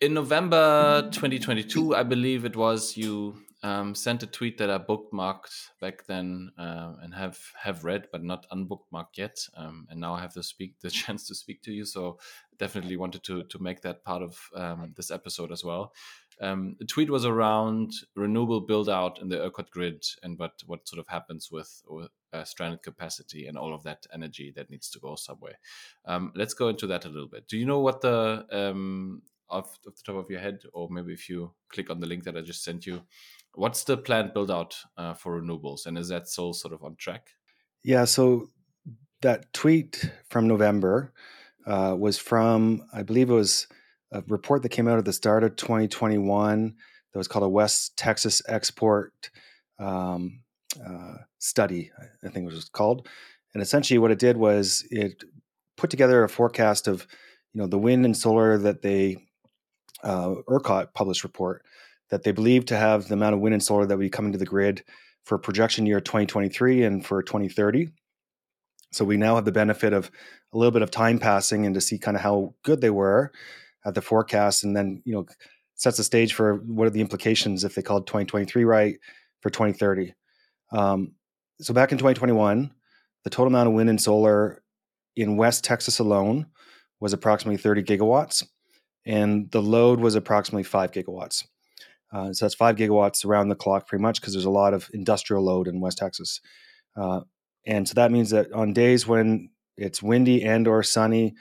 In 0.00 0.14
November 0.14 1.02
2022, 1.12 1.94
I 1.94 2.02
believe 2.02 2.44
it 2.44 2.56
was, 2.56 2.96
you 2.96 3.36
um, 3.62 3.94
sent 3.94 4.22
a 4.22 4.26
tweet 4.26 4.58
that 4.58 4.68
I 4.68 4.78
bookmarked 4.78 5.68
back 5.80 6.06
then 6.06 6.50
uh, 6.58 6.94
and 7.00 7.14
have 7.14 7.38
have 7.62 7.84
read, 7.84 8.08
but 8.12 8.22
not 8.22 8.46
unbookmarked 8.50 9.16
yet. 9.16 9.38
Um, 9.56 9.86
and 9.88 10.00
now 10.00 10.14
I 10.14 10.20
have 10.20 10.34
to 10.34 10.42
speak 10.42 10.78
the 10.82 10.90
chance 10.90 11.26
to 11.28 11.34
speak 11.34 11.62
to 11.62 11.72
you. 11.72 11.86
So 11.86 12.18
definitely 12.58 12.96
wanted 12.96 13.22
to 13.24 13.44
to 13.44 13.58
make 13.58 13.82
that 13.82 14.04
part 14.04 14.22
of 14.22 14.38
um, 14.54 14.92
this 14.96 15.10
episode 15.10 15.52
as 15.52 15.64
well. 15.64 15.92
Um, 16.40 16.74
the 16.80 16.84
tweet 16.84 17.10
was 17.10 17.24
around 17.24 17.92
renewable 18.16 18.60
build 18.60 18.88
out 18.88 19.20
in 19.20 19.28
the 19.28 19.36
ERCOT 19.36 19.70
grid 19.70 20.04
and 20.22 20.38
what 20.38 20.62
what 20.66 20.88
sort 20.88 20.98
of 20.98 21.06
happens 21.08 21.50
with, 21.50 21.82
with 21.88 22.10
uh, 22.32 22.44
stranded 22.44 22.82
capacity 22.82 23.46
and 23.46 23.56
all 23.56 23.72
of 23.72 23.84
that 23.84 24.06
energy 24.12 24.52
that 24.56 24.70
needs 24.70 24.90
to 24.90 24.98
go 24.98 25.14
somewhere. 25.14 25.58
Um, 26.04 26.32
let's 26.34 26.54
go 26.54 26.68
into 26.68 26.86
that 26.88 27.04
a 27.04 27.08
little 27.08 27.28
bit. 27.28 27.46
Do 27.46 27.56
you 27.56 27.66
know 27.66 27.80
what 27.80 28.00
the 28.00 28.46
um, 28.50 29.22
off, 29.48 29.78
off 29.86 29.94
the 29.96 30.02
top 30.04 30.16
of 30.16 30.30
your 30.30 30.40
head, 30.40 30.62
or 30.72 30.88
maybe 30.90 31.12
if 31.12 31.28
you 31.28 31.52
click 31.68 31.88
on 31.90 32.00
the 32.00 32.06
link 32.06 32.24
that 32.24 32.36
I 32.36 32.40
just 32.40 32.64
sent 32.64 32.84
you, 32.86 33.02
What's 33.56 33.84
the 33.84 33.96
planned 33.96 34.34
build 34.34 34.50
out 34.50 34.76
uh, 34.96 35.14
for 35.14 35.40
renewables, 35.40 35.86
and 35.86 35.96
is 35.96 36.08
that 36.08 36.28
still 36.28 36.52
sort 36.52 36.74
of 36.74 36.82
on 36.82 36.96
track? 36.96 37.28
Yeah, 37.84 38.04
so 38.04 38.50
that 39.22 39.52
tweet 39.52 40.10
from 40.28 40.48
November 40.48 41.12
uh, 41.66 41.94
was 41.98 42.18
from, 42.18 42.86
I 42.92 43.02
believe 43.02 43.30
it 43.30 43.34
was 43.34 43.66
a 44.12 44.22
report 44.28 44.62
that 44.62 44.68
came 44.70 44.88
out 44.88 44.98
at 44.98 45.04
the 45.04 45.12
start 45.12 45.44
of 45.44 45.56
2021 45.56 46.74
that 47.12 47.18
was 47.18 47.28
called 47.28 47.44
a 47.44 47.48
West 47.48 47.96
Texas 47.96 48.42
Export 48.48 49.30
um, 49.78 50.40
uh, 50.84 51.16
Study, 51.38 51.90
I 52.22 52.28
think 52.28 52.50
it 52.50 52.54
was 52.54 52.68
called. 52.68 53.08
And 53.52 53.62
essentially, 53.62 53.98
what 53.98 54.10
it 54.10 54.18
did 54.18 54.36
was 54.36 54.86
it 54.90 55.22
put 55.76 55.90
together 55.90 56.24
a 56.24 56.28
forecast 56.28 56.88
of, 56.88 57.06
you 57.52 57.60
know, 57.60 57.66
the 57.66 57.78
wind 57.78 58.04
and 58.04 58.16
solar 58.16 58.58
that 58.58 58.82
they 58.82 59.18
uh, 60.02 60.34
ERCOT 60.48 60.92
published 60.94 61.24
report 61.24 61.64
that 62.10 62.22
they 62.22 62.32
believe 62.32 62.66
to 62.66 62.76
have 62.76 63.08
the 63.08 63.14
amount 63.14 63.34
of 63.34 63.40
wind 63.40 63.54
and 63.54 63.62
solar 63.62 63.86
that 63.86 63.96
would 63.96 64.04
be 64.04 64.10
coming 64.10 64.32
to 64.32 64.38
the 64.38 64.44
grid 64.44 64.84
for 65.24 65.38
projection 65.38 65.86
year 65.86 66.00
2023 66.00 66.82
and 66.84 67.04
for 67.04 67.22
2030. 67.22 67.88
So 68.94 69.04
we 69.04 69.16
now 69.16 69.34
have 69.34 69.44
the 69.44 69.52
benefit 69.52 69.92
of 69.92 70.10
a 70.52 70.58
little 70.58 70.70
bit 70.70 70.82
of 70.82 70.90
time 70.90 71.18
passing 71.18 71.66
and 71.66 71.74
to 71.74 71.80
see 71.80 71.98
kind 71.98 72.16
of 72.16 72.22
how 72.22 72.54
good 72.62 72.80
they 72.80 72.90
were 72.90 73.32
at 73.84 73.94
the 73.94 74.02
forecast, 74.02 74.64
and 74.64 74.76
then 74.76 75.02
you 75.04 75.14
know 75.14 75.26
sets 75.74 75.96
the 75.96 76.04
stage 76.04 76.32
for 76.34 76.56
what 76.56 76.86
are 76.86 76.90
the 76.90 77.00
implications 77.00 77.64
if 77.64 77.74
they 77.74 77.82
called 77.82 78.06
2023 78.06 78.64
right 78.64 78.98
for 79.40 79.50
2030. 79.50 80.14
Um, 80.72 81.12
so 81.60 81.74
back 81.74 81.92
in 81.92 81.98
2021, 81.98 82.72
the 83.24 83.30
total 83.30 83.48
amount 83.48 83.68
of 83.68 83.74
wind 83.74 83.90
and 83.90 84.00
solar 84.00 84.62
in 85.16 85.36
West 85.36 85.64
Texas 85.64 85.98
alone 85.98 86.46
was 87.00 87.12
approximately 87.12 87.58
30 87.58 87.82
gigawatts, 87.82 88.44
and 89.04 89.50
the 89.50 89.62
load 89.62 90.00
was 90.00 90.14
approximately 90.14 90.62
five 90.62 90.92
gigawatts. 90.92 91.44
Uh, 92.12 92.32
so 92.32 92.44
that's 92.44 92.54
five 92.54 92.76
gigawatts 92.76 93.24
around 93.24 93.48
the 93.48 93.56
clock, 93.56 93.88
pretty 93.88 94.02
much, 94.02 94.20
because 94.20 94.34
there's 94.34 94.44
a 94.44 94.50
lot 94.50 94.72
of 94.72 94.88
industrial 94.94 95.42
load 95.42 95.66
in 95.66 95.80
West 95.80 95.98
Texas. 95.98 96.40
Uh, 96.96 97.20
and 97.66 97.88
so 97.88 97.94
that 97.94 98.12
means 98.12 98.30
that 98.30 98.52
on 98.52 98.72
days 98.72 99.06
when 99.06 99.50
it's 99.76 100.02
windy 100.02 100.44
and 100.44 100.68
or 100.68 100.82
sunny, 100.82 101.34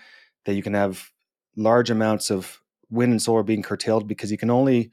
that 0.45 0.55
you 0.55 0.63
can 0.63 0.73
have 0.73 1.11
large 1.55 1.89
amounts 1.89 2.31
of 2.31 2.59
wind 2.89 3.11
and 3.11 3.21
solar 3.21 3.43
being 3.43 3.61
curtailed 3.61 4.07
because 4.07 4.31
you 4.31 4.37
can 4.37 4.49
only 4.49 4.91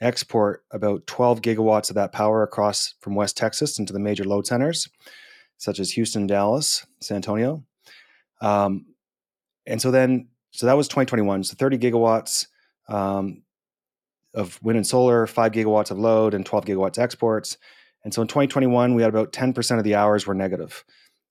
export 0.00 0.64
about 0.70 1.06
12 1.06 1.42
gigawatts 1.42 1.88
of 1.88 1.94
that 1.94 2.12
power 2.12 2.42
across 2.42 2.94
from 3.00 3.14
West 3.14 3.36
Texas 3.36 3.78
into 3.78 3.92
the 3.92 3.98
major 3.98 4.24
load 4.24 4.46
centers, 4.46 4.88
such 5.58 5.78
as 5.78 5.92
Houston, 5.92 6.26
Dallas, 6.26 6.84
San 7.00 7.16
Antonio. 7.16 7.64
Um, 8.40 8.86
and 9.66 9.80
so 9.80 9.90
then, 9.90 10.28
so 10.50 10.66
that 10.66 10.76
was 10.76 10.88
2021. 10.88 11.44
So 11.44 11.54
30 11.56 11.78
gigawatts. 11.78 12.46
Um, 12.88 13.42
of 14.34 14.62
wind 14.62 14.76
and 14.76 14.86
solar, 14.86 15.26
five 15.26 15.52
gigawatts 15.52 15.90
of 15.90 15.98
load, 15.98 16.34
and 16.34 16.44
12 16.46 16.64
gigawatts 16.64 16.98
exports. 16.98 17.58
And 18.04 18.12
so 18.12 18.22
in 18.22 18.28
2021, 18.28 18.94
we 18.94 19.02
had 19.02 19.08
about 19.08 19.32
10% 19.32 19.78
of 19.78 19.84
the 19.84 19.94
hours 19.94 20.26
were 20.26 20.34
negative. 20.34 20.84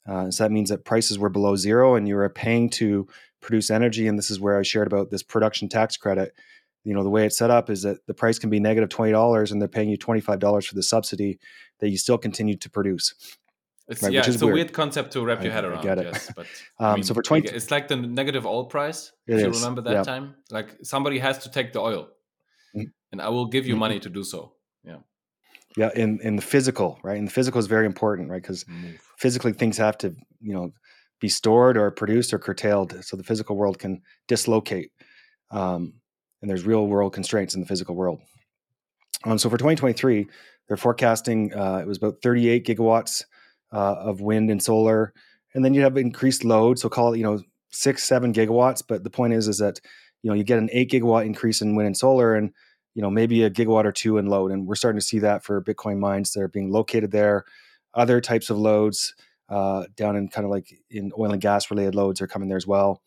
Uh, 0.07 0.31
so 0.31 0.43
that 0.43 0.51
means 0.51 0.69
that 0.69 0.85
prices 0.85 1.19
were 1.19 1.29
below 1.29 1.55
zero 1.55 1.95
and 1.95 2.07
you 2.07 2.15
were 2.15 2.29
paying 2.29 2.69
to 2.71 3.07
produce 3.41 3.69
energy. 3.69 4.07
And 4.07 4.17
this 4.17 4.31
is 4.31 4.39
where 4.39 4.57
I 4.57 4.63
shared 4.63 4.87
about 4.87 5.11
this 5.11 5.23
production 5.23 5.69
tax 5.69 5.97
credit. 5.97 6.33
You 6.83 6.93
know, 6.93 7.03
the 7.03 7.09
way 7.09 7.25
it's 7.25 7.37
set 7.37 7.51
up 7.51 7.69
is 7.69 7.83
that 7.83 8.05
the 8.07 8.13
price 8.13 8.39
can 8.39 8.49
be 8.49 8.59
negative 8.59 8.89
$20 8.89 9.51
and 9.51 9.61
they're 9.61 9.67
paying 9.67 9.89
you 9.89 9.97
$25 9.97 10.65
for 10.65 10.75
the 10.75 10.81
subsidy 10.81 11.39
that 11.79 11.89
you 11.89 11.97
still 11.97 12.17
continue 12.17 12.55
to 12.57 12.69
produce. 12.69 13.13
It's, 13.87 14.01
right, 14.01 14.11
yeah, 14.11 14.23
it's 14.25 14.41
a 14.41 14.45
weird. 14.45 14.55
weird. 14.55 14.73
concept 14.73 15.11
to 15.13 15.23
wrap 15.23 15.43
your 15.43 15.51
head 15.51 15.65
around. 15.65 15.79
I 15.79 15.83
get 15.83 15.97
it. 15.97 16.05
Yes, 16.05 16.31
but 16.35 16.45
um, 16.79 16.85
I 16.85 16.95
mean, 16.95 17.03
so 17.03 17.13
for 17.13 17.21
20, 17.21 17.49
it's 17.49 17.69
like 17.69 17.89
the 17.89 17.97
negative 17.97 18.45
oil 18.45 18.65
price. 18.65 19.11
If 19.27 19.41
you 19.41 19.49
remember 19.49 19.81
that 19.81 19.93
yeah. 19.93 20.03
time, 20.03 20.35
like 20.49 20.77
somebody 20.81 21.19
has 21.19 21.39
to 21.39 21.51
take 21.51 21.73
the 21.73 21.81
oil 21.81 22.09
and 23.11 23.21
I 23.21 23.29
will 23.29 23.45
give 23.45 23.67
you 23.67 23.73
mm-hmm. 23.73 23.79
money 23.79 23.99
to 23.99 24.09
do 24.09 24.23
so. 24.23 24.53
Yeah. 25.77 25.89
In 25.95 26.19
in 26.21 26.35
the 26.35 26.41
physical, 26.41 26.99
right? 27.03 27.17
And 27.17 27.27
the 27.27 27.31
physical 27.31 27.59
is 27.59 27.67
very 27.67 27.85
important, 27.85 28.29
right? 28.29 28.41
Because 28.41 28.65
physically 29.17 29.53
things 29.53 29.77
have 29.77 29.97
to, 29.99 30.15
you 30.41 30.53
know, 30.53 30.73
be 31.19 31.29
stored 31.29 31.77
or 31.77 31.89
produced 31.91 32.33
or 32.33 32.39
curtailed, 32.39 33.03
so 33.03 33.15
the 33.15 33.23
physical 33.23 33.55
world 33.55 33.79
can 33.79 34.01
dislocate. 34.27 34.91
Um, 35.51 35.93
and 36.41 36.49
there's 36.49 36.65
real 36.65 36.87
world 36.87 37.13
constraints 37.13 37.53
in 37.53 37.61
the 37.61 37.67
physical 37.67 37.95
world. 37.95 38.19
Um, 39.25 39.37
so 39.37 39.49
for 39.49 39.57
2023, 39.57 40.27
they're 40.67 40.77
forecasting 40.77 41.53
uh, 41.53 41.77
it 41.77 41.87
was 41.87 41.97
about 41.97 42.21
38 42.23 42.65
gigawatts 42.65 43.23
uh, 43.71 43.95
of 43.95 44.21
wind 44.21 44.49
and 44.49 44.61
solar, 44.61 45.13
and 45.53 45.63
then 45.63 45.73
you 45.73 45.81
have 45.81 45.97
increased 45.97 46.43
load. 46.43 46.79
So 46.79 46.89
call 46.89 47.13
it, 47.13 47.17
you 47.17 47.23
know, 47.23 47.41
six, 47.71 48.03
seven 48.03 48.33
gigawatts. 48.33 48.83
But 48.87 49.03
the 49.03 49.09
point 49.09 49.33
is, 49.33 49.47
is 49.47 49.59
that 49.59 49.79
you 50.23 50.29
know 50.29 50.35
you 50.35 50.43
get 50.43 50.59
an 50.59 50.69
eight 50.71 50.91
gigawatt 50.91 51.25
increase 51.25 51.61
in 51.61 51.75
wind 51.75 51.87
and 51.87 51.97
solar, 51.97 52.35
and 52.35 52.51
you 52.93 53.01
know 53.01 53.09
maybe 53.09 53.43
a 53.43 53.49
gigawatt 53.49 53.85
or 53.85 53.91
two 53.91 54.17
in 54.17 54.27
load 54.27 54.51
and 54.51 54.67
we're 54.67 54.75
starting 54.75 54.99
to 54.99 55.05
see 55.05 55.19
that 55.19 55.43
for 55.43 55.61
bitcoin 55.61 55.97
mines 55.97 56.31
that 56.33 56.41
are 56.41 56.47
being 56.47 56.71
located 56.71 57.11
there 57.11 57.45
other 57.93 58.21
types 58.21 58.49
of 58.49 58.57
loads 58.57 59.13
uh, 59.49 59.83
down 59.97 60.15
in 60.15 60.29
kind 60.29 60.45
of 60.45 60.51
like 60.51 60.73
in 60.89 61.11
oil 61.19 61.33
and 61.33 61.41
gas 61.41 61.69
related 61.69 61.93
loads 61.93 62.21
are 62.21 62.27
coming 62.27 62.47
there 62.47 62.57
as 62.57 62.67
well 62.67 63.01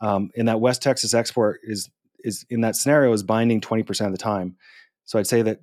um, 0.00 0.30
and 0.36 0.48
that 0.48 0.60
west 0.60 0.82
texas 0.82 1.14
export 1.14 1.60
is 1.62 1.90
is 2.26 2.44
in 2.50 2.60
that 2.62 2.76
scenario 2.76 3.12
is 3.12 3.22
binding 3.22 3.60
20% 3.60 4.04
of 4.04 4.12
the 4.12 4.18
time. 4.18 4.56
So 5.04 5.18
I'd 5.18 5.28
say 5.28 5.42
that 5.42 5.60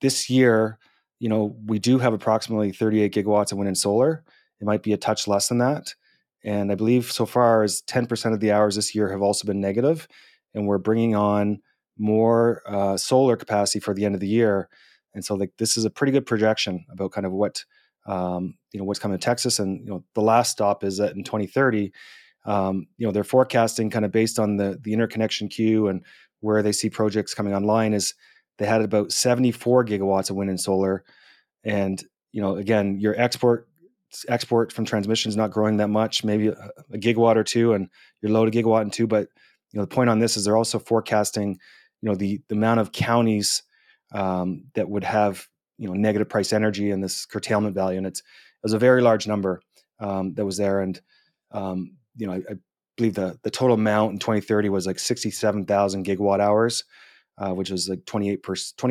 this 0.00 0.30
year, 0.30 0.78
you 1.20 1.28
know, 1.28 1.56
we 1.66 1.78
do 1.78 1.98
have 1.98 2.14
approximately 2.14 2.72
38 2.72 3.12
gigawatts 3.12 3.52
of 3.52 3.58
wind 3.58 3.68
and 3.68 3.78
solar. 3.78 4.24
It 4.60 4.64
might 4.64 4.82
be 4.82 4.94
a 4.94 4.96
touch 4.96 5.28
less 5.28 5.48
than 5.48 5.58
that. 5.58 5.94
And 6.42 6.72
I 6.72 6.76
believe 6.76 7.12
so 7.12 7.26
far 7.26 7.62
as 7.62 7.82
10% 7.82 8.32
of 8.32 8.40
the 8.40 8.52
hours 8.52 8.76
this 8.76 8.94
year 8.94 9.10
have 9.10 9.22
also 9.22 9.46
been 9.46 9.60
negative, 9.60 10.08
and 10.54 10.66
we're 10.66 10.78
bringing 10.78 11.14
on 11.14 11.60
more 11.98 12.62
uh, 12.66 12.96
solar 12.96 13.36
capacity 13.36 13.80
for 13.80 13.94
the 13.94 14.04
end 14.04 14.14
of 14.14 14.20
the 14.20 14.28
year. 14.28 14.68
And 15.14 15.24
so, 15.24 15.34
like, 15.34 15.52
this 15.58 15.76
is 15.76 15.84
a 15.84 15.90
pretty 15.90 16.12
good 16.12 16.26
projection 16.26 16.84
about 16.90 17.12
kind 17.12 17.26
of 17.26 17.32
what 17.32 17.64
um, 18.06 18.54
you 18.72 18.78
know 18.78 18.84
what's 18.84 19.00
coming 19.00 19.18
to 19.18 19.24
Texas. 19.24 19.58
And 19.58 19.80
you 19.80 19.90
know, 19.90 20.04
the 20.14 20.22
last 20.22 20.50
stop 20.50 20.84
is 20.84 20.98
that 20.98 21.14
in 21.14 21.24
2030, 21.24 21.92
um, 22.46 22.86
you 22.96 23.06
know, 23.06 23.12
they're 23.12 23.24
forecasting 23.24 23.90
kind 23.90 24.04
of 24.04 24.12
based 24.12 24.38
on 24.38 24.56
the 24.56 24.78
the 24.82 24.92
interconnection 24.92 25.48
queue 25.48 25.88
and 25.88 26.04
where 26.40 26.62
they 26.62 26.72
see 26.72 26.88
projects 26.88 27.34
coming 27.34 27.54
online 27.54 27.92
is 27.92 28.14
they 28.58 28.66
had 28.66 28.82
about 28.82 29.12
74 29.12 29.84
gigawatts 29.84 30.30
of 30.30 30.36
wind 30.36 30.50
and 30.50 30.60
solar. 30.60 31.04
And 31.64 32.02
you 32.32 32.40
know, 32.40 32.56
again, 32.56 32.98
your 33.00 33.18
export 33.20 33.68
export 34.28 34.72
from 34.72 34.84
transmission 34.84 35.28
is 35.28 35.36
not 35.36 35.50
growing 35.50 35.76
that 35.78 35.88
much, 35.88 36.24
maybe 36.24 36.48
a, 36.48 36.70
gigawatt 36.92 37.36
or 37.36 37.44
two, 37.44 37.74
and 37.74 37.88
you're 38.20 38.32
low 38.32 38.44
to 38.44 38.50
gigawatt 38.50 38.82
and 38.82 38.92
two. 38.92 39.06
But 39.06 39.28
you 39.72 39.78
know, 39.78 39.82
the 39.82 39.94
point 39.94 40.10
on 40.10 40.18
this 40.18 40.36
is 40.36 40.44
they're 40.44 40.56
also 40.56 40.78
forecasting, 40.78 41.58
you 42.00 42.08
know, 42.08 42.14
the 42.14 42.40
the 42.48 42.54
amount 42.54 42.80
of 42.80 42.92
counties 42.92 43.62
um, 44.12 44.64
that 44.74 44.88
would 44.88 45.04
have 45.04 45.46
you 45.78 45.88
know 45.88 45.94
negative 45.94 46.28
price 46.28 46.52
energy 46.52 46.90
and 46.90 47.02
this 47.02 47.26
curtailment 47.26 47.74
value, 47.74 47.98
and 47.98 48.06
it's 48.06 48.20
it 48.20 48.24
was 48.62 48.72
a 48.72 48.78
very 48.78 49.02
large 49.02 49.26
number 49.26 49.60
um, 50.00 50.34
that 50.34 50.44
was 50.44 50.56
there, 50.56 50.80
and 50.80 51.00
um, 51.52 51.96
you 52.16 52.26
know, 52.26 52.34
I, 52.34 52.36
I, 52.36 52.54
believe 52.96 53.14
the 53.14 53.38
the 53.42 53.50
total 53.50 53.74
amount 53.74 54.12
in 54.12 54.18
2030 54.18 54.70
was 54.70 54.84
like 54.86 54.98
67,000 54.98 56.04
gigawatt 56.04 56.40
hours, 56.40 56.82
uh, 57.38 57.52
which 57.52 57.70
was 57.70 57.88
like 57.88 58.04
28 58.06 58.42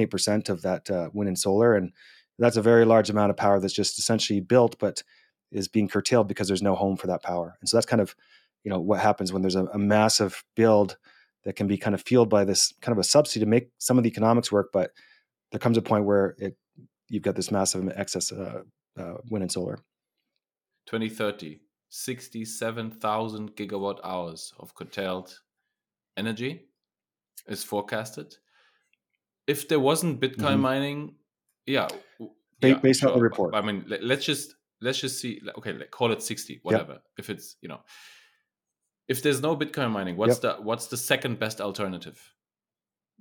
percent 0.09 0.49
of 0.49 0.61
that 0.61 0.89
uh, 0.89 1.09
wind 1.13 1.27
and 1.27 1.37
solar, 1.37 1.75
and 1.75 1.91
that's 2.39 2.57
a 2.57 2.61
very 2.61 2.85
large 2.85 3.09
amount 3.09 3.31
of 3.31 3.37
power 3.37 3.59
that's 3.59 3.73
just 3.73 3.99
essentially 3.99 4.39
built, 4.39 4.77
but 4.79 5.03
is 5.51 5.67
being 5.67 5.87
curtailed 5.87 6.27
because 6.27 6.47
there's 6.47 6.61
no 6.61 6.75
home 6.75 6.97
for 6.97 7.07
that 7.07 7.23
power. 7.23 7.57
And 7.59 7.69
so 7.69 7.77
that's 7.77 7.85
kind 7.85 8.01
of, 8.01 8.15
you 8.63 8.71
know, 8.71 8.79
what 8.79 8.99
happens 8.99 9.31
when 9.31 9.41
there's 9.41 9.55
a, 9.55 9.65
a 9.65 9.77
massive 9.77 10.43
build 10.55 10.97
that 11.47 11.55
can 11.55 11.65
be 11.65 11.77
kind 11.77 11.95
of 11.95 12.01
fueled 12.01 12.29
by 12.29 12.43
this 12.43 12.73
kind 12.81 12.91
of 12.91 12.99
a 12.99 13.05
subsidy 13.05 13.39
to 13.39 13.49
make 13.49 13.69
some 13.77 13.97
of 13.97 14.03
the 14.03 14.09
economics 14.09 14.51
work, 14.51 14.67
but 14.73 14.91
there 15.51 15.59
comes 15.59 15.77
a 15.77 15.81
point 15.81 16.03
where 16.03 16.35
it 16.37 16.57
you've 17.07 17.23
got 17.23 17.37
this 17.37 17.51
massive 17.51 17.89
excess 17.95 18.33
uh, 18.33 18.63
uh, 18.99 19.13
wind 19.29 19.43
and 19.43 19.51
solar. 19.51 19.77
2030, 20.87 21.61
67,000 21.87 23.55
gigawatt 23.55 23.99
hours 24.03 24.53
of 24.59 24.75
curtailed 24.75 25.39
energy 26.17 26.65
is 27.47 27.63
forecasted. 27.63 28.35
If 29.47 29.69
there 29.69 29.79
wasn't 29.79 30.19
Bitcoin 30.19 30.55
mm-hmm. 30.55 30.61
mining, 30.61 31.15
yeah, 31.65 31.87
yeah, 32.61 32.73
based 32.73 32.99
sure. 32.99 33.11
on 33.11 33.15
the 33.19 33.23
report. 33.23 33.55
I 33.55 33.61
mean, 33.61 33.85
let's 34.01 34.25
just 34.25 34.53
let's 34.81 34.99
just 34.99 35.21
see. 35.21 35.39
Okay, 35.59 35.71
like 35.71 35.91
call 35.91 36.11
it 36.11 36.21
sixty, 36.21 36.59
whatever. 36.63 36.93
Yep. 36.93 37.01
If 37.19 37.29
it's 37.29 37.55
you 37.61 37.69
know, 37.69 37.79
if 39.07 39.23
there's 39.23 39.41
no 39.41 39.55
Bitcoin 39.55 39.91
mining, 39.91 40.17
what's 40.17 40.41
yep. 40.43 40.57
the 40.57 40.63
what's 40.63 40.87
the 40.87 40.97
second 40.97 41.39
best 41.39 41.61
alternative? 41.61 42.33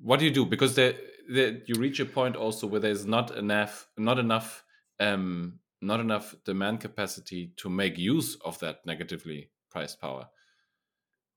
What 0.02 0.18
do 0.18 0.26
you 0.26 0.30
do? 0.30 0.44
Because 0.44 0.74
there, 0.74 0.94
there, 1.28 1.58
you 1.66 1.76
reach 1.76 2.00
a 2.00 2.04
point 2.04 2.36
also 2.36 2.66
where 2.66 2.80
there's 2.80 3.06
not 3.06 3.34
enough, 3.36 3.88
not 3.96 4.18
enough, 4.18 4.64
um, 5.00 5.58
not 5.80 6.00
enough 6.00 6.34
demand 6.44 6.80
capacity 6.80 7.52
to 7.56 7.70
make 7.70 7.96
use 7.96 8.36
of 8.44 8.58
that 8.58 8.84
negatively 8.84 9.50
priced 9.70 10.00
power. 10.00 10.28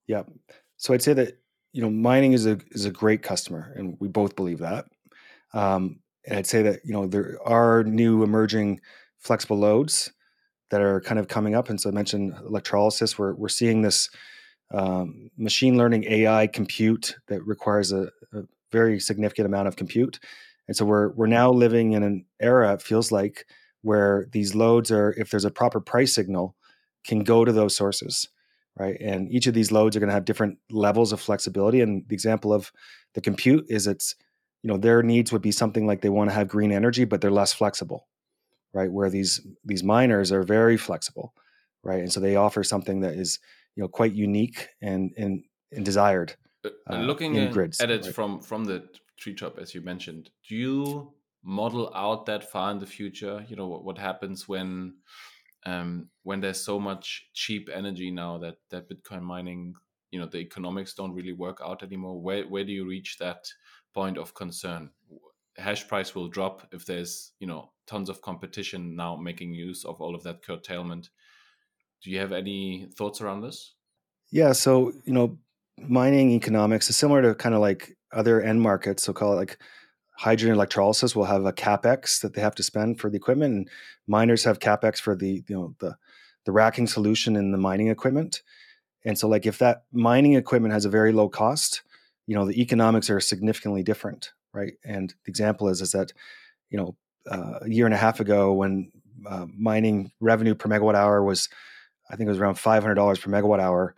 Yeah. 0.07 0.23
So 0.77 0.93
I'd 0.93 1.03
say 1.03 1.13
that 1.13 1.39
you 1.71 1.81
know 1.81 1.89
mining 1.89 2.33
is 2.33 2.45
a 2.45 2.59
is 2.71 2.85
a 2.85 2.91
great 2.91 3.21
customer, 3.21 3.73
and 3.75 3.97
we 3.99 4.07
both 4.07 4.35
believe 4.35 4.59
that. 4.59 4.85
Um, 5.53 5.99
and 6.25 6.37
I'd 6.37 6.47
say 6.47 6.63
that 6.63 6.79
you 6.83 6.93
know 6.93 7.07
there 7.07 7.37
are 7.45 7.83
new 7.83 8.23
emerging 8.23 8.81
flexible 9.19 9.59
loads 9.59 10.11
that 10.71 10.81
are 10.81 11.01
kind 11.01 11.19
of 11.19 11.27
coming 11.27 11.55
up. 11.55 11.69
And 11.69 11.79
so 11.79 11.89
I 11.89 11.93
mentioned 11.93 12.33
electrolysis. 12.45 13.17
We're 13.17 13.33
we're 13.33 13.49
seeing 13.49 13.81
this 13.81 14.09
um, 14.71 15.29
machine 15.37 15.77
learning 15.77 16.05
AI 16.05 16.47
compute 16.47 17.15
that 17.27 17.45
requires 17.45 17.91
a, 17.91 18.09
a, 18.33 18.43
very 18.71 18.99
significant 18.99 19.47
amount 19.47 19.67
of 19.67 19.75
compute. 19.75 20.19
And 20.67 20.77
so 20.77 20.85
we're 20.85 21.09
we're 21.13 21.25
now 21.25 21.49
living 21.49 21.93
in 21.93 22.03
an 22.03 22.25
era. 22.39 22.73
It 22.73 22.83
feels 22.83 23.11
like 23.11 23.47
where 23.81 24.27
these 24.31 24.53
loads 24.53 24.91
are, 24.91 25.15
if 25.17 25.31
there's 25.31 25.45
a 25.45 25.49
proper 25.49 25.79
price 25.79 26.13
signal, 26.13 26.55
can 27.03 27.23
go 27.23 27.43
to 27.43 27.51
those 27.51 27.75
sources, 27.75 28.27
right? 28.77 28.95
And 29.01 29.31
each 29.31 29.47
of 29.47 29.55
these 29.55 29.71
loads 29.71 29.95
are 29.95 29.99
going 29.99 30.09
to 30.09 30.13
have 30.13 30.25
different 30.25 30.59
levels 30.69 31.11
of 31.11 31.19
flexibility. 31.19 31.81
And 31.81 32.07
the 32.07 32.13
example 32.13 32.53
of 32.53 32.71
the 33.15 33.21
compute 33.21 33.65
is 33.69 33.87
it's 33.87 34.15
you 34.63 34.67
know 34.67 34.77
their 34.77 35.01
needs 35.03 35.31
would 35.31 35.41
be 35.41 35.51
something 35.51 35.87
like 35.87 36.01
they 36.01 36.09
want 36.09 36.29
to 36.29 36.33
have 36.33 36.47
green 36.47 36.71
energy 36.71 37.05
but 37.05 37.21
they're 37.21 37.31
less 37.31 37.53
flexible 37.53 38.07
right 38.73 38.91
where 38.91 39.09
these 39.09 39.45
these 39.65 39.83
miners 39.83 40.31
are 40.31 40.43
very 40.43 40.77
flexible 40.77 41.33
right 41.83 41.99
and 41.99 42.11
so 42.11 42.19
they 42.19 42.35
offer 42.35 42.63
something 42.63 43.01
that 43.01 43.13
is 43.13 43.39
you 43.75 43.83
know 43.83 43.87
quite 43.87 44.13
unique 44.13 44.69
and 44.81 45.11
and, 45.17 45.43
and 45.71 45.85
desired 45.85 46.35
uh, 46.65 46.69
uh 46.89 46.97
looking 46.99 47.35
in 47.35 47.51
grids, 47.51 47.79
at 47.79 47.89
it 47.89 48.05
right? 48.05 48.13
from 48.13 48.41
from 48.41 48.65
the 48.65 48.83
treetop 49.17 49.59
as 49.59 49.75
you 49.75 49.81
mentioned 49.81 50.29
do 50.47 50.55
you 50.55 51.13
model 51.43 51.91
out 51.95 52.25
that 52.25 52.49
far 52.51 52.71
in 52.71 52.79
the 52.79 52.85
future? 52.85 53.45
You 53.47 53.55
know 53.55 53.67
what, 53.67 53.83
what 53.83 53.97
happens 53.97 54.47
when 54.47 54.95
um, 55.65 56.09
when 56.23 56.39
there's 56.39 56.61
so 56.61 56.79
much 56.79 57.27
cheap 57.33 57.69
energy 57.73 58.11
now 58.11 58.37
that 58.37 58.55
that 58.69 58.89
bitcoin 58.89 59.21
mining 59.21 59.73
you 60.11 60.19
know 60.19 60.25
the 60.25 60.37
economics 60.37 60.93
don't 60.93 61.13
really 61.13 61.33
work 61.33 61.59
out 61.63 61.83
anymore? 61.83 62.21
Where 62.21 62.43
where 62.47 62.63
do 62.63 62.71
you 62.71 62.87
reach 62.87 63.17
that 63.19 63.47
point 63.93 64.17
of 64.17 64.33
concern? 64.33 64.91
Hash 65.57 65.87
price 65.87 66.15
will 66.15 66.29
drop 66.29 66.67
if 66.71 66.85
there's 66.85 67.33
you 67.39 67.47
know 67.47 67.71
tons 67.87 68.09
of 68.09 68.21
competition 68.21 68.95
now 68.95 69.15
making 69.15 69.53
use 69.53 69.85
of 69.85 69.99
all 70.01 70.15
of 70.15 70.23
that 70.23 70.43
curtailment 70.43 71.09
do 72.03 72.11
you 72.11 72.19
have 72.19 72.31
any 72.31 72.87
thoughts 72.95 73.21
around 73.21 73.41
this? 73.41 73.73
Yeah 74.31 74.51
so 74.51 74.93
you 75.05 75.13
know 75.13 75.37
mining 75.77 76.31
economics 76.31 76.89
is 76.89 76.97
similar 76.97 77.21
to 77.21 77.35
kind 77.35 77.55
of 77.55 77.61
like 77.61 77.97
other 78.11 78.41
end 78.41 78.61
markets 78.61 79.03
so 79.03 79.13
call 79.13 79.33
it 79.33 79.37
like 79.37 79.57
hydrogen 80.17 80.53
electrolysis 80.53 81.15
will 81.15 81.25
have 81.25 81.45
a 81.45 81.53
capex 81.53 82.19
that 82.21 82.33
they 82.33 82.41
have 82.41 82.55
to 82.55 82.63
spend 82.63 82.99
for 82.99 83.09
the 83.09 83.15
equipment 83.15 83.53
and 83.53 83.69
miners 84.07 84.43
have 84.43 84.59
capex 84.59 84.99
for 84.99 85.15
the 85.15 85.43
you 85.47 85.55
know 85.55 85.75
the 85.79 85.95
the 86.45 86.51
racking 86.51 86.87
solution 86.87 87.35
and 87.35 87.53
the 87.53 87.57
mining 87.57 87.89
equipment. 87.89 88.41
And 89.05 89.17
so 89.17 89.27
like 89.27 89.45
if 89.45 89.59
that 89.59 89.83
mining 89.91 90.33
equipment 90.33 90.73
has 90.73 90.85
a 90.85 90.89
very 90.89 91.11
low 91.11 91.29
cost 91.29 91.81
you 92.27 92.35
know 92.35 92.45
the 92.45 92.61
economics 92.61 93.09
are 93.09 93.19
significantly 93.19 93.83
different 93.83 94.31
right? 94.53 94.73
And 94.83 95.13
the 95.25 95.29
example 95.29 95.69
is 95.69 95.81
is 95.81 95.91
that 95.91 96.11
you 96.69 96.77
know 96.77 96.95
uh, 97.29 97.59
a 97.61 97.69
year 97.69 97.85
and 97.85 97.93
a 97.93 97.97
half 97.97 98.19
ago 98.19 98.53
when 98.53 98.91
uh, 99.27 99.45
mining 99.57 100.11
revenue 100.19 100.55
per 100.55 100.69
megawatt 100.69 100.95
hour 100.95 101.23
was 101.23 101.49
i 102.09 102.15
think 102.15 102.27
it 102.27 102.31
was 102.31 102.39
around 102.39 102.55
$500 102.55 103.21
per 103.21 103.31
megawatt 103.31 103.59
hour 103.59 103.95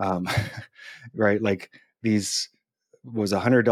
um, 0.00 0.26
right? 1.14 1.40
Like 1.40 1.70
these 2.02 2.48
was 3.04 3.32
$100 3.32 3.64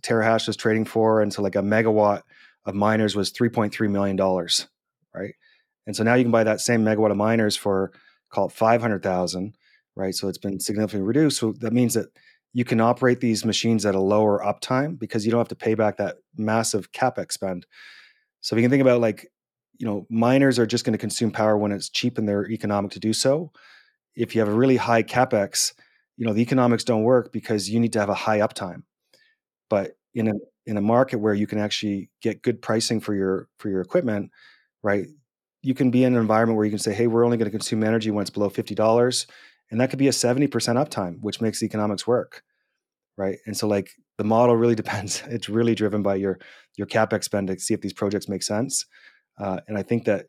terahash 0.00 0.46
was 0.46 0.56
trading 0.56 0.84
for 0.84 1.20
and 1.20 1.32
so 1.32 1.42
like 1.42 1.56
a 1.56 1.60
megawatt 1.60 2.22
of 2.64 2.74
miners 2.74 3.14
was 3.14 3.32
$3.3 3.32 3.90
million 3.90 4.16
right? 5.14 5.34
And 5.86 5.94
so 5.94 6.04
now 6.04 6.14
you 6.14 6.24
can 6.24 6.32
buy 6.32 6.44
that 6.44 6.60
same 6.60 6.84
megawatt 6.84 7.10
of 7.10 7.16
miners 7.16 7.56
for 7.56 7.92
call 8.30 8.46
it 8.46 8.52
500000 8.52 9.54
right? 9.94 10.14
So 10.14 10.26
it's 10.28 10.38
been 10.38 10.58
significantly 10.58 11.06
reduced. 11.06 11.38
So 11.38 11.52
that 11.60 11.72
means 11.72 11.94
that 11.94 12.06
you 12.54 12.64
can 12.64 12.80
operate 12.80 13.20
these 13.20 13.44
machines 13.44 13.84
at 13.84 13.94
a 13.94 14.00
lower 14.00 14.40
uptime 14.40 14.98
because 14.98 15.24
you 15.24 15.30
don't 15.30 15.40
have 15.40 15.48
to 15.48 15.54
pay 15.54 15.74
back 15.74 15.98
that 15.98 16.16
massive 16.36 16.92
capex 16.92 17.32
spend. 17.32 17.66
So 18.40 18.54
if 18.54 18.58
you 18.58 18.64
can 18.64 18.70
think 18.70 18.80
about 18.82 19.00
like, 19.00 19.30
you 19.78 19.86
know, 19.86 20.06
miners 20.10 20.58
are 20.58 20.66
just 20.66 20.84
going 20.84 20.92
to 20.92 20.98
consume 20.98 21.30
power 21.30 21.56
when 21.56 21.72
it's 21.72 21.88
cheap 21.88 22.18
and 22.18 22.28
they're 22.28 22.50
economic 22.50 22.90
to 22.92 23.00
do 23.00 23.12
so. 23.12 23.52
If 24.14 24.34
you 24.34 24.40
have 24.40 24.48
a 24.48 24.54
really 24.54 24.76
high 24.76 25.02
capex, 25.02 25.72
you 26.16 26.26
know, 26.26 26.32
the 26.32 26.42
economics 26.42 26.84
don't 26.84 27.02
work 27.02 27.32
because 27.32 27.68
you 27.68 27.80
need 27.80 27.92
to 27.94 28.00
have 28.00 28.10
a 28.10 28.14
high 28.14 28.38
uptime. 28.38 28.82
But 29.70 29.92
in 30.14 30.28
a 30.28 30.34
in 30.66 30.76
a 30.76 30.82
market 30.82 31.18
where 31.18 31.34
you 31.34 31.46
can 31.46 31.58
actually 31.58 32.10
get 32.20 32.42
good 32.42 32.62
pricing 32.62 33.00
for 33.00 33.14
your 33.14 33.48
for 33.58 33.68
your 33.68 33.80
equipment, 33.80 34.30
right? 34.82 35.06
You 35.62 35.74
can 35.74 35.90
be 35.90 36.04
in 36.04 36.14
an 36.14 36.20
environment 36.20 36.56
where 36.56 36.66
you 36.66 36.70
can 36.70 36.78
say, 36.78 36.92
"Hey, 36.92 37.06
we're 37.06 37.24
only 37.24 37.36
going 37.36 37.50
to 37.50 37.56
consume 37.56 37.82
energy 37.82 38.10
when 38.10 38.22
it's 38.22 38.30
below 38.30 38.50
fifty 38.50 38.74
dollars," 38.74 39.26
and 39.72 39.80
that 39.80 39.90
could 39.90 39.98
be 39.98 40.06
a 40.06 40.12
70% 40.12 40.48
uptime 40.76 41.18
which 41.20 41.40
makes 41.40 41.58
the 41.58 41.66
economics 41.66 42.06
work 42.06 42.44
right 43.16 43.38
and 43.46 43.56
so 43.56 43.66
like 43.66 43.90
the 44.18 44.24
model 44.24 44.56
really 44.56 44.74
depends 44.82 45.24
it's 45.26 45.48
really 45.48 45.74
driven 45.74 46.02
by 46.02 46.14
your 46.14 46.38
your 46.76 46.86
capex 46.86 47.24
spend 47.24 47.48
to 47.48 47.58
see 47.58 47.74
if 47.74 47.80
these 47.80 47.92
projects 47.92 48.28
make 48.28 48.44
sense 48.44 48.86
uh, 49.38 49.60
and 49.68 49.76
i 49.76 49.82
think 49.82 50.04
that 50.04 50.26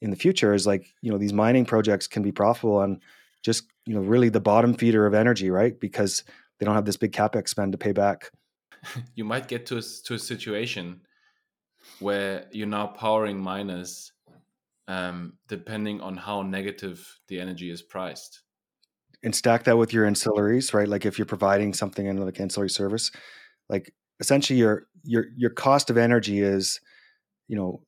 in 0.00 0.10
the 0.10 0.16
future 0.16 0.52
is 0.52 0.66
like 0.66 0.86
you 1.00 1.10
know 1.10 1.18
these 1.18 1.32
mining 1.32 1.64
projects 1.64 2.06
can 2.06 2.22
be 2.22 2.32
profitable 2.32 2.76
on 2.76 3.00
just 3.42 3.64
you 3.86 3.94
know 3.94 4.00
really 4.00 4.28
the 4.28 4.40
bottom 4.40 4.74
feeder 4.74 5.06
of 5.06 5.14
energy 5.14 5.50
right? 5.50 5.78
Because 5.78 6.24
they 6.58 6.66
don't 6.66 6.74
have 6.74 6.84
this 6.84 6.96
big 6.96 7.12
capex 7.12 7.48
spend 7.48 7.72
to 7.72 7.78
pay 7.78 7.92
back. 7.92 8.30
You 9.14 9.24
might 9.24 9.48
get 9.48 9.64
to 9.66 9.78
a, 9.78 9.82
to 10.04 10.14
a 10.14 10.18
situation 10.18 11.00
where 12.00 12.44
you're 12.52 12.66
now 12.66 12.86
powering 12.86 13.40
miners 13.40 14.12
um, 14.88 15.38
depending 15.48 16.02
on 16.02 16.18
how 16.18 16.42
negative 16.42 17.18
the 17.28 17.40
energy 17.40 17.70
is 17.70 17.80
priced. 17.80 18.42
And 19.22 19.34
stack 19.34 19.64
that 19.64 19.78
with 19.78 19.94
your 19.94 20.06
ancillaries, 20.06 20.74
right? 20.74 20.86
Like 20.86 21.06
if 21.06 21.18
you're 21.18 21.24
providing 21.24 21.72
something 21.72 22.04
in 22.04 22.18
like 22.18 22.38
ancillary 22.38 22.68
service, 22.68 23.10
like 23.70 23.90
essentially 24.20 24.58
your 24.58 24.86
your 25.02 25.24
your 25.34 25.48
cost 25.48 25.88
of 25.88 25.96
energy 25.96 26.42
is, 26.42 26.78
you 27.48 27.56
know, 27.56 27.80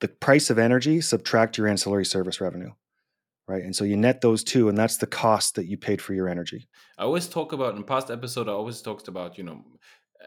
the 0.00 0.08
price 0.08 0.50
of 0.50 0.58
energy 0.58 1.00
subtract 1.00 1.58
your 1.58 1.68
ancillary 1.68 2.04
service 2.04 2.40
revenue, 2.40 2.70
right? 3.46 3.62
And 3.62 3.74
so 3.74 3.84
you 3.84 3.96
net 3.96 4.20
those 4.20 4.44
two, 4.44 4.68
and 4.68 4.76
that's 4.76 4.98
the 4.98 5.06
cost 5.06 5.54
that 5.56 5.66
you 5.66 5.76
paid 5.76 6.00
for 6.00 6.14
your 6.14 6.28
energy. 6.28 6.68
I 6.98 7.04
always 7.04 7.28
talk 7.28 7.52
about 7.52 7.76
in 7.76 7.84
past 7.84 8.10
episode. 8.10 8.48
I 8.48 8.52
always 8.52 8.80
talked 8.80 9.08
about 9.08 9.38
you 9.38 9.44
know, 9.44 9.64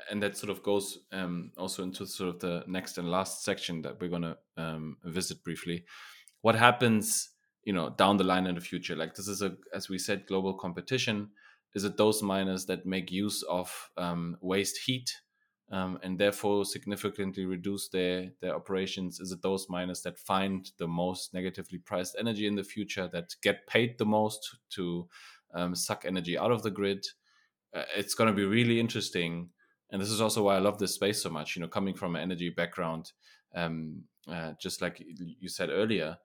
and 0.10 0.22
that 0.24 0.38
sort 0.38 0.50
of 0.50 0.64
goes 0.64 1.00
um, 1.12 1.52
also 1.58 1.84
into 1.84 2.06
sort 2.06 2.30
of 2.30 2.40
the 2.40 2.64
next 2.68 2.98
and 2.98 3.10
last 3.10 3.44
section 3.44 3.82
that 3.84 4.00
we're 4.00 4.10
gonna 4.10 4.38
um, 4.58 4.98
visit 5.04 5.44
briefly. 5.44 5.86
What 6.42 6.56
happens 6.56 7.30
you 7.64 7.74
know 7.74 7.90
down 7.92 8.18
the 8.18 8.24
line 8.24 8.48
in 8.48 8.56
the 8.56 8.62
future 8.62 8.96
like 8.96 9.14
this 9.16 9.28
is 9.28 9.42
a 9.42 9.56
as 9.74 9.90
we 9.90 9.98
said 9.98 10.26
global 10.26 10.54
competition 10.54 11.30
is 11.74 11.84
it 11.84 11.98
those 11.98 12.22
miners 12.22 12.66
that 12.66 12.86
make 12.86 13.12
use 13.12 13.44
of 13.44 13.90
um, 13.98 14.36
waste 14.42 14.78
heat 14.86 15.16
um, 15.72 15.98
and 16.04 16.20
therefore 16.20 16.66
significantly 16.66 17.46
reduce 17.46 17.90
their 17.90 18.30
their 18.42 18.56
operations 18.56 19.20
is 19.20 19.32
it 19.32 19.42
those 19.42 19.70
miners 19.70 20.02
that 20.02 20.20
find 20.20 20.72
the 20.78 20.88
most 20.88 21.34
negatively 21.34 21.78
priced 21.78 22.16
energy 22.20 22.46
in 22.46 22.56
the 22.56 22.64
future 22.64 23.10
that 23.12 23.36
get 23.42 23.66
paid 23.68 23.98
the 23.98 24.06
most 24.06 24.58
to 24.70 25.08
um, 25.54 25.74
suck 25.76 26.06
energy 26.06 26.38
out 26.38 26.52
of 26.52 26.64
the 26.64 26.72
grid. 26.72 27.06
Uh, 27.74 27.84
it's 27.96 28.14
going 28.14 28.28
to 28.28 28.36
be 28.36 28.46
really 28.46 28.80
interesting 28.80 29.50
and 29.92 30.02
this 30.02 30.10
is 30.10 30.22
also 30.22 30.44
why 30.44 30.56
i 30.56 30.60
love 30.60 30.78
this 30.78 30.96
space 30.96 31.22
so 31.22 31.30
much 31.30 31.56
you 31.56 31.62
know 31.62 31.68
coming 31.68 31.94
from 31.94 32.16
an 32.16 32.22
energy 32.22 32.50
background 32.50 33.12
um, 33.56 34.04
uh, 34.30 34.54
just 34.62 34.82
like 34.82 35.02
you 35.40 35.50
said 35.50 35.70
earlier 35.70 36.18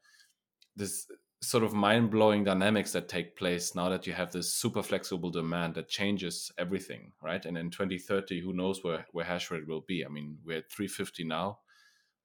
this 0.77 1.07
sort 1.43 1.63
of 1.63 1.75
mind-blowing 1.75 2.45
dynamics 2.45 2.93
that 2.93 3.09
take 3.09 3.37
place 3.37 3.75
now 3.75 3.89
that 3.89 4.07
you 4.07 4.13
have 4.13 4.33
this 4.33 4.53
super 4.55 4.83
flexible 4.83 5.31
demand 5.31 5.75
that 5.75 5.89
changes 5.89 6.51
everything 6.59 7.13
right? 7.23 7.45
And 7.45 7.59
in 7.59 7.71
2030 7.71 8.41
who 8.41 8.53
knows 8.53 8.83
where, 8.83 9.07
where 9.13 9.25
hash 9.25 9.51
rate 9.51 9.67
will 9.67 9.85
be? 9.87 10.05
I 10.05 10.09
mean 10.09 10.39
we're 10.45 10.59
at 10.59 10.71
350 10.71 11.25
now. 11.25 11.59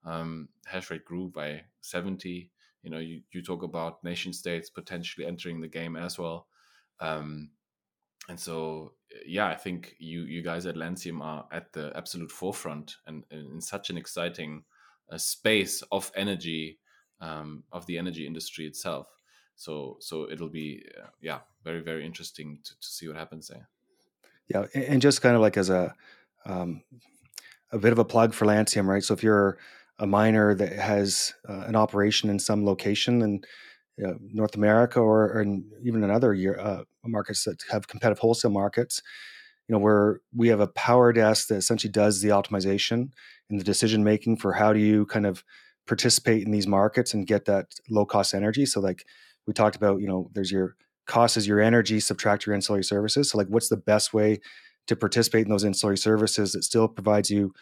Um, 0.06 0.50
hash 0.66 0.90
rate 0.90 1.06
grew 1.06 1.30
by 1.30 1.62
70 1.82 2.50
you 2.84 2.90
know 2.90 3.00
you, 3.00 3.22
you 3.32 3.44
talk 3.44 3.64
about 3.64 4.04
nation 4.04 4.34
states 4.34 4.70
potentially 4.70 5.28
entering 5.28 5.62
the 5.62 5.68
game 5.68 5.96
as 5.96 6.18
well. 6.18 6.48
Um, 7.00 7.52
and 8.30 8.40
so 8.40 8.94
yeah 9.26 9.48
i 9.48 9.56
think 9.56 9.96
you 10.00 10.22
you 10.22 10.42
guys 10.42 10.66
at 10.66 10.78
lancium 10.78 11.22
are 11.22 11.46
at 11.52 11.74
the 11.74 11.92
absolute 11.96 12.32
forefront 12.32 12.96
and, 13.08 13.24
and 13.32 13.52
in 13.52 13.62
such 13.62 13.90
an 13.90 13.98
exciting 13.98 14.64
uh, 15.12 15.18
space 15.18 15.82
of 15.92 16.12
energy 16.16 16.80
um, 17.22 17.64
of 17.72 17.86
the 17.86 17.98
energy 17.98 18.28
industry 18.28 18.66
itself. 18.66 19.08
So 19.56 19.98
so 20.00 20.30
it'll 20.30 20.50
be 20.50 20.84
uh, 21.02 21.08
yeah 21.22 21.40
very 21.64 21.82
very 21.82 22.06
interesting 22.06 22.60
to, 22.64 22.72
to 22.72 22.88
see 22.88 23.08
what 23.08 23.18
happens 23.18 23.48
there. 23.48 23.70
Yeah, 24.48 24.66
and 24.74 25.02
just 25.02 25.22
kind 25.22 25.36
of 25.36 25.42
like 25.42 25.56
as 25.56 25.70
a 25.70 25.94
um, 26.46 26.84
a 27.72 27.78
bit 27.78 27.92
of 27.92 28.00
a 28.00 28.06
plug 28.06 28.34
for 28.34 28.46
Lancium, 28.46 28.88
right? 28.88 29.04
So 29.04 29.14
if 29.14 29.24
you're 29.24 29.58
a 30.00 30.08
miner 30.08 30.56
that 30.56 30.74
has 30.74 31.34
uh, 31.48 31.64
an 31.68 31.76
operation 31.76 32.30
in 32.30 32.40
some 32.40 32.66
location 32.66 33.22
in 33.22 33.44
uh, 34.06 34.14
North 34.34 34.56
America 34.56 35.00
or, 35.00 35.32
or 35.32 35.42
in, 35.42 35.70
even 35.84 36.04
in 36.04 36.10
other 36.10 36.34
year, 36.34 36.60
uh, 36.60 36.84
markets 37.06 37.44
that 37.44 37.64
have 37.72 37.88
competitive 37.88 38.20
wholesale 38.20 38.52
markets, 38.52 39.02
you 39.68 39.74
know, 39.74 39.80
where 39.80 40.22
we 40.36 40.48
have 40.48 40.60
a 40.60 40.68
power 40.68 41.14
desk 41.14 41.48
that 41.48 41.56
essentially 41.56 41.92
does 41.92 42.22
the 42.22 42.30
optimization 42.30 43.12
and 43.50 43.60
the 43.60 43.64
decision 43.64 44.04
making 44.04 44.38
for 44.38 44.54
how 44.54 44.74
do 44.74 44.80
you 44.80 45.06
kind 45.06 45.26
of 45.26 45.44
participate 45.88 46.44
in 46.44 46.52
these 46.52 46.68
markets 46.68 47.14
and 47.14 47.28
get 47.28 47.46
that 47.46 47.68
low 47.90 48.06
cost 48.06 48.34
energy. 48.34 48.66
So 48.66 48.80
like 48.80 49.06
we 49.48 49.54
talked 49.54 49.76
about, 49.76 50.02
you 50.02 50.08
know, 50.08 50.30
there's 50.34 50.52
your 50.52 50.76
cost 51.08 51.38
is 51.38 51.48
your 51.48 51.60
energy, 51.60 52.00
subtract 52.00 52.46
your 52.46 52.56
ancillary 52.56 52.84
services. 52.84 53.30
So 53.30 53.38
like 53.38 53.48
what's 53.48 53.70
the 53.70 53.78
best 53.78 54.14
way 54.14 54.40
to 54.88 54.96
participate 54.96 55.46
in 55.46 55.52
those 55.52 55.66
ancillary 55.66 55.98
services 55.98 56.54
that 56.54 56.64
still 56.64 56.88
provides 56.88 57.30
you 57.30 57.54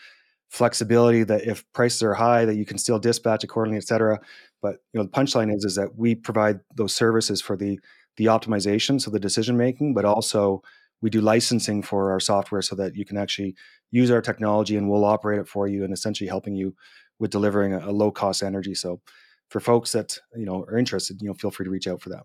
flexibility 0.49 1.23
that 1.23 1.45
if 1.45 1.63
prices 1.73 2.01
are 2.01 2.13
high 2.13 2.43
that 2.45 2.55
you 2.55 2.65
can 2.65 2.77
still 2.77 2.99
dispatch 2.99 3.43
accordingly, 3.43 3.77
et 3.77 3.87
cetera. 3.87 4.19
But 4.61 4.77
you 4.93 4.99
know, 4.99 5.03
the 5.03 5.11
punchline 5.11 5.55
is 5.55 5.63
is 5.63 5.75
that 5.75 5.95
we 5.95 6.15
provide 6.15 6.59
those 6.75 6.95
services 6.95 7.41
for 7.41 7.55
the 7.55 7.79
the 8.17 8.25
optimization, 8.25 8.99
so 8.99 9.11
the 9.11 9.19
decision 9.19 9.55
making, 9.55 9.93
but 9.93 10.03
also 10.03 10.61
we 11.01 11.09
do 11.09 11.21
licensing 11.21 11.81
for 11.81 12.11
our 12.11 12.19
software 12.19 12.61
so 12.61 12.75
that 12.75 12.95
you 12.95 13.05
can 13.05 13.17
actually 13.17 13.55
use 13.91 14.11
our 14.11 14.21
technology 14.21 14.75
and 14.75 14.89
we'll 14.89 15.05
operate 15.05 15.39
it 15.39 15.47
for 15.47 15.67
you 15.67 15.83
and 15.83 15.93
essentially 15.93 16.27
helping 16.27 16.55
you 16.55 16.75
with 17.19 17.31
delivering 17.31 17.73
a, 17.73 17.89
a 17.89 17.91
low 17.91 18.11
cost 18.11 18.41
energy. 18.41 18.73
So 18.73 19.01
for 19.49 19.59
folks 19.59 19.91
that 19.91 20.17
you 20.35 20.45
know 20.45 20.63
are 20.63 20.77
interested, 20.77 21.21
you 21.21 21.27
know, 21.27 21.33
feel 21.33 21.51
free 21.51 21.65
to 21.65 21.71
reach 21.71 21.87
out 21.87 22.01
for 22.01 22.09
that. 22.09 22.23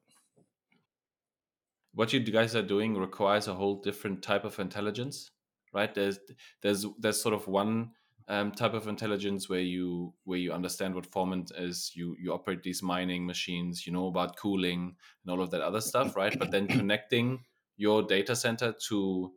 What 1.92 2.12
you 2.12 2.20
guys 2.20 2.56
are 2.56 2.62
doing 2.62 2.96
requires 2.96 3.48
a 3.48 3.54
whole 3.54 3.80
different 3.80 4.22
type 4.22 4.44
of 4.44 4.58
intelligence, 4.58 5.30
right? 5.72 5.92
There's 5.94 6.18
there's 6.62 6.86
there's 6.98 7.20
sort 7.20 7.34
of 7.34 7.46
one 7.46 7.90
um, 8.28 8.52
type 8.52 8.74
of 8.74 8.88
intelligence 8.88 9.48
where 9.48 9.60
you 9.60 10.14
where 10.24 10.38
you 10.38 10.52
understand 10.52 10.94
what 10.94 11.10
formant 11.10 11.50
is, 11.58 11.92
you 11.94 12.16
you 12.20 12.32
operate 12.32 12.62
these 12.62 12.82
mining 12.82 13.26
machines, 13.26 13.86
you 13.86 13.92
know 13.92 14.06
about 14.06 14.36
cooling 14.36 14.96
and 15.24 15.30
all 15.30 15.42
of 15.42 15.50
that 15.50 15.60
other 15.60 15.80
stuff, 15.80 16.16
right? 16.16 16.38
But 16.38 16.50
then 16.50 16.66
connecting 16.78 17.40
your 17.76 18.02
data 18.02 18.36
center 18.36 18.74
to 18.88 19.32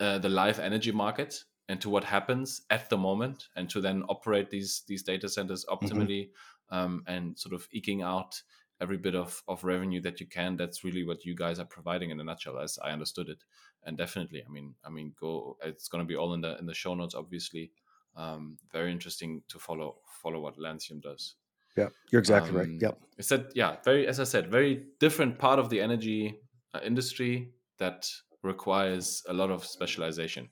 uh, 0.00 0.18
the 0.18 0.28
live 0.28 0.58
energy 0.60 0.92
market 0.92 1.42
and 1.68 1.80
to 1.80 1.90
what 1.90 2.04
happens 2.04 2.62
at 2.70 2.88
the 2.90 2.96
moment 2.96 3.48
and 3.56 3.68
to 3.70 3.80
then 3.80 4.02
operate 4.08 4.50
these 4.50 4.82
these 4.86 5.02
data 5.02 5.28
centers 5.28 5.64
mm-hmm. 5.64 5.84
optimally 5.84 6.28
mm-hmm. 6.28 6.76
um, 6.76 7.02
and 7.06 7.38
sort 7.38 7.54
of 7.54 7.66
eking 7.72 8.02
out 8.02 8.40
every 8.80 8.98
bit 8.98 9.14
of, 9.14 9.42
of 9.48 9.64
revenue 9.64 10.02
that 10.02 10.20
you 10.20 10.26
can. 10.26 10.54
That's 10.54 10.84
really 10.84 11.02
what 11.02 11.24
you 11.24 11.34
guys 11.34 11.58
are 11.58 11.64
providing 11.64 12.10
in 12.10 12.20
a 12.20 12.24
nutshell 12.24 12.58
as 12.58 12.78
i 12.84 12.90
understood 12.90 13.28
it. 13.28 13.42
And 13.84 13.96
definitely 13.96 14.42
i 14.46 14.50
mean 14.50 14.74
i 14.84 14.90
mean 14.90 15.12
go 15.20 15.56
it's 15.62 15.88
going 15.88 16.04
to 16.04 16.08
be 16.08 16.16
all 16.16 16.34
in 16.34 16.40
the 16.40 16.58
in 16.58 16.66
the 16.66 16.74
show 16.74 16.94
notes 16.94 17.14
obviously. 17.14 17.72
Um, 18.16 18.56
very 18.72 18.92
interesting 18.92 19.42
to 19.48 19.58
follow 19.58 19.96
follow 20.22 20.40
what 20.40 20.58
lancium 20.58 21.00
does. 21.00 21.34
Yeah 21.76 21.88
you're 22.10 22.20
exactly 22.20 22.50
um, 22.50 22.56
right 22.56 22.80
yep. 22.80 22.98
it's 23.18 23.28
that 23.28 23.52
yeah 23.54 23.76
very 23.84 24.06
as 24.06 24.18
i 24.18 24.24
said 24.24 24.50
very 24.50 24.86
different 24.98 25.38
part 25.38 25.58
of 25.58 25.68
the 25.68 25.78
energy 25.78 26.40
uh, 26.72 26.80
industry 26.82 27.50
that 27.78 28.08
requires 28.42 29.22
a 29.28 29.32
lot 29.32 29.50
of 29.50 29.64
specialization. 29.64 30.48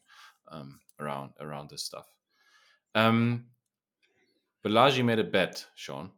Um, 0.49 0.81
around 1.01 1.33
around 1.41 1.71
this 1.71 1.83
stuff. 1.83 2.07
Um, 2.95 3.47
Balaji 4.65 5.05
made 5.05 5.19
a 5.19 5.25
bet, 5.25 5.67
Shaun. 5.75 6.11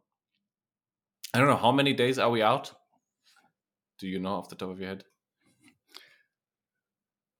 I 1.33 1.39
don't 1.39 1.47
know 1.47 1.57
how 1.57 1.71
many 1.71 1.93
days 1.93 2.17
are 2.19 2.29
we 2.29 2.41
out. 2.41 2.71
Do 3.99 4.07
you 4.07 4.19
know 4.19 4.35
off 4.35 4.49
the 4.49 4.55
top 4.55 4.69
of 4.69 4.79
your 4.79 4.89
head? 4.89 5.03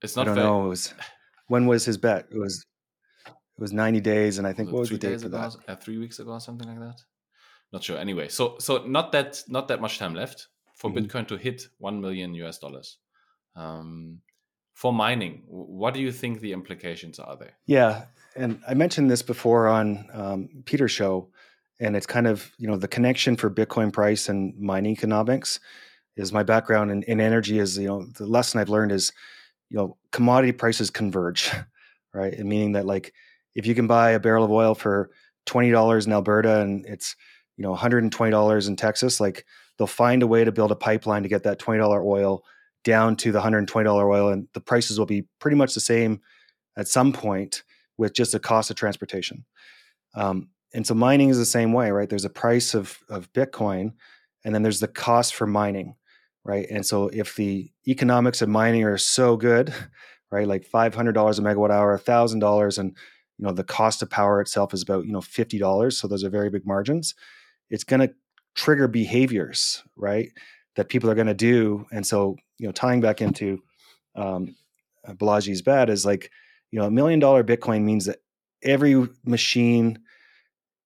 It's 0.01 0.15
not. 0.15 0.23
I 0.23 0.25
don't 0.25 0.35
fair. 0.35 0.43
know. 0.43 0.65
It 0.65 0.69
was 0.69 0.93
when 1.47 1.65
was 1.65 1.85
his 1.85 1.97
bet? 1.97 2.27
It 2.31 2.37
was 2.37 2.65
it 3.25 3.61
was 3.61 3.73
ninety 3.73 4.01
days, 4.01 4.37
and 4.37 4.45
I 4.45 4.53
think 4.53 4.71
what 4.71 4.81
was 4.81 4.89
the 4.89 4.97
date 4.97 5.21
for 5.21 5.29
that? 5.29 5.55
Uh, 5.67 5.75
three 5.75 5.97
weeks 5.97 6.19
ago, 6.19 6.31
or 6.31 6.39
something 6.39 6.67
like 6.67 6.79
that. 6.79 7.01
Not 7.71 7.83
sure. 7.83 7.97
Anyway, 7.97 8.27
so 8.27 8.57
so 8.59 8.85
not 8.85 9.11
that 9.13 9.43
not 9.47 9.67
that 9.69 9.81
much 9.81 9.97
time 9.97 10.13
left 10.13 10.47
for 10.75 10.91
mm-hmm. 10.91 11.05
Bitcoin 11.05 11.27
to 11.27 11.37
hit 11.37 11.63
one 11.79 11.99
million 12.01 12.33
US 12.35 12.59
dollars. 12.59 12.97
Um, 13.55 14.21
for 14.77 14.93
mining, 14.93 15.41
what 15.47 15.95
do 15.95 15.99
you 15.99 16.11
think 16.11 16.39
the 16.39 16.53
implications 16.53 17.17
are 17.17 17.35
there? 17.35 17.53
Yeah, 17.65 18.05
and 18.35 18.61
I 18.67 18.75
mentioned 18.75 19.09
this 19.09 19.23
before 19.23 19.67
on 19.67 20.07
um, 20.13 20.49
Peter's 20.65 20.91
show, 20.91 21.29
and 21.79 21.95
it's 21.95 22.05
kind 22.05 22.27
of 22.27 22.51
you 22.59 22.67
know 22.67 22.77
the 22.77 22.87
connection 22.87 23.35
for 23.37 23.49
Bitcoin 23.49 23.91
price 23.91 24.29
and 24.29 24.55
mining 24.59 24.91
economics 24.91 25.59
is 26.15 26.31
my 26.31 26.43
background 26.43 26.91
in, 26.91 27.01
in 27.03 27.19
energy. 27.19 27.57
Is 27.57 27.75
you 27.75 27.87
know 27.87 28.05
the 28.05 28.27
lesson 28.27 28.59
I've 28.59 28.69
learned 28.69 28.91
is 28.91 29.13
you 29.71 29.77
know 29.77 29.97
commodity 30.11 30.51
prices 30.51 30.91
converge, 30.91 31.51
right? 32.13 32.33
And 32.35 32.47
meaning 32.47 32.73
that 32.73 32.85
like 32.85 33.13
if 33.55 33.65
you 33.65 33.73
can 33.73 33.87
buy 33.87 34.11
a 34.11 34.19
barrel 34.19 34.45
of 34.45 34.51
oil 34.51 34.75
for 34.75 35.09
twenty 35.47 35.71
dollars 35.71 36.05
in 36.05 36.13
Alberta 36.13 36.61
and 36.61 36.85
it's 36.85 37.15
you 37.57 37.63
know 37.63 37.71
one 37.71 37.79
hundred 37.79 38.03
and 38.03 38.11
twenty 38.11 38.29
dollars 38.29 38.67
in 38.67 38.75
Texas, 38.75 39.19
like 39.19 39.43
they'll 39.79 39.87
find 39.87 40.21
a 40.21 40.27
way 40.27 40.43
to 40.43 40.51
build 40.51 40.71
a 40.71 40.75
pipeline 40.75 41.23
to 41.23 41.29
get 41.29 41.41
that 41.45 41.57
twenty 41.57 41.79
dollar 41.79 42.03
oil 42.03 42.43
down 42.87 43.17
to 43.17 43.33
the 43.33 43.41
$120 43.41 43.85
oil, 43.85 44.29
and 44.29 44.47
the 44.53 44.61
prices 44.61 44.97
will 44.97 45.05
be 45.05 45.25
pretty 45.39 45.57
much 45.57 45.73
the 45.73 45.81
same 45.81 46.21
at 46.77 46.87
some 46.87 47.11
point 47.11 47.63
with 47.97 48.13
just 48.13 48.31
the 48.31 48.39
cost 48.39 48.69
of 48.69 48.77
transportation. 48.77 49.43
Um, 50.15 50.47
and 50.73 50.87
so 50.87 50.93
mining 50.93 51.29
is 51.29 51.37
the 51.37 51.45
same 51.45 51.73
way, 51.73 51.91
right? 51.91 52.09
There's 52.09 52.23
a 52.23 52.29
price 52.29 52.73
of, 52.73 52.97
of 53.09 53.31
Bitcoin, 53.33 53.91
and 54.45 54.55
then 54.55 54.63
there's 54.63 54.79
the 54.79 54.87
cost 54.87 55.35
for 55.35 55.45
mining, 55.45 55.95
right? 56.45 56.65
And 56.71 56.85
so 56.85 57.09
if 57.09 57.35
the 57.35 57.69
economics 57.85 58.41
of 58.41 58.47
mining 58.47 58.85
are 58.85 58.97
so 58.97 59.35
good, 59.35 59.73
right, 60.31 60.47
like 60.47 60.65
$500 60.65 60.95
a 60.95 61.41
megawatt 61.41 61.71
hour, 61.71 61.97
$1,000, 61.97 62.77
and 62.79 62.95
you 63.37 63.45
know 63.45 63.51
the 63.51 63.65
cost 63.65 64.01
of 64.01 64.09
power 64.09 64.39
itself 64.39 64.73
is 64.73 64.81
about 64.81 65.05
you 65.05 65.11
know 65.11 65.19
$50, 65.19 65.93
so 65.93 66.07
those 66.07 66.23
are 66.23 66.29
very 66.29 66.49
big 66.49 66.65
margins. 66.65 67.15
It's 67.69 67.83
going 67.83 67.99
to 67.99 68.13
trigger 68.55 68.87
behaviors, 68.87 69.83
right? 69.97 70.29
That 70.77 70.89
people 70.89 71.09
are 71.09 71.15
going 71.15 71.27
to 71.27 71.33
do. 71.33 71.85
And 71.91 72.05
so, 72.05 72.37
you 72.59 72.67
know, 72.67 72.71
tying 72.71 73.01
back 73.01 73.21
into 73.21 73.61
um, 74.15 74.55
uh, 75.05 75.13
Balaji's 75.13 75.61
bet 75.61 75.89
is 75.89 76.05
like, 76.05 76.31
you 76.71 76.79
know, 76.79 76.85
a 76.85 76.91
million 76.91 77.19
dollar 77.19 77.43
Bitcoin 77.43 77.83
means 77.83 78.05
that 78.05 78.19
every 78.63 79.07
machine 79.25 79.99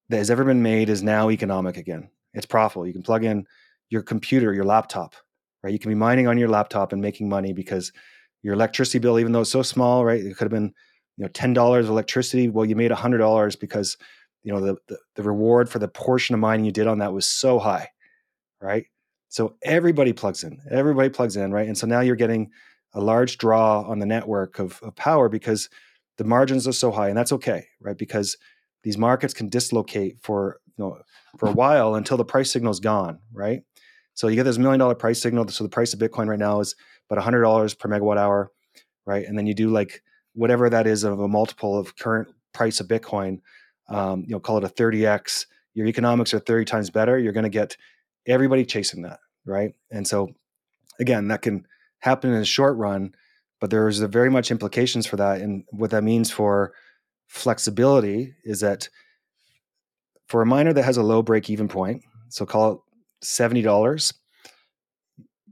that 0.10 0.18
has 0.18 0.32
ever 0.32 0.44
been 0.44 0.64
made 0.64 0.90
is 0.90 1.04
now 1.04 1.30
economic 1.30 1.78
again. 1.78 2.10
It's 2.34 2.46
profitable. 2.46 2.88
You 2.88 2.94
can 2.94 3.04
plug 3.04 3.24
in 3.24 3.46
your 3.90 4.02
computer, 4.02 4.54
your 4.54 4.66
laptop, 4.66 5.16
right? 5.64 5.74
You 5.74 5.80
can 5.80 5.92
be 5.92 5.96
mining 5.96 6.28
on 6.28 6.38
your 6.38 6.50
laptop 6.50 6.94
and 6.94 7.02
making 7.02 7.30
money 7.30 7.54
because 7.54 7.92
your 8.44 8.54
electricity 8.54 9.00
bill, 9.00 9.20
even 9.20 9.34
though 9.34 9.42
it's 9.42 9.52
so 9.52 9.62
small, 9.62 10.06
right? 10.06 10.24
It 10.24 10.38
could 10.38 10.46
have 10.46 10.52
been, 10.52 10.74
you 11.18 11.26
know, 11.26 11.30
ten 11.30 11.54
dollars 11.54 11.90
electricity. 11.90 12.48
Well, 12.50 12.66
you 12.66 12.76
made 12.76 12.92
a 12.92 12.96
hundred 12.96 13.20
dollars 13.20 13.56
because 13.56 13.98
you 14.44 14.54
know 14.54 14.62
the, 14.62 14.78
the 14.88 14.98
the 15.16 15.24
reward 15.24 15.70
for 15.70 15.80
the 15.80 15.88
portion 15.88 16.34
of 16.34 16.40
mining 16.40 16.66
you 16.66 16.72
did 16.72 16.88
on 16.88 17.00
that 17.00 17.14
was 17.14 17.28
so 17.28 17.60
high, 17.60 17.90
right? 18.62 18.86
So 19.32 19.56
everybody 19.64 20.12
plugs 20.12 20.44
in, 20.44 20.60
everybody 20.70 21.08
plugs 21.10 21.38
in, 21.38 21.54
right? 21.54 21.66
And 21.66 21.78
so 21.78 21.88
now 21.88 22.02
you're 22.02 22.18
getting 22.18 22.52
a 22.94 23.00
large 23.00 23.38
draw 23.38 23.80
on 23.82 24.00
the 24.00 24.06
network 24.06 24.60
of, 24.60 24.78
of 24.84 24.94
power 24.98 25.30
because 25.30 25.70
the 26.18 26.26
margins 26.26 26.68
are 26.68 26.74
so 26.74 26.92
high, 26.92 27.08
and 27.08 27.18
that's 27.18 27.32
okay, 27.32 27.66
right? 27.80 27.98
Because 27.98 28.36
these 28.84 28.98
markets 28.98 29.34
can 29.34 29.48
dislocate 29.48 30.18
for 30.22 30.60
you 30.78 30.84
know 30.84 30.98
for 31.38 31.48
a 31.48 31.54
while 31.54 31.96
until 31.96 32.18
the 32.18 32.26
price 32.26 32.52
signal 32.52 32.72
is 32.72 32.82
gone, 32.82 33.20
right? 33.32 33.62
So 34.16 34.28
you 34.28 34.36
get 34.36 34.44
this 34.44 34.58
million 34.58 34.80
dollar 34.80 34.96
price 34.96 35.22
signal. 35.22 35.48
So 35.48 35.64
the 35.64 35.70
price 35.70 35.94
of 35.94 36.00
Bitcoin 36.02 36.28
right 36.28 36.38
now 36.38 36.60
is 36.60 36.76
about 37.10 37.24
hundred 37.24 37.44
dollars 37.44 37.74
per 37.74 37.88
megawatt 37.88 38.18
hour, 38.18 38.52
right? 39.06 39.26
And 39.26 39.38
then 39.38 39.48
you 39.48 39.54
do 39.54 39.70
like 39.70 40.04
whatever 40.34 40.70
that 40.70 40.88
is 40.88 41.06
of 41.06 41.22
a 41.22 41.28
multiple 41.30 41.80
of 41.80 41.96
current 41.96 42.28
price 42.54 42.82
of 42.82 42.90
Bitcoin. 42.90 43.40
Um, 43.88 44.26
you 44.28 44.34
know, 44.36 44.42
call 44.42 44.58
it 44.58 44.66
a 44.66 44.70
30x. 44.70 45.46
Your 45.74 45.88
economics 45.88 46.34
are 46.34 46.40
30 46.40 46.66
times 46.66 46.90
better. 46.90 47.18
You're 47.18 47.32
going 47.32 47.46
to 47.46 47.50
get 47.50 47.78
everybody 48.28 48.66
chasing 48.66 49.04
that, 49.04 49.20
right? 49.46 49.74
And 49.92 50.08
so, 50.08 50.34
again, 51.00 51.28
that 51.30 51.42
can 51.42 51.66
happen 52.00 52.32
in 52.32 52.40
the 52.40 52.46
short 52.46 52.78
run, 52.78 53.14
but 53.60 53.70
there's 53.70 54.00
very 54.00 54.30
much 54.30 54.52
implications 54.52 55.06
for 55.06 55.18
that. 55.18 55.42
And 55.42 55.64
what 55.70 55.92
that 55.92 56.04
means 56.04 56.32
for 56.32 56.74
flexibility 57.28 58.34
is 58.44 58.60
that 58.60 58.90
for 60.28 60.42
a 60.42 60.46
miner 60.46 60.74
that 60.74 60.84
has 60.84 60.98
a 60.98 61.04
low 61.04 61.22
break 61.22 61.50
even 61.50 61.68
point, 61.68 62.04
so 62.30 62.46
call 62.46 62.72
it 62.72 62.80
seventy 63.22 63.62
dollars, 63.62 64.14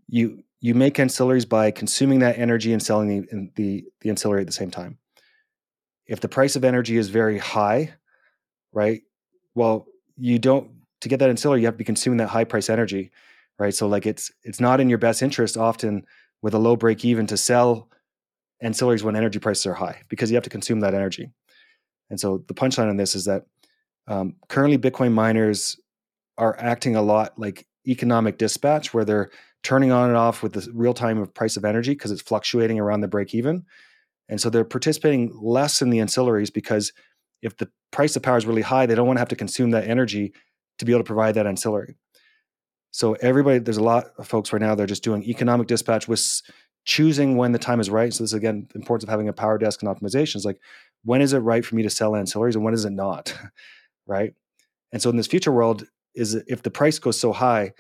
you 0.08 0.44
you 0.62 0.74
make 0.74 0.96
ancillaries 0.96 1.48
by 1.48 1.72
consuming 1.72 2.20
that 2.20 2.38
energy 2.38 2.74
and 2.74 2.82
selling 2.82 3.08
the, 3.08 3.52
the 3.56 3.86
the 4.02 4.10
ancillary 4.10 4.42
at 4.42 4.48
the 4.48 4.54
same 4.54 4.72
time. 4.72 4.98
If 6.06 6.22
the 6.22 6.30
price 6.30 6.56
of 6.56 6.64
energy 6.64 6.98
is 6.98 7.10
very 7.10 7.38
high, 7.38 7.94
right? 8.72 9.02
Well, 9.54 9.86
you 10.18 10.40
don't 10.40 10.72
to 11.02 11.10
get 11.10 11.20
that 11.20 11.30
ancillary, 11.30 11.62
you 11.62 11.68
have 11.68 11.76
to 11.76 11.80
be 11.80 11.84
consuming 11.84 12.18
that 12.18 12.30
high 12.30 12.44
price 12.44 12.70
energy, 12.70 13.12
right? 13.58 13.74
So 13.74 13.88
like 13.88 14.06
it's 14.06 14.32
it's 14.44 14.60
not 14.60 14.80
in 14.80 14.90
your 14.90 14.98
best 14.98 15.22
interest 15.22 15.58
often 15.58 16.06
with 16.42 16.54
a 16.54 16.60
low 16.60 16.76
break 16.76 17.04
even 17.06 17.28
to 17.28 17.38
sell 17.38 17.90
ancillaries 18.64 19.04
when 19.04 19.16
energy 19.16 19.40
prices 19.40 19.66
are 19.66 19.74
high 19.74 20.02
because 20.10 20.30
you 20.30 20.36
have 20.36 20.44
to 20.44 20.50
consume 20.50 20.82
that 20.82 20.94
energy. 20.94 21.32
And 22.10 22.20
so 22.20 22.44
the 22.48 22.54
punchline 22.54 22.90
on 22.90 22.98
this 22.98 23.16
is 23.16 23.26
that 23.26 23.46
um, 24.08 24.36
currently, 24.48 24.78
Bitcoin 24.78 25.14
miners 25.14 25.80
are 26.38 26.56
acting 26.60 26.96
a 26.96 27.02
lot 27.02 27.38
like 27.38 27.68
economic 27.88 28.38
dispatch, 28.38 28.94
where 28.94 29.06
they're 29.06 29.30
turning 29.64 29.92
on 29.92 30.08
and 30.08 30.18
off 30.18 30.42
with 30.42 30.54
the 30.54 30.68
real 30.74 30.94
time 30.94 31.20
of 31.20 31.34
price 31.34 31.58
of 31.58 31.66
energy 31.66 31.92
because 31.92 32.12
it's 32.12 32.22
fluctuating 32.22 32.80
around 32.80 33.02
the 33.02 33.08
break 33.08 33.36
even. 33.36 33.66
And 34.28 34.40
so 34.42 34.50
they're 34.50 34.66
participating 34.66 35.32
less 35.40 35.82
in 35.82 35.90
the 35.90 36.00
ancillaries 36.00 36.52
because 36.52 36.92
if 37.42 37.58
the 37.58 37.70
price 37.92 38.16
of 38.16 38.24
power 38.24 38.38
is 38.38 38.46
really 38.46 38.62
high, 38.62 38.86
they 38.86 38.96
don't 38.96 39.08
want 39.08 39.18
to 39.18 39.22
have 39.22 39.30
to 39.30 39.36
consume 39.36 39.72
that 39.72 39.88
energy 39.88 40.34
to 40.80 40.86
be 40.86 40.92
able 40.92 41.02
to 41.02 41.08
provide 41.08 41.36
that 41.36 41.48
ancillary. 41.48 41.96
So 42.92 43.14
everybody, 43.14 43.60
there's 43.60 43.78
a 43.78 43.84
lot 43.84 44.08
of 44.18 44.28
folks 44.28 44.52
right 44.52 44.62
now 44.62 44.74
they're 44.76 44.88
just 44.88 45.04
doing 45.04 45.24
economic 45.24 45.68
dispatch 45.68 46.08
with 46.08 46.42
choosing 46.86 47.38
when 47.38 47.52
the 47.52 47.60
time 47.60 47.80
is 47.80 47.90
right. 47.90 48.14
So 48.14 48.24
this 48.24 48.32
is 48.32 48.38
again 48.38 48.68
the 48.74 48.80
importance 48.80 49.04
of 49.04 49.10
having 49.10 49.28
a 49.28 49.34
power 49.34 49.58
desk 49.58 49.84
and 49.84 49.96
optimizations. 49.96 50.44
Like 50.44 50.60
when 51.04 51.22
is 51.22 51.34
it 51.34 51.40
right 51.40 51.64
for 51.64 51.76
me 51.76 51.84
to 51.84 51.90
sell 51.90 52.14
ancillaries 52.14 52.56
and 52.56 52.64
when 52.64 52.74
is 52.74 52.86
it 52.86 52.92
not? 52.92 53.34
right? 54.08 54.34
And 54.92 55.02
so 55.02 55.10
in 55.10 55.18
this 55.18 55.28
future 55.28 55.52
world, 55.52 55.86
is 56.16 56.36
if 56.36 56.64
the 56.64 56.72
price 56.72 57.00
goes 57.00 57.20
so 57.20 57.32
high, 57.32 57.74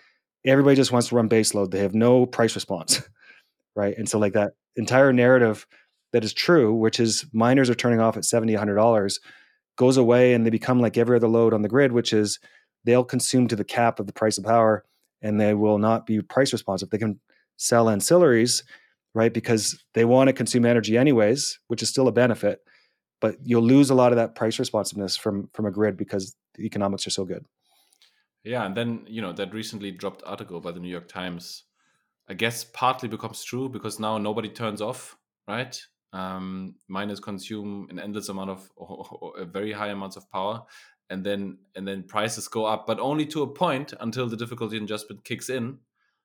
everybody 0.45 0.75
just 0.75 0.91
wants 0.91 1.09
to 1.09 1.15
run 1.15 1.27
base 1.27 1.53
load. 1.53 1.71
They 1.71 1.79
have 1.79 1.95
no 1.95 2.25
price 2.25 2.55
response, 2.55 3.01
right? 3.75 3.97
And 3.97 4.07
so 4.07 4.19
like 4.19 4.33
that 4.33 4.53
entire 4.75 5.11
narrative 5.11 5.67
that 6.13 6.23
is 6.23 6.33
true, 6.33 6.73
which 6.73 6.99
is 6.99 7.25
miners 7.33 7.69
are 7.69 7.75
turning 7.75 7.99
off 7.99 8.17
at 8.17 8.25
70 8.25 8.53
$100, 8.53 9.19
goes 9.77 9.97
away 9.97 10.33
and 10.33 10.45
they 10.45 10.49
become 10.49 10.79
like 10.79 10.97
every 10.97 11.15
other 11.15 11.27
load 11.27 11.53
on 11.53 11.61
the 11.61 11.69
grid, 11.69 11.91
which 11.91 12.13
is 12.13 12.39
they'll 12.85 13.03
consume 13.03 13.47
to 13.47 13.55
the 13.55 13.63
cap 13.63 13.99
of 13.99 14.07
the 14.07 14.13
price 14.13 14.37
of 14.37 14.43
power 14.43 14.85
and 15.21 15.39
they 15.39 15.53
will 15.53 15.77
not 15.77 16.05
be 16.05 16.21
price 16.21 16.53
responsive. 16.53 16.89
They 16.89 16.97
can 16.97 17.19
sell 17.57 17.87
ancillaries, 17.87 18.63
right? 19.13 19.33
Because 19.33 19.83
they 19.93 20.05
want 20.05 20.27
to 20.27 20.33
consume 20.33 20.65
energy 20.65 20.97
anyways, 20.97 21.59
which 21.67 21.81
is 21.81 21.89
still 21.89 22.07
a 22.07 22.11
benefit 22.11 22.61
but 23.21 23.35
you'll 23.43 23.63
lose 23.63 23.89
a 23.89 23.95
lot 23.95 24.11
of 24.11 24.17
that 24.17 24.35
price 24.35 24.59
responsiveness 24.59 25.17
from 25.17 25.49
from 25.53 25.65
a 25.65 25.71
grid 25.71 25.97
because 25.97 26.35
the 26.55 26.65
economics 26.65 27.05
are 27.07 27.11
so 27.11 27.25
good. 27.25 27.45
Yeah, 28.43 28.65
and 28.65 28.75
then 28.75 29.05
you 29.07 29.21
know 29.21 29.33
that 29.33 29.53
recently 29.53 29.91
dropped 29.91 30.23
article 30.25 30.59
by 30.59 30.71
the 30.71 30.79
New 30.79 30.89
York 30.89 31.07
Times, 31.07 31.63
I 32.27 32.33
guess 32.33 32.63
partly 32.63 33.09
becomes 33.09 33.43
true 33.43 33.69
because 33.69 33.99
now 33.99 34.17
nobody 34.17 34.49
turns 34.49 34.81
off, 34.81 35.17
right? 35.47 35.79
Um, 36.11 36.75
miners 36.87 37.19
consume 37.19 37.87
an 37.91 37.99
endless 37.99 38.29
amount 38.29 38.49
of 38.49 38.71
or, 38.75 39.05
or, 39.11 39.45
very 39.45 39.71
high 39.71 39.89
amounts 39.89 40.15
of 40.15 40.29
power, 40.31 40.63
and 41.09 41.25
then 41.25 41.57
and 41.75 41.87
then 41.87 42.03
prices 42.03 42.47
go 42.47 42.65
up, 42.65 42.85
but 42.87 42.99
only 42.99 43.25
to 43.27 43.41
a 43.43 43.47
point 43.47 43.93
until 43.99 44.27
the 44.27 44.37
difficulty 44.37 44.77
adjustment 44.77 45.23
kicks 45.23 45.49
in 45.49 45.79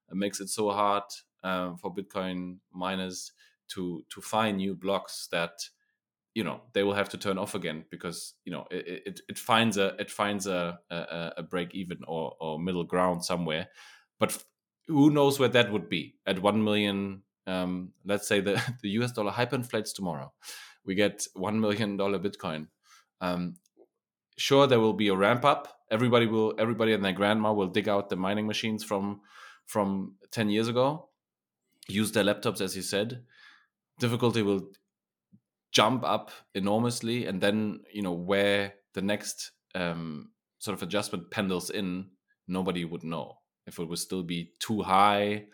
and 0.09 0.21
makes 0.21 0.41
it 0.41 0.49
so 0.49 0.71
hard 0.71 1.05
uh, 1.43 1.75
for 1.77 1.95
Bitcoin 1.95 2.59
miners 2.73 3.33
to 3.69 4.05
to 4.11 4.21
find 4.21 4.59
new 4.59 4.75
blocks 4.75 5.29
that 5.33 5.53
you 6.35 6.45
know 6.45 6.61
they 6.73 6.83
will 6.83 6.95
have 6.95 7.09
to 7.11 7.19
turn 7.19 7.39
off 7.39 7.55
again 7.55 7.85
because 7.91 8.35
you 8.45 8.53
know 8.53 8.67
it, 8.71 9.03
it, 9.07 9.21
it 9.29 9.39
finds 9.39 9.79
a 9.79 9.95
it 9.99 10.11
finds 10.11 10.47
a, 10.47 10.79
a, 10.91 11.33
a 11.39 11.43
break 11.43 11.75
even 11.75 11.99
or, 12.07 12.35
or 12.41 12.59
middle 12.59 12.85
ground 12.85 13.25
somewhere. 13.25 13.69
But 14.19 14.43
who 14.87 15.11
knows 15.11 15.39
where 15.39 15.49
that 15.49 15.73
would 15.73 15.89
be? 15.89 16.17
At 16.27 16.43
1 16.43 16.63
million 16.63 17.23
um, 17.47 17.93
let's 18.05 18.27
say 18.27 18.41
the, 18.41 18.61
the 18.83 18.91
us 18.91 19.13
dollar 19.13 19.33
hyperinflates 19.33 19.95
tomorrow 19.95 20.33
we 20.85 20.95
get 20.95 21.27
1 21.35 21.61
million 21.61 21.97
dollar 21.97 22.19
bitcoin. 22.19 22.69
Um, 23.21 23.55
sure 24.37 24.67
there 24.67 24.81
will 24.81 24.93
be 24.95 25.09
a 25.09 25.17
ramp 25.17 25.45
up. 25.45 25.81
Everybody 25.91 26.27
will 26.27 26.55
everybody 26.59 26.93
and 26.93 27.05
their 27.05 27.13
grandma 27.13 27.53
will 27.53 27.69
dig 27.69 27.89
out 27.89 28.09
the 28.09 28.17
mining 28.17 28.47
machines 28.47 28.85
from 28.85 29.21
from 29.67 30.17
10 30.31 30.51
years 30.51 30.69
ago 30.69 31.09
use 31.89 32.13
their 32.13 32.25
laptops 32.25 32.61
as 32.61 32.77
you 32.77 32.83
said. 32.83 33.25
Difficulty 33.99 34.43
will 34.43 34.71
jump 35.73 36.05
up 36.05 36.31
enormously 36.55 37.27
and 37.27 37.41
then 37.41 37.81
you 37.93 38.03
know 38.03 38.13
where 38.13 38.75
the 38.95 39.03
next 39.03 39.53
um, 39.75 40.31
sort 40.59 40.77
of 40.77 40.83
adjustment 40.83 41.31
pendles 41.31 41.71
in 41.71 42.11
nobody 42.49 42.85
would 42.85 43.05
know. 43.05 43.39
If 43.67 43.79
it 43.79 43.89
would 43.89 43.99
still 43.99 44.23
be 44.23 44.53
too 44.59 44.83
high 44.83 45.47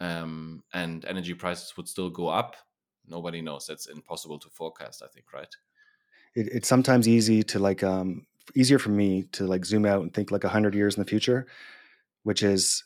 um, 0.00 0.62
and 0.72 1.04
energy 1.04 1.34
prices 1.34 1.76
would 1.76 1.88
still 1.88 2.10
go 2.10 2.28
up 2.28 2.56
nobody 3.06 3.42
knows. 3.42 3.66
That's 3.66 3.86
impossible 3.86 4.38
to 4.38 4.48
forecast 4.48 5.02
i 5.02 5.08
think 5.08 5.32
right 5.32 5.54
it, 6.34 6.48
it's 6.52 6.68
sometimes 6.68 7.08
easy 7.08 7.42
to 7.42 7.58
like 7.58 7.82
um, 7.82 8.26
easier 8.54 8.78
for 8.78 8.90
me 8.90 9.24
to 9.32 9.46
like 9.46 9.64
zoom 9.64 9.86
out 9.86 10.02
and 10.02 10.12
think 10.12 10.30
like 10.30 10.44
100 10.44 10.74
years 10.74 10.96
in 10.96 11.02
the 11.02 11.08
future 11.08 11.46
which 12.22 12.42
is 12.42 12.84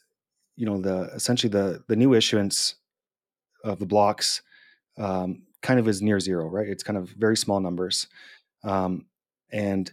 you 0.57 0.67
know 0.67 0.81
the 0.81 1.11
essentially 1.15 1.51
the 1.51 1.83
the 1.89 1.97
new 1.97 2.15
issuance 2.15 2.75
of 3.65 3.79
the 3.79 3.87
blocks 3.87 4.43
um, 4.99 5.43
kind 5.63 5.81
of 5.81 5.89
is 5.89 6.03
near 6.03 6.21
zero, 6.21 6.49
right? 6.49 6.69
It's 6.69 6.83
kind 6.83 6.97
of 6.97 7.09
very 7.11 7.37
small 7.37 7.61
numbers. 7.61 8.07
Um, 8.65 9.07
and, 9.51 9.91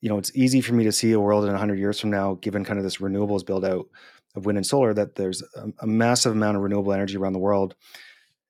you 0.00 0.08
know, 0.08 0.18
it's 0.18 0.34
easy 0.34 0.60
for 0.60 0.74
me 0.74 0.84
to 0.84 0.92
see 0.92 1.12
a 1.12 1.20
world 1.20 1.44
in 1.44 1.50
100 1.50 1.78
years 1.78 2.00
from 2.00 2.10
now, 2.10 2.34
given 2.40 2.64
kind 2.64 2.78
of 2.78 2.84
this 2.84 2.98
renewables 2.98 3.44
build 3.44 3.64
out 3.64 3.86
of 4.34 4.46
wind 4.46 4.58
and 4.58 4.66
solar, 4.66 4.94
that 4.94 5.14
there's 5.14 5.42
a, 5.56 5.68
a 5.80 5.86
massive 5.86 6.32
amount 6.32 6.56
of 6.56 6.62
renewable 6.62 6.92
energy 6.92 7.16
around 7.16 7.32
the 7.32 7.38
world. 7.38 7.74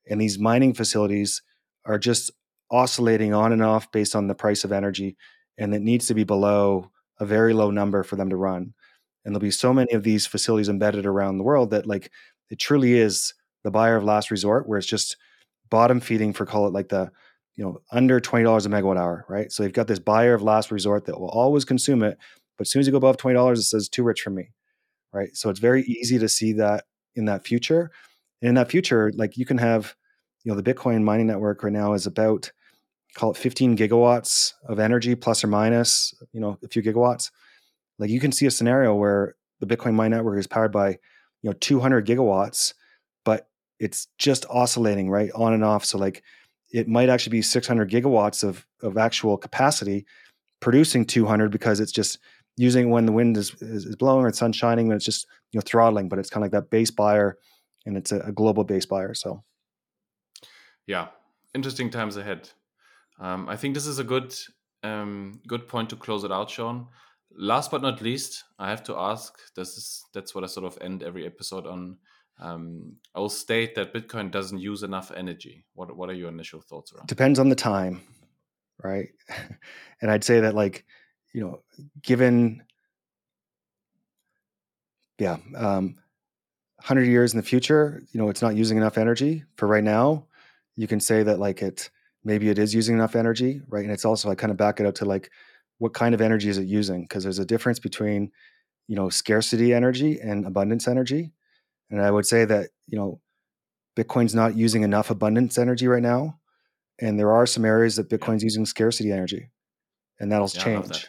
And 0.09 0.21
these 0.21 0.39
mining 0.39 0.75
facilities 0.75 1.43
are 1.85 1.99
just 1.99 2.31
oscillating 2.75 3.33
on 3.33 3.53
and 3.53 3.63
off 3.63 3.91
based 3.93 4.17
on 4.17 4.27
the 4.27 4.35
price 4.35 4.65
of 4.65 4.73
energy. 4.73 5.17
And 5.59 5.75
it 5.75 5.83
needs 5.83 6.07
to 6.09 6.15
be 6.15 6.25
below 6.25 6.91
a 7.21 7.25
very 7.25 7.55
low 7.55 7.71
number 7.71 8.03
for 8.03 8.17
them 8.17 8.31
to 8.31 8.37
run. 8.37 8.75
And 9.25 9.35
there'll 9.35 9.41
be 9.41 9.51
so 9.51 9.73
many 9.73 9.93
of 9.93 10.03
these 10.03 10.27
facilities 10.27 10.69
embedded 10.69 11.07
around 11.07 11.39
the 11.39 11.45
world 11.45 11.71
that, 11.71 11.87
like, 11.87 12.11
it 12.51 12.59
truly 12.59 12.99
is 12.99 13.33
the 13.63 13.71
buyer 13.71 13.97
of 13.97 14.05
last 14.05 14.31
resort, 14.31 14.69
where 14.69 14.79
it's 14.79 14.87
just 14.87 15.17
bottom 15.71 16.01
feeding 16.01 16.33
for 16.33 16.45
call 16.45 16.67
it 16.67 16.73
like 16.73 16.89
the 16.89 17.11
you 17.57 17.65
know 17.65 17.81
under 17.91 18.21
twenty 18.21 18.45
dollars 18.45 18.67
a 18.67 18.69
megawatt 18.69 18.99
hour, 18.99 19.25
right? 19.29 19.51
So 19.51 19.63
you've 19.63 19.73
got 19.73 19.87
this 19.87 19.99
buyer 19.99 20.35
of 20.35 20.43
last 20.43 20.71
resort 20.71 21.07
that 21.07 21.19
will 21.19 21.31
always 21.31 21.65
consume 21.65 22.03
it, 22.03 22.19
but 22.59 22.67
as 22.67 22.71
soon 22.71 22.81
as 22.81 22.87
you 22.87 22.93
go 22.93 22.99
above 22.99 23.17
twenty 23.17 23.35
dollars, 23.35 23.59
it 23.59 23.65
says 23.65 23.89
too 23.89 24.03
rich 24.03 24.21
for 24.21 24.31
me, 24.31 24.51
right? 25.13 25.35
So 25.35 25.49
it's 25.51 25.61
very 25.61 25.83
easy 25.85 26.19
to 26.19 26.29
see 26.29 26.53
that 26.55 26.85
in 27.15 27.25
that 27.27 27.47
future. 27.47 27.91
And 28.43 28.51
in 28.51 28.55
that 28.57 28.71
future, 28.71 29.11
like 29.15 29.39
you 29.39 29.47
can 29.47 29.59
have, 29.59 29.95
you 30.45 30.53
know, 30.53 30.61
the 30.61 30.75
Bitcoin 30.75 31.03
mining 31.03 31.29
network 31.29 31.63
right 31.63 31.73
now 31.73 31.95
is 31.95 32.07
about 32.07 32.53
call 33.15 33.31
it 33.31 33.37
15 33.37 33.77
gigawatts 33.77 34.55
of 34.69 34.79
energy 34.79 35.15
plus 35.15 35.45
or 35.45 35.47
minus, 35.47 36.15
you 36.33 36.41
know, 36.41 36.59
a 36.63 36.69
few 36.69 36.83
gigawatts. 36.83 37.31
Like 37.99 38.11
you 38.11 38.21
can 38.21 38.33
see 38.33 38.47
a 38.47 38.51
scenario 38.51 38.95
where 38.95 39.37
the 39.61 39.67
Bitcoin 39.67 39.95
mine 39.95 40.11
network 40.11 40.39
is 40.39 40.47
powered 40.47 40.73
by, 40.73 40.91
you 40.91 41.51
know, 41.51 41.53
200 41.53 42.07
gigawatts 42.07 42.75
but 43.25 43.49
it's 43.81 44.09
just 44.19 44.47
oscillating 44.51 45.11
right 45.11 45.31
on 45.35 45.53
and 45.53 45.65
off. 45.65 45.85
So 45.85 45.99
like 45.99 46.23
it 46.73 46.89
might 46.89 47.09
actually 47.09 47.31
be 47.31 47.43
600 47.43 47.91
gigawatts 47.91 48.45
of 48.45 48.67
of 48.83 48.97
actual 48.99 49.37
capacity 49.37 50.07
producing 50.61 51.05
200 51.05 51.51
because 51.51 51.81
it's 51.81 51.93
just 51.93 52.19
using 52.57 52.91
when 52.91 53.05
the 53.05 53.13
wind 53.13 53.37
is, 53.37 53.53
is, 53.61 53.85
is 53.85 53.97
blowing 53.97 54.25
or 54.25 54.31
the 54.31 54.37
sun's 54.37 54.57
shining 54.57 54.87
when 54.87 54.97
it's 54.97 55.05
just 55.05 55.27
you 55.53 55.59
know 55.59 55.63
throttling 55.67 56.09
but 56.09 56.19
it's 56.19 56.31
kind 56.31 56.45
of 56.45 56.53
like 56.53 56.63
that 56.63 56.71
base 56.71 56.91
buyer 56.91 57.37
and 57.87 57.97
it's 57.97 58.13
a, 58.13 58.21
a 58.21 58.33
global 58.33 58.65
base 58.65 58.87
buyer. 58.87 59.15
So, 59.15 59.43
yeah, 60.87 61.09
interesting 61.55 61.91
times 61.91 62.17
ahead. 62.17 62.51
Um, 63.19 63.49
I 63.49 63.57
think 63.57 63.75
this 63.75 63.87
is 63.87 63.99
a 63.99 64.05
good 64.05 64.35
um, 64.83 65.41
good 65.47 65.67
point 65.67 65.91
to 65.91 65.97
close 65.97 66.25
it 66.25 66.33
out, 66.33 66.51
Shaun. 66.51 66.87
Last 67.37 67.71
but 67.71 67.83
not 67.83 68.01
least, 68.01 68.45
I 68.59 68.71
have 68.71 68.83
to 68.85 68.97
ask. 68.97 69.35
This 69.57 69.77
is 69.77 70.05
that's 70.13 70.35
what 70.35 70.45
I 70.45 70.47
sort 70.47 70.67
of 70.67 70.79
end 70.81 71.03
every 71.03 71.27
episode 71.27 71.67
on. 71.67 71.97
Um, 72.41 72.97
I 73.15 73.21
will 73.21 73.29
state 73.29 73.75
that 73.77 73.95
Bitcoin 73.95 74.31
doesn't 74.31 74.59
use 74.59 74.83
enough 74.83 75.13
energy. 75.17 75.65
What 75.75 75.97
what 75.97 76.11
are 76.11 76.15
your 76.15 76.29
initial 76.29 76.61
thoughts 76.61 76.93
around? 76.93 77.07
Depends 77.07 77.39
on 77.39 77.49
the 77.49 77.55
time, 77.55 78.03
right? 78.83 79.09
and 80.01 80.11
I'd 80.11 80.25
say 80.25 80.41
that 80.41 80.55
like 80.55 80.85
you 81.33 81.41
know, 81.41 81.63
given 82.03 82.63
yeah, 85.19 85.37
um, 85.57 85.97
100 86.77 87.05
years 87.05 87.33
in 87.33 87.37
the 87.37 87.43
future, 87.43 88.03
you 88.13 88.21
know, 88.21 88.29
it's 88.29 88.43
not 88.43 88.57
using 88.57 88.77
enough 88.77 88.99
energy. 88.99 89.45
For 89.57 89.67
right 89.67 89.85
now, 89.85 90.27
you 90.77 90.87
can 90.87 91.01
say 91.01 91.23
that 91.23 91.39
like 91.39 91.63
it 91.63 91.91
maybe 92.25 92.49
it 92.49 92.59
is 92.59 92.75
using 92.75 92.97
enough 92.97 93.17
energy, 93.17 93.61
right? 93.69 93.85
And 93.85 93.93
it's 93.93 94.05
also 94.05 94.31
I 94.31 94.35
kind 94.35 94.51
of 94.51 94.57
back 94.57 94.81
it 94.81 94.87
up 94.87 94.95
to 94.97 95.05
like 95.05 95.31
what 95.79 95.95
kind 95.95 96.15
of 96.15 96.21
energy 96.21 96.49
is 96.49 96.59
it 96.59 96.67
using? 96.67 97.03
Because 97.03 97.23
there's 97.23 97.39
a 97.39 97.45
difference 97.45 97.79
between 97.79 98.31
you 98.89 98.97
know 98.97 99.09
scarcity 99.09 99.73
energy 99.73 100.19
and 100.21 100.47
abundance 100.47 100.89
energy. 100.89 101.33
And 101.91 102.01
I 102.01 102.11
would 102.11 102.27
say 102.27 102.45
that 102.45 102.71
you 102.87 102.99
know 102.99 103.21
Bitcoin's 103.97 104.35
not 104.35 104.57
using 104.57 104.83
enough 104.83 105.11
abundance 105.11 105.59
energy 105.59 105.87
right 105.87 106.03
now, 106.03 106.39
and 107.01 107.19
there 107.19 107.33
are 107.33 107.47
some 107.47 107.65
areas 107.65 107.97
that 107.97 108.09
Bitcoin's 108.09 108.43
yeah. 108.43 108.47
using 108.47 108.67
scarcity 108.67 109.13
energy, 109.13 109.51
and 110.19 110.33
that'll 110.33 110.51
yeah, 110.55 110.65
change. 110.65 111.09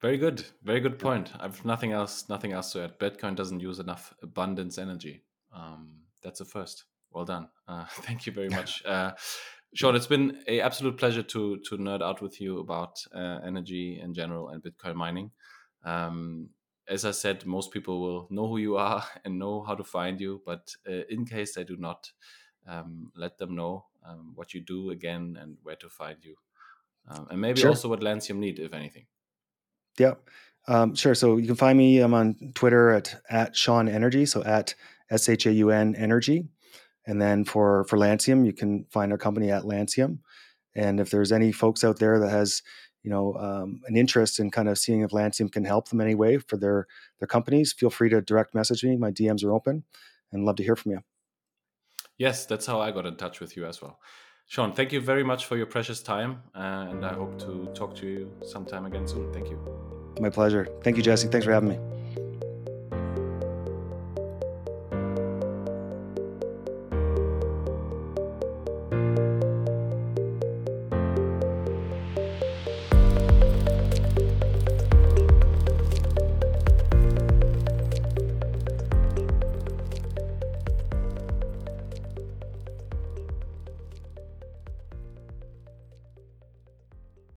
Very 0.00 0.18
good. 0.18 0.44
Very 0.62 0.80
good 0.80 0.98
point. 0.98 1.30
I've 1.40 1.64
nothing 1.64 1.92
else. 1.92 2.28
Nothing 2.28 2.52
else 2.52 2.72
to 2.72 2.84
add. 2.84 2.98
Bitcoin 2.98 3.34
doesn't 3.34 3.60
use 3.60 3.78
enough 3.78 4.12
abundance 4.22 4.76
energy. 4.76 5.22
Um, 5.54 6.00
that's 6.22 6.40
a 6.40 6.44
first. 6.44 6.84
Well 7.14 7.24
done. 7.24 7.48
Uh, 7.68 7.84
thank 8.02 8.26
you 8.26 8.32
very 8.32 8.48
much, 8.48 8.84
uh, 8.84 9.12
Shaun. 9.72 9.94
It's 9.94 10.08
been 10.08 10.42
a 10.48 10.60
absolute 10.60 10.98
pleasure 10.98 11.22
to 11.22 11.58
to 11.68 11.78
nerd 11.78 12.02
out 12.02 12.20
with 12.20 12.40
you 12.40 12.58
about 12.58 12.98
uh, 13.14 13.38
energy 13.46 14.00
in 14.02 14.12
general 14.12 14.48
and 14.48 14.62
Bitcoin 14.62 14.96
mining. 14.96 15.30
Um, 15.84 16.50
as 16.86 17.04
I 17.04 17.12
said, 17.12 17.46
most 17.46 17.70
people 17.70 18.00
will 18.00 18.28
know 18.30 18.48
who 18.48 18.58
you 18.58 18.76
are 18.76 19.04
and 19.24 19.38
know 19.38 19.62
how 19.62 19.74
to 19.74 19.84
find 19.84 20.20
you. 20.20 20.42
But 20.44 20.74
uh, 20.88 21.04
in 21.08 21.24
case 21.24 21.54
they 21.54 21.64
do 21.64 21.76
not, 21.76 22.10
um, 22.66 23.12
let 23.14 23.38
them 23.38 23.54
know 23.54 23.86
um, 24.06 24.32
what 24.34 24.52
you 24.52 24.60
do 24.60 24.90
again 24.90 25.38
and 25.40 25.56
where 25.62 25.76
to 25.76 25.88
find 25.88 26.18
you, 26.22 26.34
um, 27.08 27.28
and 27.30 27.40
maybe 27.40 27.60
sure. 27.60 27.70
also 27.70 27.88
what 27.88 28.00
Lancium 28.00 28.38
need, 28.38 28.58
if 28.58 28.74
anything. 28.74 29.06
Yeah, 29.98 30.14
um, 30.66 30.96
sure. 30.96 31.14
So 31.14 31.36
you 31.36 31.46
can 31.46 31.56
find 31.56 31.78
me. 31.78 32.00
I'm 32.00 32.14
on 32.14 32.52
Twitter 32.54 32.90
at 32.90 33.22
at 33.30 33.54
Shaun 33.54 33.88
Energy. 33.88 34.26
So 34.26 34.42
at 34.42 34.74
S 35.10 35.28
H 35.28 35.46
A 35.46 35.52
U 35.52 35.70
N 35.70 35.94
Energy. 35.94 36.48
And 37.06 37.20
then 37.20 37.44
for 37.44 37.84
for 37.84 37.98
Lancium, 37.98 38.44
you 38.44 38.52
can 38.52 38.84
find 38.90 39.12
our 39.12 39.18
company 39.18 39.50
at 39.50 39.64
Lancium. 39.64 40.18
And 40.74 41.00
if 41.00 41.10
there's 41.10 41.32
any 41.32 41.52
folks 41.52 41.84
out 41.84 41.98
there 41.98 42.18
that 42.18 42.30
has 42.30 42.62
you 43.02 43.10
know 43.10 43.34
um, 43.34 43.82
an 43.86 43.96
interest 43.96 44.40
in 44.40 44.50
kind 44.50 44.68
of 44.68 44.78
seeing 44.78 45.02
if 45.02 45.10
Lancium 45.10 45.50
can 45.50 45.64
help 45.64 45.88
them 45.88 46.00
any 46.00 46.14
way 46.14 46.38
for 46.38 46.56
their 46.56 46.86
their 47.18 47.28
companies, 47.28 47.72
feel 47.72 47.90
free 47.90 48.08
to 48.08 48.20
direct 48.20 48.54
message 48.54 48.84
me. 48.84 48.96
My 48.96 49.10
DMs 49.10 49.44
are 49.44 49.52
open, 49.52 49.84
and 50.32 50.44
love 50.44 50.56
to 50.56 50.64
hear 50.64 50.76
from 50.76 50.92
you. 50.92 51.00
Yes, 52.16 52.46
that's 52.46 52.66
how 52.66 52.80
I 52.80 52.90
got 52.90 53.06
in 53.06 53.16
touch 53.16 53.40
with 53.40 53.56
you 53.56 53.66
as 53.66 53.82
well. 53.82 53.98
Shaun, 54.46 54.72
thank 54.72 54.92
you 54.92 55.00
very 55.00 55.24
much 55.24 55.46
for 55.46 55.56
your 55.56 55.66
precious 55.66 56.02
time, 56.02 56.42
uh, 56.54 56.86
and 56.90 57.04
I 57.04 57.14
hope 57.14 57.38
to 57.40 57.68
talk 57.74 57.94
to 57.96 58.06
you 58.06 58.30
sometime 58.42 58.84
again 58.84 59.08
soon. 59.08 59.32
Thank 59.32 59.48
you. 59.48 59.58
My 60.20 60.30
pleasure. 60.30 60.68
Thank 60.82 60.96
you, 60.96 61.02
Jesse. 61.02 61.28
Thanks 61.28 61.46
for 61.46 61.52
having 61.52 61.70
me. 61.70 61.93